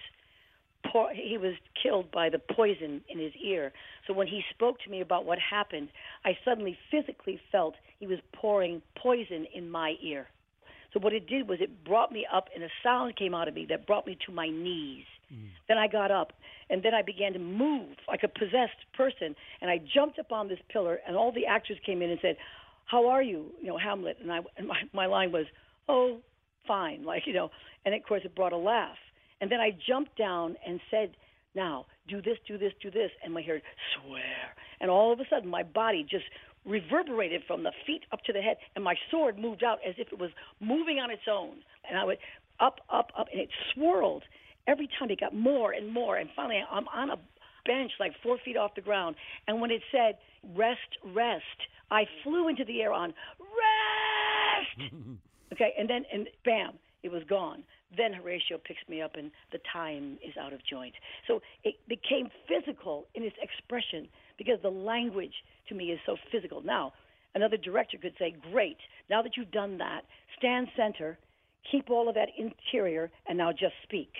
He 1.14 1.38
was 1.38 1.54
killed 1.82 2.10
by 2.12 2.28
the 2.28 2.38
poison 2.54 3.00
in 3.08 3.18
his 3.18 3.32
ear. 3.42 3.72
So 4.06 4.12
when 4.12 4.26
he 4.26 4.42
spoke 4.50 4.78
to 4.84 4.90
me 4.90 5.00
about 5.00 5.24
what 5.24 5.38
happened, 5.38 5.88
I 6.24 6.36
suddenly 6.44 6.78
physically 6.90 7.40
felt 7.50 7.74
he 7.98 8.06
was 8.06 8.18
pouring 8.34 8.82
poison 8.96 9.46
in 9.54 9.70
my 9.70 9.94
ear. 10.02 10.28
So 10.92 11.00
what 11.00 11.12
it 11.12 11.26
did 11.26 11.48
was 11.48 11.58
it 11.60 11.84
brought 11.84 12.12
me 12.12 12.26
up, 12.32 12.48
and 12.54 12.62
a 12.62 12.68
sound 12.82 13.16
came 13.16 13.34
out 13.34 13.48
of 13.48 13.54
me 13.54 13.66
that 13.70 13.86
brought 13.86 14.06
me 14.06 14.16
to 14.26 14.32
my 14.32 14.48
knees. 14.48 15.04
Mm. 15.32 15.48
Then 15.68 15.78
I 15.78 15.86
got 15.86 16.10
up, 16.10 16.32
and 16.70 16.82
then 16.82 16.94
I 16.94 17.02
began 17.02 17.32
to 17.32 17.38
move 17.38 17.96
like 18.08 18.22
a 18.22 18.28
possessed 18.28 18.80
person, 18.96 19.34
and 19.60 19.70
I 19.70 19.78
jumped 19.78 20.18
up 20.18 20.32
on 20.32 20.48
this 20.48 20.58
pillar, 20.70 21.00
and 21.06 21.16
all 21.16 21.32
the 21.32 21.46
actors 21.46 21.78
came 21.84 22.02
in 22.02 22.10
and 22.10 22.18
said, 22.20 22.36
"How 22.86 23.06
are 23.08 23.22
you?" 23.22 23.52
You 23.60 23.68
know, 23.68 23.78
Hamlet, 23.78 24.18
and 24.20 24.32
I, 24.32 24.40
and 24.56 24.66
my 24.66 24.82
my 24.92 25.06
line 25.06 25.32
was, 25.32 25.46
"Oh, 25.88 26.18
fine," 26.66 27.04
like 27.12 27.26
you 27.26 27.32
know, 27.32 27.50
and 27.84 27.94
of 27.94 28.02
course 28.04 28.22
it 28.24 28.34
brought 28.34 28.52
a 28.52 28.58
laugh. 28.58 28.98
And 29.40 29.50
then 29.50 29.60
I 29.60 29.70
jumped 29.86 30.16
down 30.16 30.56
and 30.66 30.80
said, 30.90 31.16
"Now 31.54 31.86
do 32.08 32.20
this, 32.20 32.38
do 32.46 32.58
this, 32.58 32.72
do 32.82 32.90
this," 32.90 33.10
and 33.22 33.36
I 33.36 33.42
heard 33.42 33.62
swear, 33.94 34.54
and 34.80 34.90
all 34.90 35.12
of 35.12 35.20
a 35.20 35.24
sudden 35.28 35.48
my 35.48 35.62
body 35.62 36.06
just 36.08 36.26
reverberated 36.64 37.42
from 37.46 37.62
the 37.62 37.72
feet 37.86 38.04
up 38.12 38.22
to 38.24 38.32
the 38.32 38.40
head, 38.40 38.56
and 38.74 38.82
my 38.82 38.94
sword 39.10 39.38
moved 39.38 39.62
out 39.62 39.78
as 39.86 39.94
if 39.98 40.08
it 40.12 40.18
was 40.18 40.30
moving 40.60 40.98
on 40.98 41.10
its 41.10 41.28
own, 41.30 41.56
and 41.88 41.98
I 41.98 42.04
went 42.04 42.20
up, 42.60 42.80
up, 42.88 43.10
up, 43.18 43.28
and 43.32 43.40
it 43.40 43.50
swirled 43.72 44.24
every 44.66 44.88
time 44.98 45.10
it 45.10 45.20
got 45.20 45.34
more 45.34 45.72
and 45.72 45.92
more. 45.92 46.16
And 46.16 46.28
finally, 46.34 46.60
I'm 46.70 46.88
on 46.88 47.10
a 47.10 47.16
bench 47.66 47.92
like 47.98 48.12
four 48.22 48.38
feet 48.44 48.56
off 48.56 48.74
the 48.74 48.82
ground. 48.82 49.16
And 49.46 49.60
when 49.60 49.70
it 49.70 49.82
said, 49.90 50.18
rest, 50.56 50.80
rest, 51.14 51.44
I 51.90 52.04
flew 52.22 52.48
into 52.48 52.64
the 52.64 52.82
air 52.82 52.92
on, 52.92 53.14
rest! 53.40 54.92
okay, 55.52 55.72
and 55.78 55.88
then, 55.88 56.04
and 56.12 56.28
bam, 56.44 56.72
it 57.02 57.10
was 57.10 57.22
gone. 57.28 57.62
Then 57.96 58.12
Horatio 58.12 58.58
picks 58.64 58.80
me 58.88 59.00
up, 59.00 59.12
and 59.16 59.30
the 59.52 59.58
time 59.72 60.18
is 60.26 60.34
out 60.40 60.52
of 60.52 60.60
joint. 60.68 60.94
So 61.28 61.40
it 61.62 61.76
became 61.88 62.28
physical 62.48 63.06
in 63.14 63.22
its 63.22 63.36
expression 63.40 64.08
because 64.36 64.58
the 64.62 64.70
language 64.70 65.34
to 65.68 65.74
me 65.74 65.86
is 65.86 66.00
so 66.04 66.16
physical. 66.32 66.60
Now, 66.62 66.92
another 67.34 67.56
director 67.56 67.98
could 67.98 68.14
say, 68.18 68.34
Great, 68.50 68.78
now 69.08 69.22
that 69.22 69.36
you've 69.36 69.52
done 69.52 69.78
that, 69.78 70.02
stand 70.38 70.68
center, 70.76 71.18
keep 71.70 71.88
all 71.88 72.08
of 72.08 72.16
that 72.16 72.28
interior, 72.36 73.10
and 73.28 73.38
now 73.38 73.52
just 73.52 73.74
speak. 73.84 74.10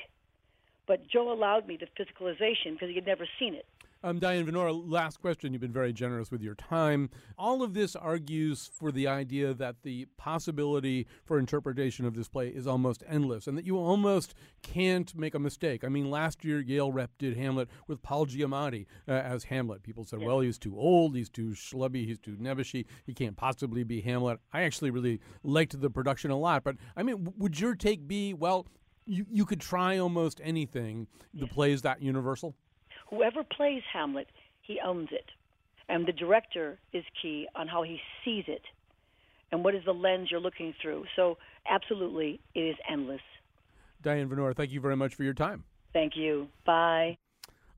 But 0.87 1.07
Joe 1.09 1.33
allowed 1.33 1.67
me 1.67 1.79
the 1.79 1.87
physicalization 1.87 2.73
because 2.73 2.89
he 2.89 2.95
had 2.95 3.07
never 3.07 3.27
seen 3.39 3.55
it. 3.55 3.67
Um, 4.05 4.19
Diane 4.19 4.45
Venora, 4.45 4.71
last 4.87 5.19
question. 5.23 5.55
You've 5.55 5.63
been 5.63 5.73
very 5.73 5.95
generous 5.95 6.31
with 6.31 6.43
your 6.43 6.55
time. 6.55 7.09
All 7.39 7.63
of 7.63 7.73
this 7.73 7.97
argues 7.97 8.71
for 8.79 8.93
the 8.93 9.07
idea 9.07 9.55
that 9.55 9.77
the 9.83 10.05
possibility 10.19 11.07
for 11.25 11.39
interpretation 11.39 12.05
of 12.05 12.15
this 12.15 12.29
play 12.29 12.49
is 12.49 12.67
almost 12.67 13.03
endless 13.09 13.47
and 13.47 13.57
that 13.57 13.65
you 13.65 13.79
almost 13.79 14.35
can't 14.63 15.17
make 15.17 15.35
a 15.35 15.39
mistake. 15.39 15.85
I 15.85 15.89
mean, 15.89 16.11
last 16.11 16.45
year 16.45 16.61
Yale 16.61 16.93
rep 16.93 17.13
did 17.19 17.35
Hamlet 17.39 17.71
with 17.89 18.03
Paul 18.03 18.27
Giamatti 18.27 18.85
uh, 19.09 19.13
as 19.13 19.45
Hamlet. 19.45 19.83
People 19.83 20.05
said, 20.05 20.21
well, 20.21 20.41
he's 20.41 20.59
too 20.59 20.79
old, 20.79 21.17
he's 21.17 21.31
too 21.31 21.53
schlubby, 21.53 22.07
he's 22.07 22.21
too 22.21 22.37
nebbishy, 22.37 22.85
he 23.07 23.15
can't 23.15 23.39
possibly 23.39 23.85
be 23.85 24.03
Hamlet. 24.03 24.39
I 24.53 24.65
actually 24.65 24.91
really 24.91 25.21
liked 25.43 25.81
the 25.81 25.89
production 25.89 26.31
a 26.31 26.37
lot. 26.39 26.63
But 26.63 26.77
I 26.95 27.05
mean, 27.05 27.33
would 27.39 27.59
your 27.59 27.75
take 27.75 28.07
be, 28.07 28.35
well, 28.35 28.67
you, 29.07 29.27
you 29.31 29.45
could 29.45 29.61
try 29.61 29.99
almost 29.99 30.41
anything. 30.43 31.07
The 31.33 31.47
play 31.47 31.73
is 31.73 31.83
that 31.83 32.03
universal? 32.03 32.55
Whoever 33.11 33.45
plays 33.45 33.83
Hamlet, 33.93 34.29
he 34.63 34.81
owns 34.85 35.09
it. 35.13 35.27
And 35.89 36.07
the 36.07 36.13
director 36.13 36.79
is 36.93 37.05
key 37.21 37.47
on 37.55 37.69
how 37.69 37.83
he 37.83 38.01
sees 38.25 38.45
it 38.49 38.63
and 39.53 39.63
what 39.63 39.75
is 39.75 39.85
the 39.85 39.93
lens 39.93 40.31
you're 40.31 40.41
looking 40.41 40.75
through. 40.81 41.05
So, 41.15 41.37
absolutely, 41.69 42.41
it 42.55 42.61
is 42.61 42.77
endless. 42.91 43.21
Diane 44.03 44.29
Venora, 44.29 44.57
thank 44.57 44.73
you 44.73 44.81
very 44.81 44.97
much 44.97 45.15
for 45.15 45.23
your 45.25 45.35
time. 45.35 45.65
Thank 45.93 46.17
you. 46.17 46.49
Bye. 46.65 47.19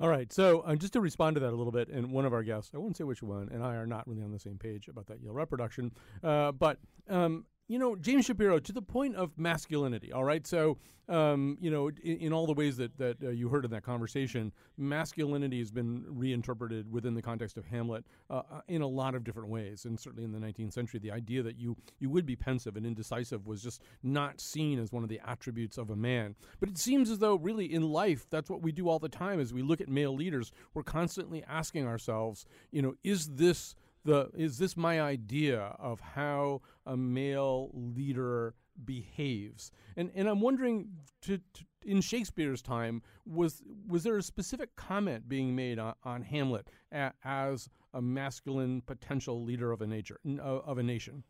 All 0.00 0.08
right. 0.08 0.32
So, 0.32 0.60
uh, 0.60 0.76
just 0.76 0.92
to 0.92 1.00
respond 1.00 1.36
to 1.36 1.40
that 1.40 1.52
a 1.52 1.56
little 1.56 1.72
bit, 1.72 1.88
and 1.88 2.12
one 2.12 2.24
of 2.24 2.32
our 2.32 2.42
guests, 2.42 2.70
I 2.74 2.78
won't 2.78 2.96
say 2.96 3.04
which 3.04 3.22
one, 3.22 3.48
and 3.52 3.62
I 3.62 3.74
are 3.76 3.86
not 3.86 4.06
really 4.06 4.22
on 4.22 4.30
the 4.30 4.38
same 4.38 4.58
page 4.58 4.88
about 4.88 5.06
that 5.06 5.20
Yale 5.22 5.32
Rep 5.32 5.50
production, 5.50 5.92
uh, 6.22 6.52
but 6.52 6.78
um, 7.08 7.44
you 7.68 7.78
know, 7.78 7.96
James 7.96 8.26
Shapiro, 8.26 8.58
to 8.60 8.72
the 8.72 8.82
point 8.82 9.16
of 9.16 9.36
masculinity, 9.36 10.12
all 10.12 10.24
right? 10.24 10.46
So, 10.46 10.78
um, 11.08 11.56
you 11.60 11.70
know, 11.70 11.88
in, 11.88 12.16
in, 12.18 12.32
all 12.32 12.46
the 12.46 12.52
ways 12.52 12.76
that, 12.78 12.96
that 12.98 13.22
uh, 13.22 13.28
you 13.30 13.48
heard 13.48 13.64
in 13.64 13.70
that 13.70 13.84
conversation, 13.84 14.52
masculinity 14.76 15.58
has 15.58 15.70
been 15.70 16.04
reinterpreted 16.08 16.90
within 16.90 17.14
the 17.14 17.22
context 17.22 17.56
of 17.56 17.64
Hamlet 17.64 18.04
uh, 18.28 18.42
uh 18.50 18.60
in 18.66 18.82
a 18.82 18.86
lot 18.86 19.14
of 19.14 19.22
different 19.22 19.48
ways. 19.48 19.84
And 19.84 19.98
certainly 19.98 20.24
in 20.24 20.32
the 20.32 20.38
19th 20.38 20.72
century, 20.72 20.98
the 20.98 21.12
idea 21.12 21.42
that 21.44 21.58
you, 21.58 21.76
you 22.00 22.10
would 22.10 22.26
be 22.26 22.34
pensive 22.34 22.76
and 22.76 22.84
indecisive 22.84 23.46
was 23.46 23.62
just 23.62 23.82
not 24.02 24.40
seen 24.40 24.80
as 24.80 24.90
one 24.90 25.04
of 25.04 25.08
the 25.08 25.20
attributes 25.24 25.78
of 25.78 25.90
a 25.90 25.96
man. 25.96 26.34
But 26.58 26.68
it 26.68 26.78
seems 26.78 27.10
as 27.10 27.18
though, 27.18 27.36
really, 27.36 27.72
in 27.72 27.82
life, 27.82 28.26
that's 28.30 28.50
what 28.50 28.62
we 28.62 28.72
do 28.72 28.88
all 28.88 28.98
the 28.98 29.08
time 29.08 29.38
as 29.38 29.52
we 29.52 29.62
look 29.62 29.80
at 29.80 29.88
male 29.88 30.14
leaders. 30.14 30.50
We're 30.74 30.82
constantly 30.82 31.44
asking 31.44 31.86
ourselves, 31.86 32.46
you 32.72 32.82
know, 32.82 32.94
is 33.04 33.28
this 33.28 33.76
the 34.06 34.30
is 34.34 34.58
this 34.58 34.76
my 34.76 35.00
idea 35.00 35.74
of 35.78 36.00
how 36.00 36.62
a 36.86 36.96
male 36.96 37.70
leader 37.72 38.54
behaves. 38.84 39.70
And 39.96 40.10
and 40.14 40.28
i'm 40.28 40.40
wondering 40.40 40.88
to, 41.22 41.38
to, 41.38 41.64
in 41.84 42.00
shakespeare's 42.00 42.60
time 42.60 43.02
was 43.24 43.62
was 43.86 44.02
there 44.02 44.18
a 44.18 44.22
specific 44.22 44.76
comment 44.76 45.28
being 45.28 45.54
made 45.54 45.78
on, 45.78 45.94
on 46.04 46.22
hamlet 46.22 46.68
a, 46.92 47.12
as 47.24 47.68
a 47.94 48.02
masculine 48.02 48.82
potential 48.82 49.42
leader 49.44 49.72
of 49.72 49.80
a 49.80 49.86
nature 49.86 50.20
of 50.40 50.78
a 50.78 50.82
nation? 50.82 51.24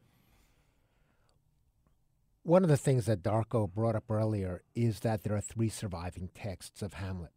One 2.42 2.62
of 2.62 2.68
the 2.68 2.76
things 2.76 3.06
that 3.06 3.22
darko 3.22 3.72
brought 3.72 3.96
up 3.96 4.10
earlier 4.10 4.62
is 4.74 5.00
that 5.00 5.22
there 5.22 5.36
are 5.36 5.40
three 5.40 5.68
surviving 5.68 6.30
texts 6.32 6.80
of 6.80 6.94
hamlet. 6.94 7.32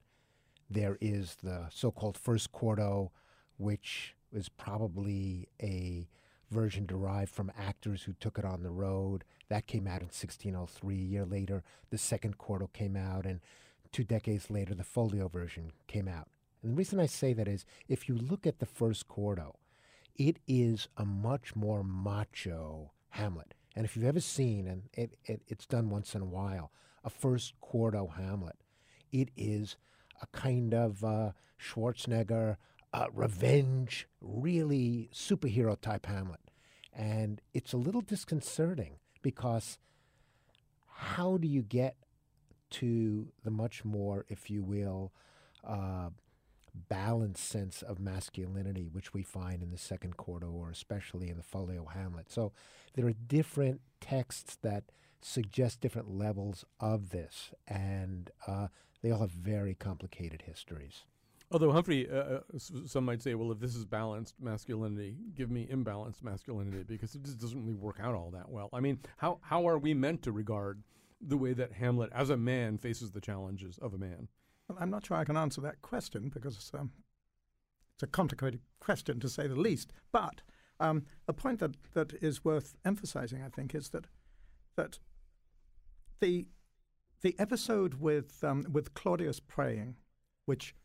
There 0.70 0.97
is 1.01 1.38
the 1.41 1.65
so-called 1.72 2.17
first 2.17 2.51
quarto 2.51 3.11
which 3.57 4.15
is 4.32 4.49
probably 4.49 5.49
a 5.61 6.07
version 6.50 6.86
derived 6.86 7.32
from 7.32 7.52
actors 7.58 8.04
who 8.04 8.14
took 8.14 8.38
it 8.38 8.45
on 8.45 8.64
the 8.64 8.72
road. 8.72 9.24
That 9.50 9.68
came 9.68 9.88
out 9.88 10.02
in 10.02 10.08
1603. 10.08 10.95
A 10.95 10.97
year 10.97 11.26
later, 11.26 11.64
the 11.89 11.97
second 11.97 12.38
quarto 12.38 12.68
came 12.68 12.95
out, 12.95 13.26
and 13.26 13.39
two 13.91 14.04
decades 14.04 14.50
later, 14.50 14.74
the 14.74 14.84
folio 14.84 15.28
version 15.28 15.72
came 15.88 16.08
out. 16.08 16.28
And 16.62 16.72
the 16.72 16.76
reason 16.76 17.00
I 17.00 17.06
say 17.06 17.34
that 17.34 17.47
is 17.47 17.66
if 17.88 18.10
you 18.10 18.16
look 18.16 18.45
at 18.45 18.60
the 18.60 18.66
first 18.66 19.08
quarto, 19.08 19.56
it 20.16 20.38
is 20.47 20.88
a 20.97 21.06
much 21.06 21.56
more 21.56 21.84
macho 21.84 22.91
Hamlet. 23.12 23.54
And 23.76 23.86
if 23.86 23.95
you've 23.95 24.06
ever 24.06 24.20
seen, 24.20 24.68
and 24.68 24.84
it, 24.93 25.18
it, 25.26 25.41
it's 25.47 25.66
done 25.66 25.89
once 25.89 26.14
in 26.14 26.22
a 26.22 26.26
while, 26.26 26.72
a 27.04 27.10
first 27.10 27.54
quarto 27.62 28.08
Hamlet, 28.08 28.58
it 29.12 29.30
is 29.38 29.78
a 30.22 30.28
kind 30.38 30.74
of 30.74 31.04
uh, 31.04 31.32
Schwarzenegger, 31.60 32.58
uh, 32.93 33.07
revenge, 33.13 34.07
really 34.21 35.09
superhero 35.13 35.79
type 35.79 36.05
Hamlet. 36.05 36.39
And 36.93 37.41
it's 37.53 37.73
a 37.73 37.77
little 37.77 38.01
disconcerting 38.01 38.97
because 39.21 39.77
how 40.87 41.37
do 41.37 41.47
you 41.47 41.61
get 41.61 41.95
to 42.71 43.31
the 43.43 43.51
much 43.51 43.85
more, 43.85 44.25
if 44.27 44.49
you 44.49 44.63
will, 44.63 45.13
uh, 45.63 46.09
balanced 46.87 47.47
sense 47.47 47.81
of 47.81 47.99
masculinity, 47.99 48.89
which 48.91 49.13
we 49.13 49.23
find 49.23 49.63
in 49.63 49.71
the 49.71 49.77
second 49.77 50.17
quarto 50.17 50.47
or 50.47 50.69
especially 50.69 51.29
in 51.29 51.37
the 51.37 51.43
folio 51.43 51.85
Hamlet? 51.85 52.31
So 52.31 52.51
there 52.93 53.05
are 53.05 53.13
different 53.13 53.81
texts 54.01 54.57
that 54.61 54.85
suggest 55.21 55.81
different 55.81 56.09
levels 56.09 56.65
of 56.79 57.09
this, 57.09 57.51
and 57.67 58.31
uh, 58.47 58.67
they 59.01 59.11
all 59.11 59.21
have 59.21 59.31
very 59.31 59.75
complicated 59.75 60.43
histories. 60.43 61.03
Although 61.52 61.72
Humphrey, 61.72 62.08
uh, 62.10 62.16
uh 62.16 62.39
some 62.86 63.06
might 63.06 63.22
say, 63.22 63.34
well, 63.34 63.52
if 63.52 63.60
this 63.60 63.76
is 63.76 63.86
balanced 63.86 64.36
masculinity, 64.39 65.18
give 65.34 65.50
me 65.50 65.68
imbalanced 65.72 66.24
masculinity 66.24 66.84
because 66.84 67.16
it 67.16 67.24
just 67.24 67.39
doesn't 67.39 67.66
really 67.66 67.78
work 67.78 68.00
out 68.00 68.14
all 68.14 68.30
that 68.32 68.50
well. 68.50 68.70
I 68.72 68.80
mean, 68.80 69.00
how 69.18 69.39
how 69.41 69.68
are 69.68 69.80
we 69.80 69.93
meant 69.93 70.22
to 70.24 70.32
regard 70.32 70.84
the 71.22 71.38
way 71.38 71.54
that 71.54 71.74
Hamlet, 71.74 72.12
as 72.14 72.30
a 72.30 72.38
man, 72.38 72.78
faces 72.78 73.12
the 73.12 73.22
challenges 73.22 73.78
of 73.80 73.93
a 73.93 73.97
man? 73.97 74.28
Well, 74.68 74.78
I'm 74.80 74.91
not 74.91 75.06
sure 75.06 75.18
I 75.18 75.26
can 75.26 75.38
answer 75.38 75.62
that 75.62 75.82
question 75.82 76.30
because 76.30 76.72
um, 76.78 76.91
it's 77.95 78.04
a 78.04 78.08
complicated 78.08 78.62
question 78.80 79.20
to 79.20 79.28
say 79.28 79.47
the 79.47 79.56
least. 79.56 79.91
But 80.12 80.41
um, 80.80 81.06
a 81.28 81.34
point 81.34 81.60
that, 81.60 81.76
that 81.93 82.14
is 82.22 82.45
worth 82.45 82.76
emphasizing, 82.86 83.41
I 83.41 83.50
think, 83.50 83.74
is 83.74 83.89
that 83.89 84.06
that 84.76 85.00
the 86.20 86.47
the 87.22 87.36
episode 87.38 87.95
with 87.95 88.43
um, 88.43 88.66
with 88.72 88.93
Claudius 88.93 89.39
praying, 89.39 89.95
which 90.45 90.76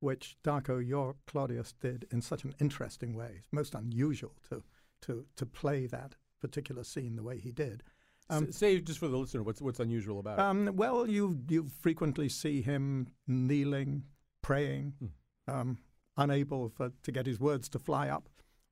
which 0.00 0.36
Darko, 0.44 0.86
your 0.86 1.16
Claudius, 1.26 1.74
did 1.80 2.06
in 2.10 2.20
such 2.22 2.44
an 2.44 2.54
interesting 2.60 3.14
way. 3.14 3.36
It's 3.38 3.48
most 3.52 3.74
unusual 3.74 4.34
to 4.48 4.62
to 5.02 5.26
to 5.36 5.46
play 5.46 5.86
that 5.86 6.16
particular 6.40 6.84
scene 6.84 7.16
the 7.16 7.22
way 7.22 7.38
he 7.38 7.52
did. 7.52 7.82
Um, 8.30 8.52
say 8.52 8.78
just 8.80 8.98
for 8.98 9.08
the 9.08 9.16
listener, 9.16 9.42
what's 9.42 9.62
what's 9.62 9.80
unusual 9.80 10.20
about 10.20 10.38
um, 10.38 10.68
it? 10.68 10.74
Well, 10.74 11.08
you 11.08 11.40
you 11.48 11.68
frequently 11.80 12.28
see 12.28 12.60
him 12.60 13.08
kneeling, 13.26 14.04
praying, 14.42 14.94
hmm. 14.98 15.52
um, 15.52 15.78
unable 16.16 16.68
for, 16.68 16.92
to 17.02 17.12
get 17.12 17.26
his 17.26 17.40
words 17.40 17.68
to 17.70 17.78
fly 17.78 18.08
up. 18.08 18.28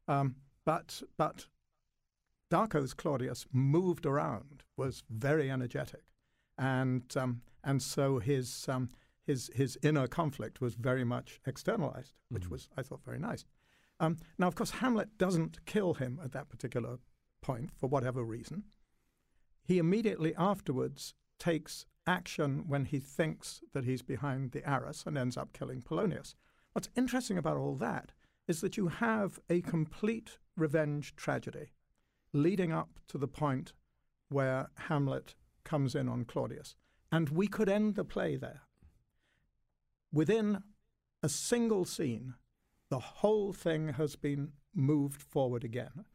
Um, 0.09 0.37
but 0.65 1.03
but 1.17 1.47
Darko's 2.51 2.93
Claudius 2.93 3.47
moved 3.53 4.05
around, 4.05 4.63
was 4.77 5.03
very 5.09 5.51
energetic, 5.51 6.05
and 6.59 7.05
um, 7.17 7.41
and 7.65 7.83
so 7.83 8.19
his 8.19 8.69
um, 8.69 8.91
his 9.27 9.51
his 9.55 9.79
inner 9.83 10.07
conflict 10.07 10.61
was 10.61 10.75
very 10.75 11.05
much 11.05 11.41
externalized, 11.47 12.15
which 12.29 12.45
mm-hmm. 12.45 12.53
was 12.53 12.69
I 12.77 12.83
thought 12.83 13.05
very 13.05 13.19
nice. 13.19 13.45
Um, 13.99 14.19
now, 14.39 14.47
of 14.47 14.55
course, 14.55 14.71
Hamlet 14.71 15.17
doesn't 15.19 15.65
kill 15.65 15.95
him 15.95 16.21
at 16.23 16.33
that 16.33 16.49
particular 16.49 16.99
point 17.41 17.71
for 17.75 17.89
whatever 17.89 18.23
reason. 18.23 18.65
He 19.65 19.79
immediately 19.79 20.35
afterwards 20.37 21.15
takes 21.39 21.87
action 22.07 22.65
when 22.69 22.85
he 22.85 23.01
thinks 23.01 23.63
that 23.73 23.85
he's 23.85 24.03
behind 24.03 24.53
the 24.53 24.69
arras 24.69 25.05
and 25.07 25.17
ends 25.19 25.37
up 25.37 25.53
killing 25.53 25.83
Polonius. 25.83 26.35
What's 26.73 26.91
interesting 26.95 27.39
about 27.39 27.57
all 27.57 27.75
that 27.77 28.13
is 28.47 28.61
that 28.61 28.77
you 28.77 28.89
have 28.89 29.41
a 29.51 29.61
complete 29.63 30.39
revenge 30.57 31.17
tragedy 31.17 31.73
leading 32.33 32.73
up 32.73 33.01
to 33.09 33.19
the 33.19 33.29
point 33.29 33.73
where 34.29 34.69
Hamlet 34.89 35.35
comes 35.65 35.95
in 35.95 36.09
on 36.09 36.25
Claudius. 36.25 36.77
And 37.11 37.29
we 37.31 37.47
could 37.47 37.69
end 37.69 37.95
the 37.95 38.05
play 38.05 38.37
there. 38.37 38.63
Within 40.17 40.63
a 41.23 41.29
single 41.29 41.85
scene, 41.85 42.37
the 42.89 42.99
whole 42.99 43.53
thing 43.53 43.91
has 43.91 44.17
been 44.17 44.53
moved 44.75 45.21
forward 45.21 45.63
again. 45.63 46.07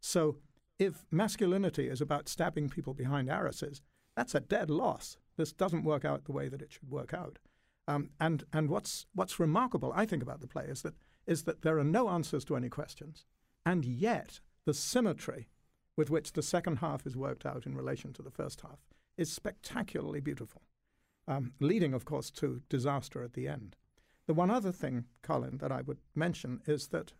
So 0.00 0.38
if 0.78 1.04
masculinity 1.10 1.86
is 1.88 2.00
about 2.00 2.26
stabbing 2.26 2.70
people 2.70 2.94
behind 2.94 3.28
arrases, 3.28 3.82
that's 4.16 4.34
a 4.34 4.40
dead 4.40 4.70
loss. 4.70 5.18
This 5.36 5.52
doesn't 5.52 5.84
work 5.84 6.06
out 6.06 6.24
the 6.24 6.32
way 6.32 6.48
that 6.48 6.62
it 6.62 6.72
should 6.72 6.88
work 6.88 7.12
out. 7.12 7.38
Um, 7.86 8.08
and 8.18 8.44
and 8.50 8.70
what's 8.70 9.04
what's 9.14 9.38
remarkable, 9.38 9.92
I 9.94 10.06
think, 10.06 10.22
about 10.22 10.40
the 10.40 10.48
play 10.48 10.64
is 10.64 10.80
that 10.80 10.94
is 11.26 11.42
that 11.42 11.60
there 11.60 11.78
are 11.78 11.84
no 11.84 12.08
answers 12.08 12.46
to 12.46 12.56
any 12.56 12.70
questions, 12.70 13.26
and 13.66 13.84
yet 13.84 14.40
the 14.64 14.72
symmetry 14.72 15.50
with 15.98 16.08
which 16.08 16.32
the 16.32 16.42
second 16.42 16.76
half 16.76 17.06
is 17.06 17.14
worked 17.14 17.44
out 17.44 17.66
in 17.66 17.74
relation 17.74 18.14
to 18.14 18.22
the 18.22 18.30
first 18.30 18.62
half 18.62 18.78
is 19.18 19.30
spectacularly 19.30 20.20
beautiful, 20.20 20.62
um, 21.28 21.52
leading, 21.60 21.94
of 21.94 22.04
course, 22.04 22.30
to 22.30 22.62
disaster 22.68 23.22
at 23.22 23.34
the 23.34 23.46
end. 23.48 23.76
The 24.26 24.34
one 24.34 24.50
other 24.50 24.72
thing, 24.72 25.06
Colin, 25.22 25.58
that 25.58 25.72
I 25.72 25.82
would 25.82 25.98
mention 26.14 26.60
is 26.66 26.88
that, 26.88 27.12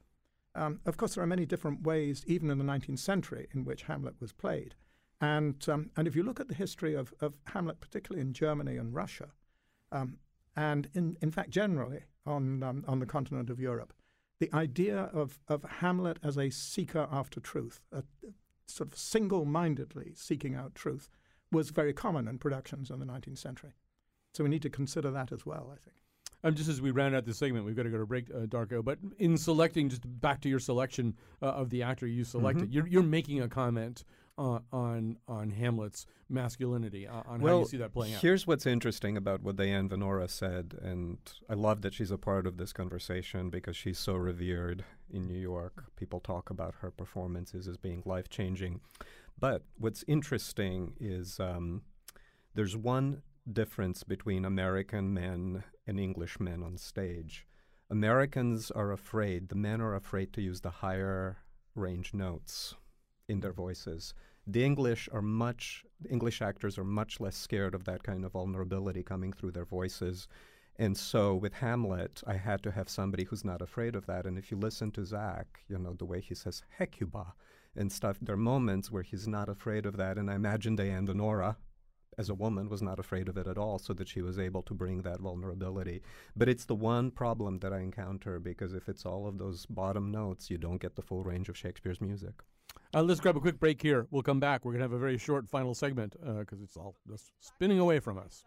um, 0.55 0.80
of 0.86 0.96
course, 0.96 1.14
there 1.14 1.24
are 1.24 1.28
many 1.28 1.46
different 1.46 1.82
ways, 1.82 2.24
even 2.26 2.51
in 2.51 2.59
the 2.59 2.64
19th 2.64 2.98
century, 2.98 3.48
in 3.53 3.64
which 3.64 3.82
Hamlet 3.82 4.20
was 4.20 4.32
played. 4.32 4.74
And, 5.20 5.57
um, 5.68 5.90
and 5.96 6.09
if 6.09 6.16
you 6.16 6.22
look 6.22 6.40
at 6.40 6.48
the 6.48 6.55
history 6.55 6.94
of, 6.94 7.12
of 7.20 7.34
Hamlet, 7.46 7.80
particularly 7.80 8.22
in 8.22 8.32
Germany 8.32 8.76
and 8.76 8.94
Russia, 8.94 9.30
um, 9.92 10.18
and 10.57 10.88
in, 10.94 11.16
in 11.20 11.30
fact, 11.30 11.51
generally 11.51 12.05
on, 12.26 12.62
um, 12.62 12.84
on 12.86 13.01
the 13.01 13.07
continent 13.07 13.51
of 13.51 13.61
Europe, 13.61 13.92
the 14.38 14.53
idea 14.55 15.11
of, 15.12 15.38
of 15.48 15.64
Hamlet 15.64 16.18
as 16.22 16.38
a 16.38 16.51
seeker 16.51 17.07
after 17.12 17.40
truth, 17.40 17.80
a, 17.92 18.03
sort 18.66 18.90
of 18.90 18.98
single 18.98 19.44
mindedly 19.44 20.12
seeking 20.14 20.55
out 20.55 20.74
truth, 20.74 21.09
was 21.53 21.70
very 21.70 21.92
common 21.92 22.28
in 22.28 22.38
productions 22.38 22.90
in 22.90 23.01
the 23.01 23.07
19th 23.07 23.38
century. 23.38 23.72
So 24.35 24.45
we 24.45 24.51
need 24.51 24.62
to 24.62 24.70
consider 24.70 25.11
that 25.11 25.33
as 25.33 25.45
well, 25.45 25.70
I 25.72 25.78
think. 25.78 25.97
Um, 26.43 26.55
just 26.55 26.70
as 26.70 26.81
we 26.81 26.91
round 26.91 27.14
out 27.14 27.26
this 27.26 27.37
segment, 27.37 27.66
we've 27.66 27.76
got 27.76 27.83
to 27.83 27.91
go 27.91 27.99
to 27.99 28.07
break, 28.07 28.31
uh, 28.31 28.47
Darko. 28.47 28.83
But 28.83 28.99
in 29.18 29.37
selecting, 29.37 29.91
just 29.91 30.03
back 30.20 30.41
to 30.43 30.49
your 30.49 30.59
selection 30.59 31.14
uh, 31.43 31.47
of 31.47 31.68
the 31.70 31.83
actor 31.83 32.07
you 32.07 32.24
selected, 32.24 32.64
mm-hmm. 32.64 32.72
you're, 32.72 32.87
you're 32.87 33.03
making 33.03 33.43
a 33.43 33.49
comment 33.49 34.05
uh, 34.39 34.61
on 34.72 35.18
on 35.28 35.51
Hamlet's 35.51 36.07
masculinity, 36.31 37.07
uh, 37.07 37.22
on 37.26 37.41
well, 37.41 37.57
how 37.57 37.61
you 37.61 37.68
see 37.68 37.76
that 37.76 37.93
playing 37.93 38.14
out. 38.14 38.22
Here's 38.22 38.47
what's 38.47 38.64
interesting 38.64 39.18
about 39.18 39.43
what 39.43 39.57
Diane 39.57 39.89
Venora 39.89 40.31
said, 40.31 40.78
and 40.81 41.18
I 41.51 41.55
love 41.55 41.83
that 41.83 41.93
she's 41.93 42.11
a 42.11 42.16
part 42.16 42.47
of 42.47 42.57
this 42.57 42.72
conversation 42.72 43.51
because 43.51 43.76
she's 43.76 43.99
so 43.99 44.14
revered 44.14 44.85
in 45.12 45.26
New 45.26 45.39
York. 45.39 45.85
People 45.97 46.20
talk 46.20 46.49
about 46.49 46.76
her 46.81 46.91
performances 46.91 47.68
as 47.68 47.76
being 47.76 48.03
life 48.07 48.31
changing. 48.31 48.81
But 49.39 49.62
what's 49.78 50.05
interesting 50.09 50.95
is 50.99 51.39
um, 51.39 51.83
there's 52.55 52.76
one 52.76 53.22
difference 53.51 54.03
between 54.05 54.45
American 54.45 55.12
men 55.12 55.64
and 55.86 55.99
English 55.99 56.41
men 56.41 56.62
on 56.62 56.76
stage. 56.76 57.47
Americans 57.88 58.70
are 58.70 58.93
afraid, 58.93 59.49
the 59.49 59.55
men 59.55 59.80
are 59.80 59.95
afraid 59.95 60.32
to 60.32 60.43
use 60.43 60.61
the 60.61 60.70
higher 60.70 61.38
range 61.74 62.14
notes 62.14 62.74
in 63.28 63.41
their 63.41 63.53
voices 63.53 64.14
the 64.47 64.64
English 64.64 65.09
are 65.12 65.22
much 65.22 65.84
English 66.09 66.43
actors 66.43 66.78
are 66.78 66.84
much 66.84 67.20
less 67.20 67.36
scared 67.36 67.74
of 67.74 67.84
that 67.84 68.03
kind 68.03 68.24
of 68.24 68.32
vulnerability 68.32 69.03
coming 69.03 69.32
through 69.32 69.53
their 69.53 69.64
voices. 69.64 70.28
And 70.76 70.97
so 70.97 71.34
with 71.34 71.53
Hamlet, 71.53 72.22
I 72.26 72.34
had 72.34 72.62
to 72.62 72.70
have 72.70 72.88
somebody 72.88 73.24
who's 73.24 73.45
not 73.45 73.61
afraid 73.61 73.95
of 73.95 74.07
that. 74.07 74.24
And 74.24 74.38
if 74.38 74.51
you 74.51 74.57
listen 74.57 74.91
to 74.93 75.05
Zach, 75.05 75.61
you 75.68 75.78
know, 75.78 75.95
the 75.95 76.07
way 76.07 76.20
he 76.20 76.34
says 76.34 76.62
Hecuba 76.78 77.34
and 77.76 77.93
stuff, 77.93 78.16
there 78.22 78.34
are 78.34 78.38
moments 78.38 78.91
where 78.91 79.03
he's 79.03 79.28
not 79.28 79.49
afraid 79.49 79.84
of 79.84 79.97
that. 79.99 80.16
And 80.16 80.30
I 80.30 80.34
imagine 80.34 80.74
Diane 80.74 81.07
Venora, 81.07 81.57
as 82.18 82.28
a 82.28 82.34
woman, 82.34 82.68
was 82.68 82.82
not 82.82 82.98
afraid 82.98 83.28
of 83.28 83.36
it 83.36 83.46
at 83.46 83.58
all, 83.58 83.78
so 83.78 83.92
that 83.94 84.08
she 84.08 84.22
was 84.22 84.38
able 84.38 84.62
to 84.62 84.74
bring 84.74 85.02
that 85.02 85.20
vulnerability. 85.20 86.02
But 86.36 86.48
it's 86.48 86.64
the 86.64 86.74
one 86.74 87.11
problem 87.11 87.58
that 87.61 87.72
I 87.72 87.80
encounter 87.80 88.38
because 88.38 88.74
if 88.74 88.88
it's 88.88 89.06
all 89.06 89.26
of 89.26 89.38
those 89.38 89.66
bottom 89.66 90.11
notes, 90.11 90.50
you 90.50 90.58
don't 90.58 90.80
get 90.80 90.96
the 90.96 91.02
full 91.02 91.22
range 91.24 91.48
of 91.48 91.56
Shakespeare's 91.56 92.00
music. 92.00 92.34
Uh, 92.92 93.02
let's 93.02 93.20
grab 93.20 93.36
a 93.36 93.40
quick 93.40 93.61
break 93.61 93.80
here. 93.80 94.06
We'll 94.11 94.22
come 94.22 94.40
back. 94.40 94.64
We're 94.64 94.72
going 94.72 94.80
to 94.80 94.84
have 94.84 94.92
a 94.92 94.98
very 94.98 95.18
short 95.18 95.48
final 95.48 95.74
segment 95.74 96.12
because 96.20 96.61
uh, 96.61 96.64
it's 96.64 96.76
all 96.76 96.96
just 97.08 97.32
spinning 97.40 97.78
away 97.78 98.00
from 98.00 98.18
us. 98.18 98.44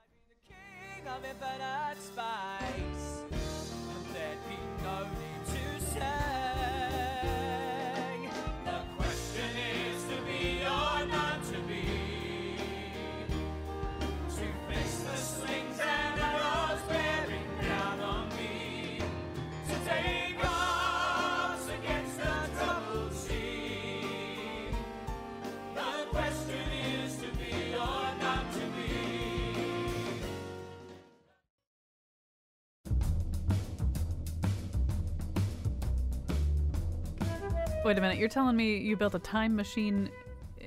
Wait 37.83 37.97
a 37.97 38.01
minute, 38.01 38.17
you're 38.17 38.29
telling 38.29 38.55
me 38.55 38.77
you 38.77 38.95
built 38.95 39.13
a 39.13 39.19
time 39.19 39.53
machine 39.53 40.09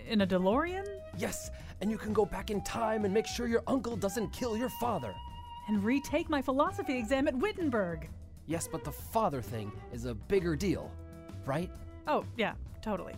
in 0.06 0.20
a 0.20 0.26
DeLorean? 0.26 0.86
Yes, 1.16 1.50
and 1.80 1.90
you 1.90 1.96
can 1.96 2.12
go 2.12 2.26
back 2.26 2.50
in 2.50 2.62
time 2.62 3.06
and 3.06 3.14
make 3.14 3.26
sure 3.26 3.46
your 3.46 3.62
uncle 3.66 3.96
doesn't 3.96 4.34
kill 4.34 4.54
your 4.54 4.68
father. 4.68 5.14
And 5.68 5.82
retake 5.82 6.28
my 6.28 6.42
philosophy 6.42 6.98
exam 6.98 7.26
at 7.26 7.34
Wittenberg. 7.34 8.10
Yes, 8.46 8.68
but 8.70 8.84
the 8.84 8.92
father 8.92 9.40
thing 9.40 9.72
is 9.94 10.04
a 10.04 10.14
bigger 10.14 10.54
deal, 10.54 10.90
right? 11.46 11.70
Oh, 12.06 12.26
yeah, 12.36 12.52
totally. 12.82 13.14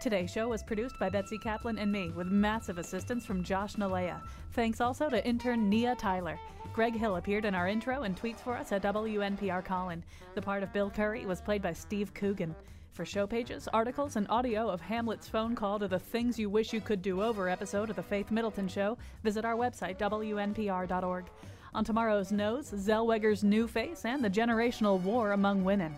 Today's 0.00 0.32
show 0.32 0.48
was 0.48 0.64
produced 0.64 0.98
by 0.98 1.08
Betsy 1.08 1.38
Kaplan 1.38 1.78
and 1.78 1.92
me, 1.92 2.10
with 2.10 2.26
massive 2.26 2.78
assistance 2.78 3.24
from 3.24 3.44
Josh 3.44 3.76
Nilaya. 3.76 4.20
Thanks 4.54 4.80
also 4.80 5.08
to 5.08 5.24
intern 5.24 5.68
Nia 5.68 5.94
Tyler. 5.94 6.36
Greg 6.72 6.96
Hill 6.96 7.14
appeared 7.14 7.44
in 7.44 7.54
our 7.54 7.68
intro 7.68 8.02
and 8.02 8.20
tweets 8.20 8.40
for 8.40 8.56
us 8.56 8.72
at 8.72 8.82
WNPR 8.82 9.64
Colin. 9.64 10.02
The 10.34 10.42
part 10.42 10.64
of 10.64 10.72
Bill 10.72 10.90
Curry 10.90 11.26
was 11.26 11.40
played 11.40 11.62
by 11.62 11.74
Steve 11.74 12.12
Coogan. 12.12 12.56
For 12.92 13.04
show 13.04 13.26
pages, 13.26 13.68
articles, 13.72 14.16
and 14.16 14.26
audio 14.28 14.68
of 14.68 14.80
Hamlet's 14.80 15.28
phone 15.28 15.54
call 15.54 15.78
to 15.78 15.88
the 15.88 15.98
Things 15.98 16.38
You 16.38 16.50
Wish 16.50 16.72
You 16.72 16.80
Could 16.80 17.02
Do 17.02 17.22
Over 17.22 17.48
episode 17.48 17.88
of 17.88 17.96
The 17.96 18.02
Faith 18.02 18.30
Middleton 18.30 18.68
Show, 18.68 18.98
visit 19.22 19.44
our 19.44 19.54
website, 19.54 19.96
WNPR.org. 19.98 21.26
On 21.72 21.84
tomorrow's 21.84 22.32
Nose, 22.32 22.68
Zellweger's 22.70 23.44
new 23.44 23.68
face 23.68 24.04
and 24.04 24.24
the 24.24 24.28
generational 24.28 25.00
war 25.00 25.32
among 25.32 25.64
women. 25.64 25.96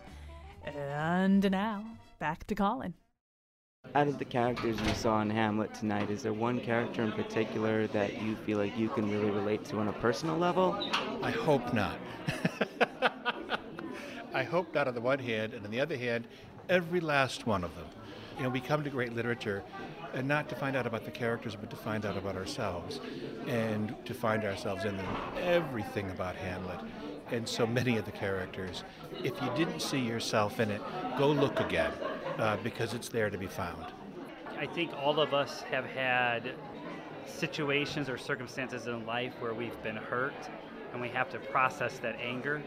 And 0.65 1.51
now, 1.51 1.85
back 2.19 2.47
to 2.49 2.55
Colin. 2.55 2.93
out 3.95 4.07
of 4.07 4.19
the 4.19 4.25
characters 4.25 4.79
you 4.81 4.95
saw 4.95 5.23
in 5.23 5.31
Hamlet 5.31 5.75
tonight, 5.75 6.11
is 6.11 6.23
there 6.23 6.35
one 6.35 6.61
character 6.61 7.03
in 7.03 7.13
particular 7.13 7.87
that 7.89 8.21
you 8.23 8.37
feel 8.37 8.59
like 8.59 8.77
you 8.79 8.91
can 8.91 9.11
really 9.11 9.31
relate 9.31 9.65
to 9.65 9.79
on 9.79 9.89
a 9.89 9.93
personal 9.95 10.37
level? 10.37 10.77
I 11.23 11.31
hope 11.31 11.73
not. 11.73 11.97
I 14.35 14.45
hope 14.45 14.75
not 14.75 14.89
on 14.89 14.95
the 14.95 15.01
one 15.01 15.19
hand, 15.19 15.53
and 15.53 15.65
on 15.65 15.71
the 15.71 15.81
other 15.81 15.97
hand, 15.97 16.27
every 16.69 17.01
last 17.01 17.47
one 17.47 17.65
of 17.65 17.75
them. 17.75 17.87
You 18.37 18.45
know, 18.45 18.49
we 18.49 18.61
come 18.61 18.83
to 18.85 18.91
great 18.91 19.15
literature 19.15 19.63
and 20.15 20.27
not 20.27 20.49
to 20.49 20.55
find 20.55 20.77
out 20.77 20.87
about 20.87 21.05
the 21.05 21.11
characters, 21.11 21.57
but 21.57 21.71
to 21.71 21.77
find 21.77 22.05
out 22.05 22.17
about 22.17 22.37
ourselves 22.37 23.01
and 23.47 23.95
to 24.05 24.15
find 24.15 24.45
ourselves 24.45 24.85
in 24.85 24.97
them. 24.97 25.17
Everything 25.39 26.11
about 26.11 26.37
Hamlet 26.37 26.81
and 27.31 27.49
so 27.49 27.67
many 27.67 27.97
of 27.97 28.05
the 28.05 28.13
characters. 28.13 28.85
If 29.23 29.41
you 29.41 29.51
didn't 29.57 29.81
see 29.81 29.99
yourself 29.99 30.61
in 30.61 30.71
it, 30.71 30.83
go 31.19 31.29
look 31.29 31.61
again 31.61 31.93
uh, 32.39 32.59
because 32.63 32.95
it's 32.95 33.09
there 33.09 33.31
to 33.31 33.39
be 33.39 33.47
found. 33.47 33.87
I 34.59 34.67
think 34.67 34.93
all 34.95 35.19
of 35.19 35.35
us 35.35 35.63
have 35.63 35.87
had 35.87 36.53
situations 37.27 38.09
or 38.09 38.19
circumstances 38.19 38.87
in 38.87 39.07
life 39.07 39.33
where 39.41 39.55
we've 39.55 39.83
been 39.83 39.97
hurt 39.97 40.35
and 40.93 41.01
we 41.01 41.09
have 41.09 41.31
to 41.31 41.39
process 41.39 41.99
that 41.99 42.17
anger 42.21 42.63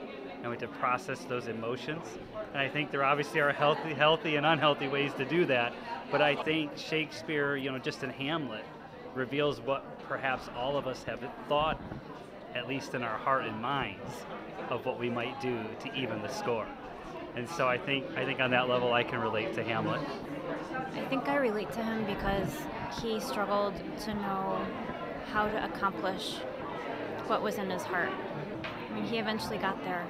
and 0.45 0.51
we 0.51 0.61
have 0.61 0.71
to 0.71 0.77
process 0.77 1.25
those 1.25 1.47
emotions. 1.47 2.05
And 2.53 2.61
I 2.61 2.69
think 2.69 2.91
there 2.91 3.03
obviously 3.03 3.39
are 3.39 3.51
healthy, 3.51 3.95
healthy 3.95 4.35
and 4.35 4.45
unhealthy 4.45 4.87
ways 4.87 5.11
to 5.17 5.25
do 5.25 5.43
that. 5.47 5.73
But 6.11 6.21
I 6.21 6.35
think 6.35 6.77
Shakespeare, 6.77 7.55
you 7.55 7.71
know, 7.71 7.79
just 7.79 8.03
in 8.03 8.11
Hamlet, 8.11 8.63
reveals 9.15 9.59
what 9.59 9.83
perhaps 10.07 10.47
all 10.55 10.77
of 10.77 10.85
us 10.85 11.03
have 11.05 11.19
thought, 11.49 11.81
at 12.53 12.67
least 12.67 12.93
in 12.93 13.01
our 13.01 13.17
heart 13.17 13.45
and 13.45 13.59
minds, 13.59 14.11
of 14.69 14.85
what 14.85 14.99
we 14.99 15.09
might 15.09 15.41
do 15.41 15.63
to 15.79 15.91
even 15.95 16.21
the 16.21 16.31
score. 16.31 16.67
And 17.35 17.49
so 17.49 17.67
I 17.67 17.79
think 17.79 18.05
I 18.15 18.23
think 18.23 18.39
on 18.39 18.51
that 18.51 18.69
level 18.69 18.93
I 18.93 19.03
can 19.03 19.21
relate 19.21 19.55
to 19.55 19.63
Hamlet. 19.63 19.99
I 20.93 21.05
think 21.05 21.27
I 21.27 21.37
relate 21.37 21.71
to 21.71 21.83
him 21.83 22.05
because 22.05 22.55
he 23.01 23.19
struggled 23.19 23.73
to 24.01 24.13
know 24.13 24.63
how 25.33 25.47
to 25.47 25.65
accomplish 25.65 26.35
what 27.25 27.41
was 27.41 27.55
in 27.55 27.67
his 27.71 27.81
heart. 27.81 28.11
I 28.63 28.93
mean, 28.93 29.05
he 29.05 29.17
eventually 29.17 29.57
got 29.57 29.83
there, 29.83 30.05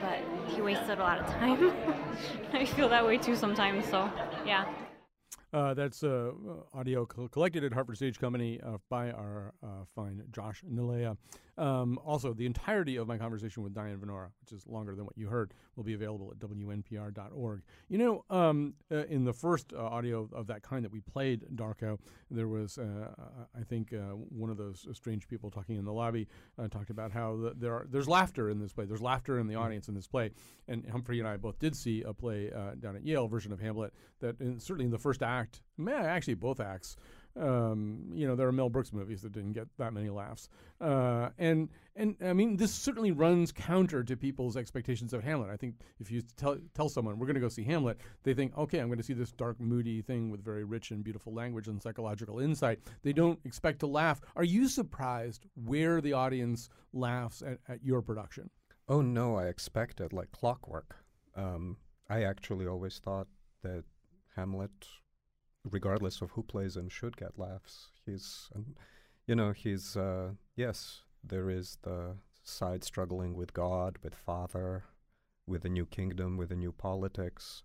but 0.00 0.18
he 0.54 0.60
wasted 0.60 0.98
a 0.98 1.02
lot 1.02 1.18
of 1.18 1.26
time. 1.26 1.72
I 2.52 2.64
feel 2.64 2.88
that 2.88 3.04
way 3.04 3.18
too 3.18 3.36
sometimes, 3.36 3.86
so 3.86 4.10
yeah. 4.46 4.66
Uh, 5.52 5.74
that's 5.74 6.02
uh, 6.02 6.32
audio 6.74 7.06
collected 7.06 7.64
at 7.64 7.72
Hartford 7.72 7.96
Stage 7.96 8.18
Company 8.18 8.60
uh, 8.60 8.78
by 8.90 9.10
our 9.10 9.54
uh, 9.62 9.84
fine 9.94 10.22
Josh 10.32 10.62
Nilaya. 10.68 11.16
Um, 11.58 11.98
also, 12.04 12.32
the 12.32 12.46
entirety 12.46 12.96
of 12.96 13.06
my 13.06 13.16
conversation 13.16 13.62
with 13.62 13.74
Diane 13.74 13.98
Venora, 13.98 14.28
which 14.40 14.52
is 14.52 14.66
longer 14.66 14.94
than 14.94 15.04
what 15.04 15.16
you 15.16 15.28
heard, 15.28 15.54
will 15.74 15.84
be 15.84 15.94
available 15.94 16.30
at 16.30 16.38
WNPR.org. 16.38 17.62
You 17.88 17.98
know, 17.98 18.24
um, 18.30 18.74
uh, 18.92 19.04
in 19.06 19.24
the 19.24 19.32
first 19.32 19.72
uh, 19.72 19.78
audio 19.78 20.28
of 20.32 20.46
that 20.48 20.62
kind 20.62 20.84
that 20.84 20.92
we 20.92 21.00
played, 21.00 21.44
Darko, 21.54 21.98
there 22.30 22.48
was, 22.48 22.78
uh, 22.78 23.08
I 23.58 23.62
think, 23.62 23.94
one 24.28 24.50
of 24.50 24.56
those 24.56 24.86
strange 24.92 25.28
people 25.28 25.50
talking 25.50 25.76
in 25.76 25.84
the 25.84 25.92
lobby 25.92 26.28
talked 26.70 26.90
about 26.90 27.12
how 27.12 27.36
the, 27.36 27.54
there 27.56 27.72
are, 27.72 27.86
there's 27.88 28.08
laughter 28.08 28.50
in 28.50 28.58
this 28.58 28.72
play. 28.72 28.84
There's 28.84 29.02
laughter 29.02 29.38
in 29.38 29.46
the 29.46 29.54
audience 29.54 29.88
in 29.88 29.94
this 29.94 30.06
play. 30.06 30.30
And 30.68 30.86
Humphrey 30.90 31.18
and 31.20 31.28
I 31.28 31.36
both 31.36 31.58
did 31.58 31.76
see 31.76 32.02
a 32.02 32.12
play 32.12 32.50
down 32.80 32.96
at 32.96 33.04
Yale, 33.04 33.28
version 33.28 33.52
of 33.52 33.60
Hamlet, 33.60 33.92
that 34.20 34.40
in, 34.40 34.60
certainly 34.60 34.84
in 34.84 34.90
the 34.90 34.98
first 34.98 35.22
act, 35.22 35.62
actually 35.88 36.34
both 36.34 36.60
acts, 36.60 36.96
um, 37.38 38.04
you 38.12 38.26
know, 38.26 38.34
there 38.34 38.48
are 38.48 38.52
Mel 38.52 38.68
Brooks 38.68 38.92
movies 38.92 39.22
that 39.22 39.32
didn't 39.32 39.52
get 39.52 39.68
that 39.78 39.92
many 39.92 40.08
laughs, 40.08 40.48
uh, 40.80 41.30
and 41.38 41.68
and 41.94 42.16
I 42.24 42.32
mean, 42.32 42.56
this 42.56 42.72
certainly 42.72 43.12
runs 43.12 43.52
counter 43.52 44.02
to 44.04 44.16
people's 44.16 44.56
expectations 44.56 45.12
of 45.12 45.22
Hamlet. 45.22 45.50
I 45.50 45.56
think 45.56 45.76
if 46.00 46.10
you 46.10 46.22
tell 46.36 46.58
tell 46.74 46.88
someone 46.88 47.18
we're 47.18 47.26
going 47.26 47.34
to 47.34 47.40
go 47.40 47.48
see 47.48 47.64
Hamlet, 47.64 47.98
they 48.22 48.34
think, 48.34 48.56
okay, 48.56 48.78
I'm 48.78 48.88
going 48.88 48.98
to 48.98 49.04
see 49.04 49.12
this 49.12 49.32
dark, 49.32 49.60
moody 49.60 50.02
thing 50.02 50.30
with 50.30 50.44
very 50.44 50.64
rich 50.64 50.90
and 50.90 51.04
beautiful 51.04 51.34
language 51.34 51.68
and 51.68 51.82
psychological 51.82 52.38
insight. 52.38 52.80
They 53.02 53.12
don't 53.12 53.38
expect 53.44 53.80
to 53.80 53.86
laugh. 53.86 54.20
Are 54.34 54.44
you 54.44 54.68
surprised 54.68 55.46
where 55.54 56.00
the 56.00 56.12
audience 56.12 56.68
laughs 56.92 57.42
at, 57.42 57.58
at 57.68 57.84
your 57.84 58.02
production? 58.02 58.50
Oh 58.88 59.00
no, 59.00 59.36
I 59.36 59.46
expected 59.46 60.12
like 60.12 60.30
clockwork. 60.30 60.96
Um, 61.34 61.76
I 62.08 62.22
actually 62.22 62.66
always 62.66 62.98
thought 62.98 63.26
that 63.62 63.84
Hamlet 64.36 64.70
regardless 65.70 66.22
of 66.22 66.30
who 66.32 66.42
plays 66.42 66.76
him, 66.76 66.88
should 66.88 67.16
get 67.16 67.38
laughs. 67.38 67.88
He's, 68.04 68.50
you 69.26 69.34
know, 69.34 69.52
he's, 69.52 69.96
uh, 69.96 70.30
yes, 70.54 71.02
there 71.22 71.50
is 71.50 71.78
the 71.82 72.16
side 72.42 72.84
struggling 72.84 73.34
with 73.34 73.52
God, 73.52 73.98
with 74.02 74.14
Father, 74.14 74.84
with 75.46 75.64
a 75.64 75.68
new 75.68 75.86
kingdom, 75.86 76.36
with 76.36 76.52
a 76.52 76.56
new 76.56 76.72
politics. 76.72 77.62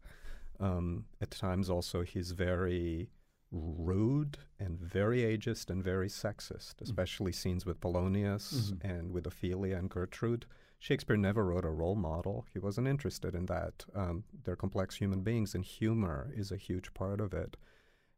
Um, 0.59 1.05
at 1.19 1.31
times, 1.31 1.69
also, 1.69 2.03
he's 2.03 2.31
very 2.31 3.09
rude 3.51 4.37
and 4.59 4.79
very 4.79 5.21
ageist 5.21 5.69
and 5.69 5.83
very 5.83 6.07
sexist, 6.07 6.75
mm. 6.75 6.81
especially 6.81 7.31
mm. 7.31 7.35
scenes 7.35 7.65
with 7.65 7.81
Polonius 7.81 8.71
mm-hmm. 8.71 8.87
and 8.87 9.11
with 9.11 9.27
Ophelia 9.27 9.77
and 9.77 9.89
Gertrude. 9.89 10.45
Shakespeare 10.79 11.17
never 11.17 11.45
wrote 11.45 11.65
a 11.65 11.69
role 11.69 11.95
model. 11.95 12.45
He 12.53 12.59
wasn't 12.59 12.87
interested 12.87 13.35
in 13.35 13.45
that. 13.47 13.85
Um, 13.93 14.23
they're 14.43 14.55
complex 14.55 14.95
human 14.95 15.21
beings, 15.21 15.53
and 15.53 15.63
humor 15.63 16.31
is 16.35 16.51
a 16.51 16.57
huge 16.57 16.93
part 16.95 17.21
of 17.21 17.33
it. 17.33 17.55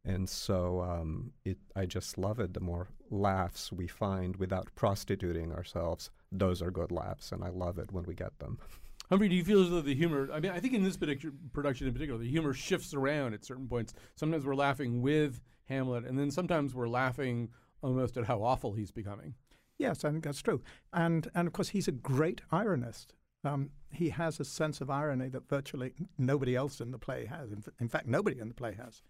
And 0.05 0.27
so 0.27 0.81
um, 0.81 1.31
it, 1.45 1.57
I 1.75 1.85
just 1.85 2.17
love 2.17 2.39
it. 2.39 2.53
The 2.53 2.59
more 2.59 2.89
laughs 3.09 3.71
we 3.71 3.87
find 3.87 4.35
without 4.35 4.67
prostituting 4.75 5.51
ourselves, 5.53 6.09
those 6.31 6.61
are 6.61 6.71
good 6.71 6.91
laughs, 6.91 7.31
and 7.31 7.43
I 7.43 7.49
love 7.49 7.77
it 7.77 7.91
when 7.91 8.03
we 8.03 8.13
get 8.13 8.37
them. 8.39 8.59
Humphrey, 9.09 9.29
do 9.29 9.35
you 9.35 9.43
feel 9.43 9.61
as 9.61 9.69
though 9.69 9.81
the 9.81 9.93
humor? 9.93 10.29
I 10.33 10.39
mean, 10.39 10.51
I 10.51 10.59
think 10.59 10.73
in 10.73 10.83
this 10.83 10.97
production 10.97 11.87
in 11.87 11.93
particular, 11.93 12.19
the 12.19 12.29
humor 12.29 12.53
shifts 12.53 12.93
around 12.93 13.33
at 13.33 13.45
certain 13.45 13.67
points. 13.67 13.93
Sometimes 14.15 14.45
we're 14.45 14.55
laughing 14.55 15.01
with 15.01 15.41
Hamlet, 15.65 16.05
and 16.05 16.17
then 16.17 16.31
sometimes 16.31 16.73
we're 16.73 16.89
laughing 16.89 17.49
almost 17.81 18.17
at 18.17 18.25
how 18.25 18.41
awful 18.41 18.73
he's 18.73 18.91
becoming. 18.91 19.35
Yes, 19.77 20.03
I 20.03 20.11
think 20.11 20.23
that's 20.23 20.41
true. 20.41 20.61
And 20.93 21.29
and 21.35 21.47
of 21.47 21.53
course, 21.53 21.69
he's 21.69 21.87
a 21.87 21.91
great 21.91 22.41
ironist. 22.51 23.07
Um, 23.43 23.71
he 23.91 24.09
has 24.09 24.39
a 24.39 24.45
sense 24.45 24.79
of 24.79 24.89
irony 24.89 25.29
that 25.29 25.49
virtually 25.49 25.93
nobody 26.17 26.55
else 26.55 26.79
in 26.79 26.91
the 26.91 26.97
play 26.97 27.25
has. 27.25 27.51
In, 27.51 27.59
f- 27.59 27.73
in 27.79 27.89
fact, 27.89 28.07
nobody 28.07 28.39
in 28.39 28.47
the 28.47 28.53
play 28.53 28.73
has 28.73 29.01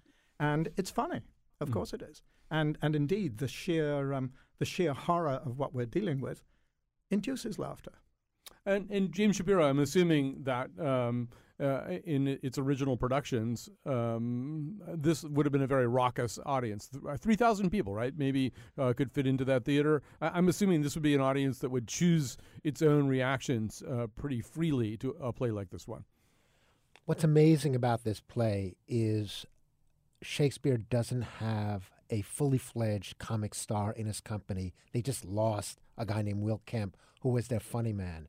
and 0.43 0.69
it's 0.77 0.91
funny. 0.91 1.21
Of 1.61 1.69
mm. 1.69 1.73
course 1.73 1.93
it 1.93 2.01
is. 2.01 2.21
And 2.51 2.77
and 2.81 2.95
indeed, 2.95 3.37
the 3.37 3.47
sheer 3.47 4.13
um, 4.13 4.31
the 4.59 4.65
sheer 4.65 4.93
horror 4.93 5.41
of 5.45 5.57
what 5.57 5.73
we're 5.73 5.85
dealing 5.85 6.19
with 6.21 6.43
induces 7.09 7.57
laughter. 7.57 7.93
And 8.65 8.89
and 8.91 9.11
James 9.11 9.35
Shapiro, 9.37 9.63
I'm 9.69 9.79
assuming 9.79 10.43
that 10.43 10.69
um, 10.79 11.29
uh, 11.61 11.99
in 12.05 12.27
its 12.41 12.57
original 12.57 12.97
productions, 12.97 13.69
um, 13.85 14.81
this 14.95 15.23
would 15.23 15.45
have 15.45 15.53
been 15.53 15.63
a 15.63 15.67
very 15.67 15.87
raucous 15.87 16.39
audience. 16.45 16.89
Uh, 17.07 17.15
three 17.17 17.35
thousand 17.35 17.69
people, 17.69 17.93
right? 17.93 18.13
Maybe 18.17 18.51
uh, 18.77 18.93
could 18.93 19.11
fit 19.11 19.25
into 19.25 19.45
that 19.45 19.63
theater. 19.63 20.01
I- 20.21 20.37
am 20.37 20.49
assuming 20.49 20.81
this 20.81 20.95
would 20.95 21.03
be 21.03 21.15
an 21.15 21.21
audience 21.21 21.59
that 21.59 21.69
would 21.69 21.87
choose 21.87 22.37
its 22.63 22.81
own 22.81 23.07
reactions 23.07 23.81
uh, 23.81 24.07
pretty 24.15 24.41
freely 24.41 24.97
to 24.97 25.11
a 25.21 25.31
play 25.31 25.51
like 25.51 25.69
this 25.69 25.87
one. 25.87 26.03
What's 27.05 27.23
amazing 27.23 27.75
about 27.75 28.03
this 28.05 28.21
play 28.21 28.75
is 28.87 29.45
Shakespeare 30.23 30.77
doesn't 30.77 31.21
have 31.21 31.91
a 32.09 32.21
fully 32.21 32.57
fledged 32.57 33.17
comic 33.19 33.53
star 33.53 33.91
in 33.91 34.05
his 34.05 34.21
company. 34.21 34.73
They 34.91 35.01
just 35.01 35.25
lost 35.25 35.79
a 35.97 36.05
guy 36.05 36.21
named 36.21 36.41
Will 36.41 36.61
Kemp, 36.65 36.97
who 37.21 37.29
was 37.29 37.47
their 37.47 37.59
funny 37.59 37.93
man. 37.93 38.27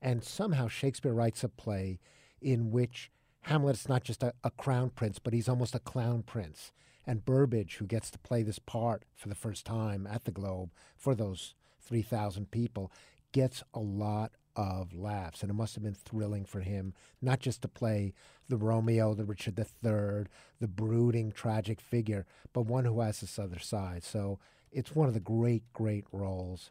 And 0.00 0.22
somehow 0.22 0.68
Shakespeare 0.68 1.12
writes 1.12 1.44
a 1.44 1.48
play 1.48 1.98
in 2.40 2.70
which 2.70 3.10
Hamlet 3.42 3.76
is 3.76 3.88
not 3.88 4.04
just 4.04 4.22
a, 4.22 4.34
a 4.42 4.50
crown 4.50 4.90
prince, 4.90 5.18
but 5.18 5.32
he's 5.32 5.48
almost 5.48 5.74
a 5.74 5.80
clown 5.80 6.22
prince. 6.22 6.72
And 7.06 7.24
Burbage, 7.24 7.76
who 7.76 7.86
gets 7.86 8.10
to 8.10 8.18
play 8.18 8.42
this 8.42 8.58
part 8.58 9.04
for 9.14 9.28
the 9.28 9.34
first 9.34 9.64
time 9.64 10.06
at 10.06 10.24
the 10.24 10.32
Globe 10.32 10.70
for 10.96 11.14
those 11.14 11.54
3,000 11.80 12.50
people, 12.50 12.90
gets 13.32 13.62
a 13.72 13.78
lot 13.78 14.32
of 14.56 14.94
laughs. 14.94 15.42
And 15.42 15.50
it 15.50 15.54
must 15.54 15.74
have 15.74 15.84
been 15.84 15.94
thrilling 15.94 16.44
for 16.44 16.60
him, 16.60 16.94
not 17.22 17.40
just 17.40 17.62
to 17.62 17.68
play 17.68 18.14
the 18.48 18.56
Romeo, 18.56 19.14
the 19.14 19.24
Richard 19.24 19.58
III, 19.58 20.26
the 20.60 20.68
brooding, 20.68 21.30
tragic 21.30 21.80
figure, 21.80 22.26
but 22.52 22.62
one 22.62 22.84
who 22.84 23.00
has 23.00 23.20
this 23.20 23.38
other 23.38 23.58
side. 23.58 24.02
So 24.02 24.38
it's 24.72 24.94
one 24.94 25.08
of 25.08 25.14
the 25.14 25.20
great, 25.20 25.72
great 25.72 26.04
roles 26.12 26.70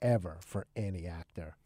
ever 0.00 0.38
for 0.40 0.66
any 0.74 1.06
actor. 1.06 1.56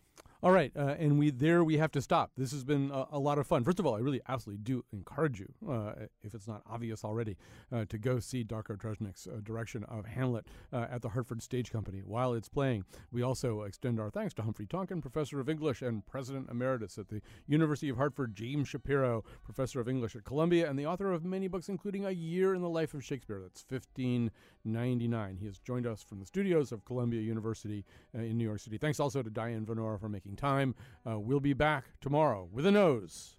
All 0.45 0.51
right, 0.51 0.72
uh, 0.76 0.97
and 0.99 1.20
we 1.20 1.30
there 1.30 1.62
we 1.62 1.76
have 1.76 1.93
to 1.93 2.03
stop. 2.03 2.32
This 2.36 2.51
has 2.51 2.64
been 2.64 2.90
a, 2.90 3.07
a, 3.12 3.18
lot 3.20 3.38
of 3.38 3.47
fun. 3.47 3.62
First 3.62 3.78
of 3.78 3.86
all, 3.86 3.95
I 3.95 4.01
really 4.01 4.20
absolutely 4.28 4.64
do 4.64 4.84
encourage 4.93 5.38
you, 5.38 5.47
uh, 5.70 5.93
if 6.20 6.34
it's 6.34 6.49
not 6.49 6.62
obvious 6.68 7.05
already, 7.05 7.36
uh, 7.70 7.84
to 7.88 7.97
go 7.97 8.18
see 8.18 8.43
Darko 8.43 8.76
Tresnjak's 8.76 9.28
uh, 9.28 9.38
direction 9.45 9.84
of 9.84 10.05
Hamlet 10.05 10.49
uh, 10.72 10.86
at 10.90 11.01
the 11.01 11.11
Hartford 11.11 11.45
Stage 11.45 11.70
Company 11.70 12.03
while 12.05 12.34
it's 12.34 12.49
playing. 12.49 12.84
We 13.12 13.22
also 13.22 13.62
extend 13.62 14.01
our 14.01 14.11
thanks 14.11 14.34
to 14.34 14.43
Humphrey 14.43 14.66
Tonkin, 14.66 15.01
professor 15.01 15.38
of 15.38 15.49
English 15.49 15.80
and 15.80 16.05
president 16.07 16.49
emeritus 16.51 16.99
at 16.99 17.07
the 17.07 17.22
University 17.47 17.88
of 17.88 17.97
Hartford, 17.97 18.34
James 18.34 18.66
Shapiro, 18.66 19.22
professor 19.45 19.78
of 19.78 19.88
English 19.88 20.16
at 20.16 20.24
Columbia, 20.24 20.68
and 20.68 20.76
the 20.76 20.86
author 20.86 21.12
of 21.12 21.24
many 21.24 21.47
books, 21.47 21.68
including 21.68 22.05
A 22.05 22.11
Year 22.11 22.53
in 22.53 22.62
the 22.62 22.68
Life 22.68 22.95
of 22.95 23.05
Shakespeare. 23.05 23.38
That's 23.38 23.64
1599. 23.68 25.36
He 25.36 25.47
has 25.47 25.61
joined 25.61 25.86
us 25.86 26.03
from 26.03 26.18
the 26.18 26.26
studios 26.26 26.72
of 26.72 26.84
Columbia 26.84 27.20
University 27.20 27.84
uh, 28.12 28.22
in 28.22 28.36
New 28.38 28.45
York 28.45 28.59
City. 28.59 28.76
Thanks 28.76 28.99
also 28.99 29.22
to 29.22 29.30
Diane 29.30 29.64
Venora 29.64 30.01
for 30.01 30.09
making 30.09 30.32
time. 30.37 30.74
Uh, 31.09 31.18
we'll 31.18 31.41
be 31.41 31.53
back 31.53 31.85
tomorrow 32.01 32.49
with 32.53 32.66
a 32.66 32.70
nose. 32.70 33.37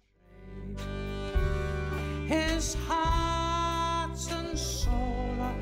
His 2.26 2.74
heart's 2.86 4.30
and 4.30 4.58
soul, 4.58 5.36
a 5.40 5.54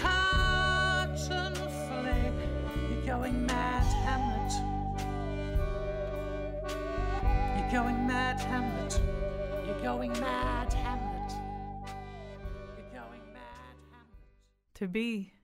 cotton 0.00 1.54
fillet. 1.54 2.32
You're 2.90 3.06
going 3.06 3.46
mad, 3.46 3.84
Hamlet. 4.04 4.52
You're 7.58 7.70
going 7.82 8.06
mad, 8.06 8.40
Hamlet. 8.40 9.00
You're 9.66 9.80
going 9.82 10.12
mad, 10.20 10.72
Hamlet. 10.72 11.40
You're 12.76 13.00
going 13.02 13.22
mad. 13.32 13.76
Hamlet. 13.92 14.18
To 14.74 14.88
be 14.88 15.34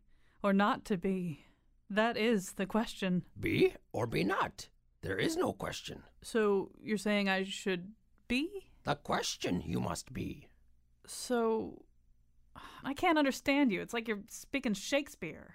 or 0.43 0.53
not 0.53 0.85
to 0.87 0.97
be? 0.97 1.45
That 1.91 2.17
is 2.17 2.53
the 2.53 2.67
question. 2.67 3.23
Be 3.39 3.75
or 3.93 4.07
be 4.07 4.25
not. 4.25 4.69
There 5.09 5.17
is 5.17 5.39
no 5.39 5.55
question. 5.55 6.03
So 6.21 6.71
you're 6.83 6.99
saying 6.99 7.31
I 7.31 7.45
should 7.45 7.93
be? 8.29 8.69
The 8.85 8.95
question 8.95 9.63
you 9.65 9.81
must 9.81 10.13
be. 10.13 10.49
So 11.07 11.83
I 12.85 12.93
can't 12.93 13.17
understand 13.17 13.73
you. 13.73 13.81
It's 13.81 13.95
like 13.95 14.07
you're 14.07 14.21
speaking 14.29 14.75
Shakespeare. 14.75 15.55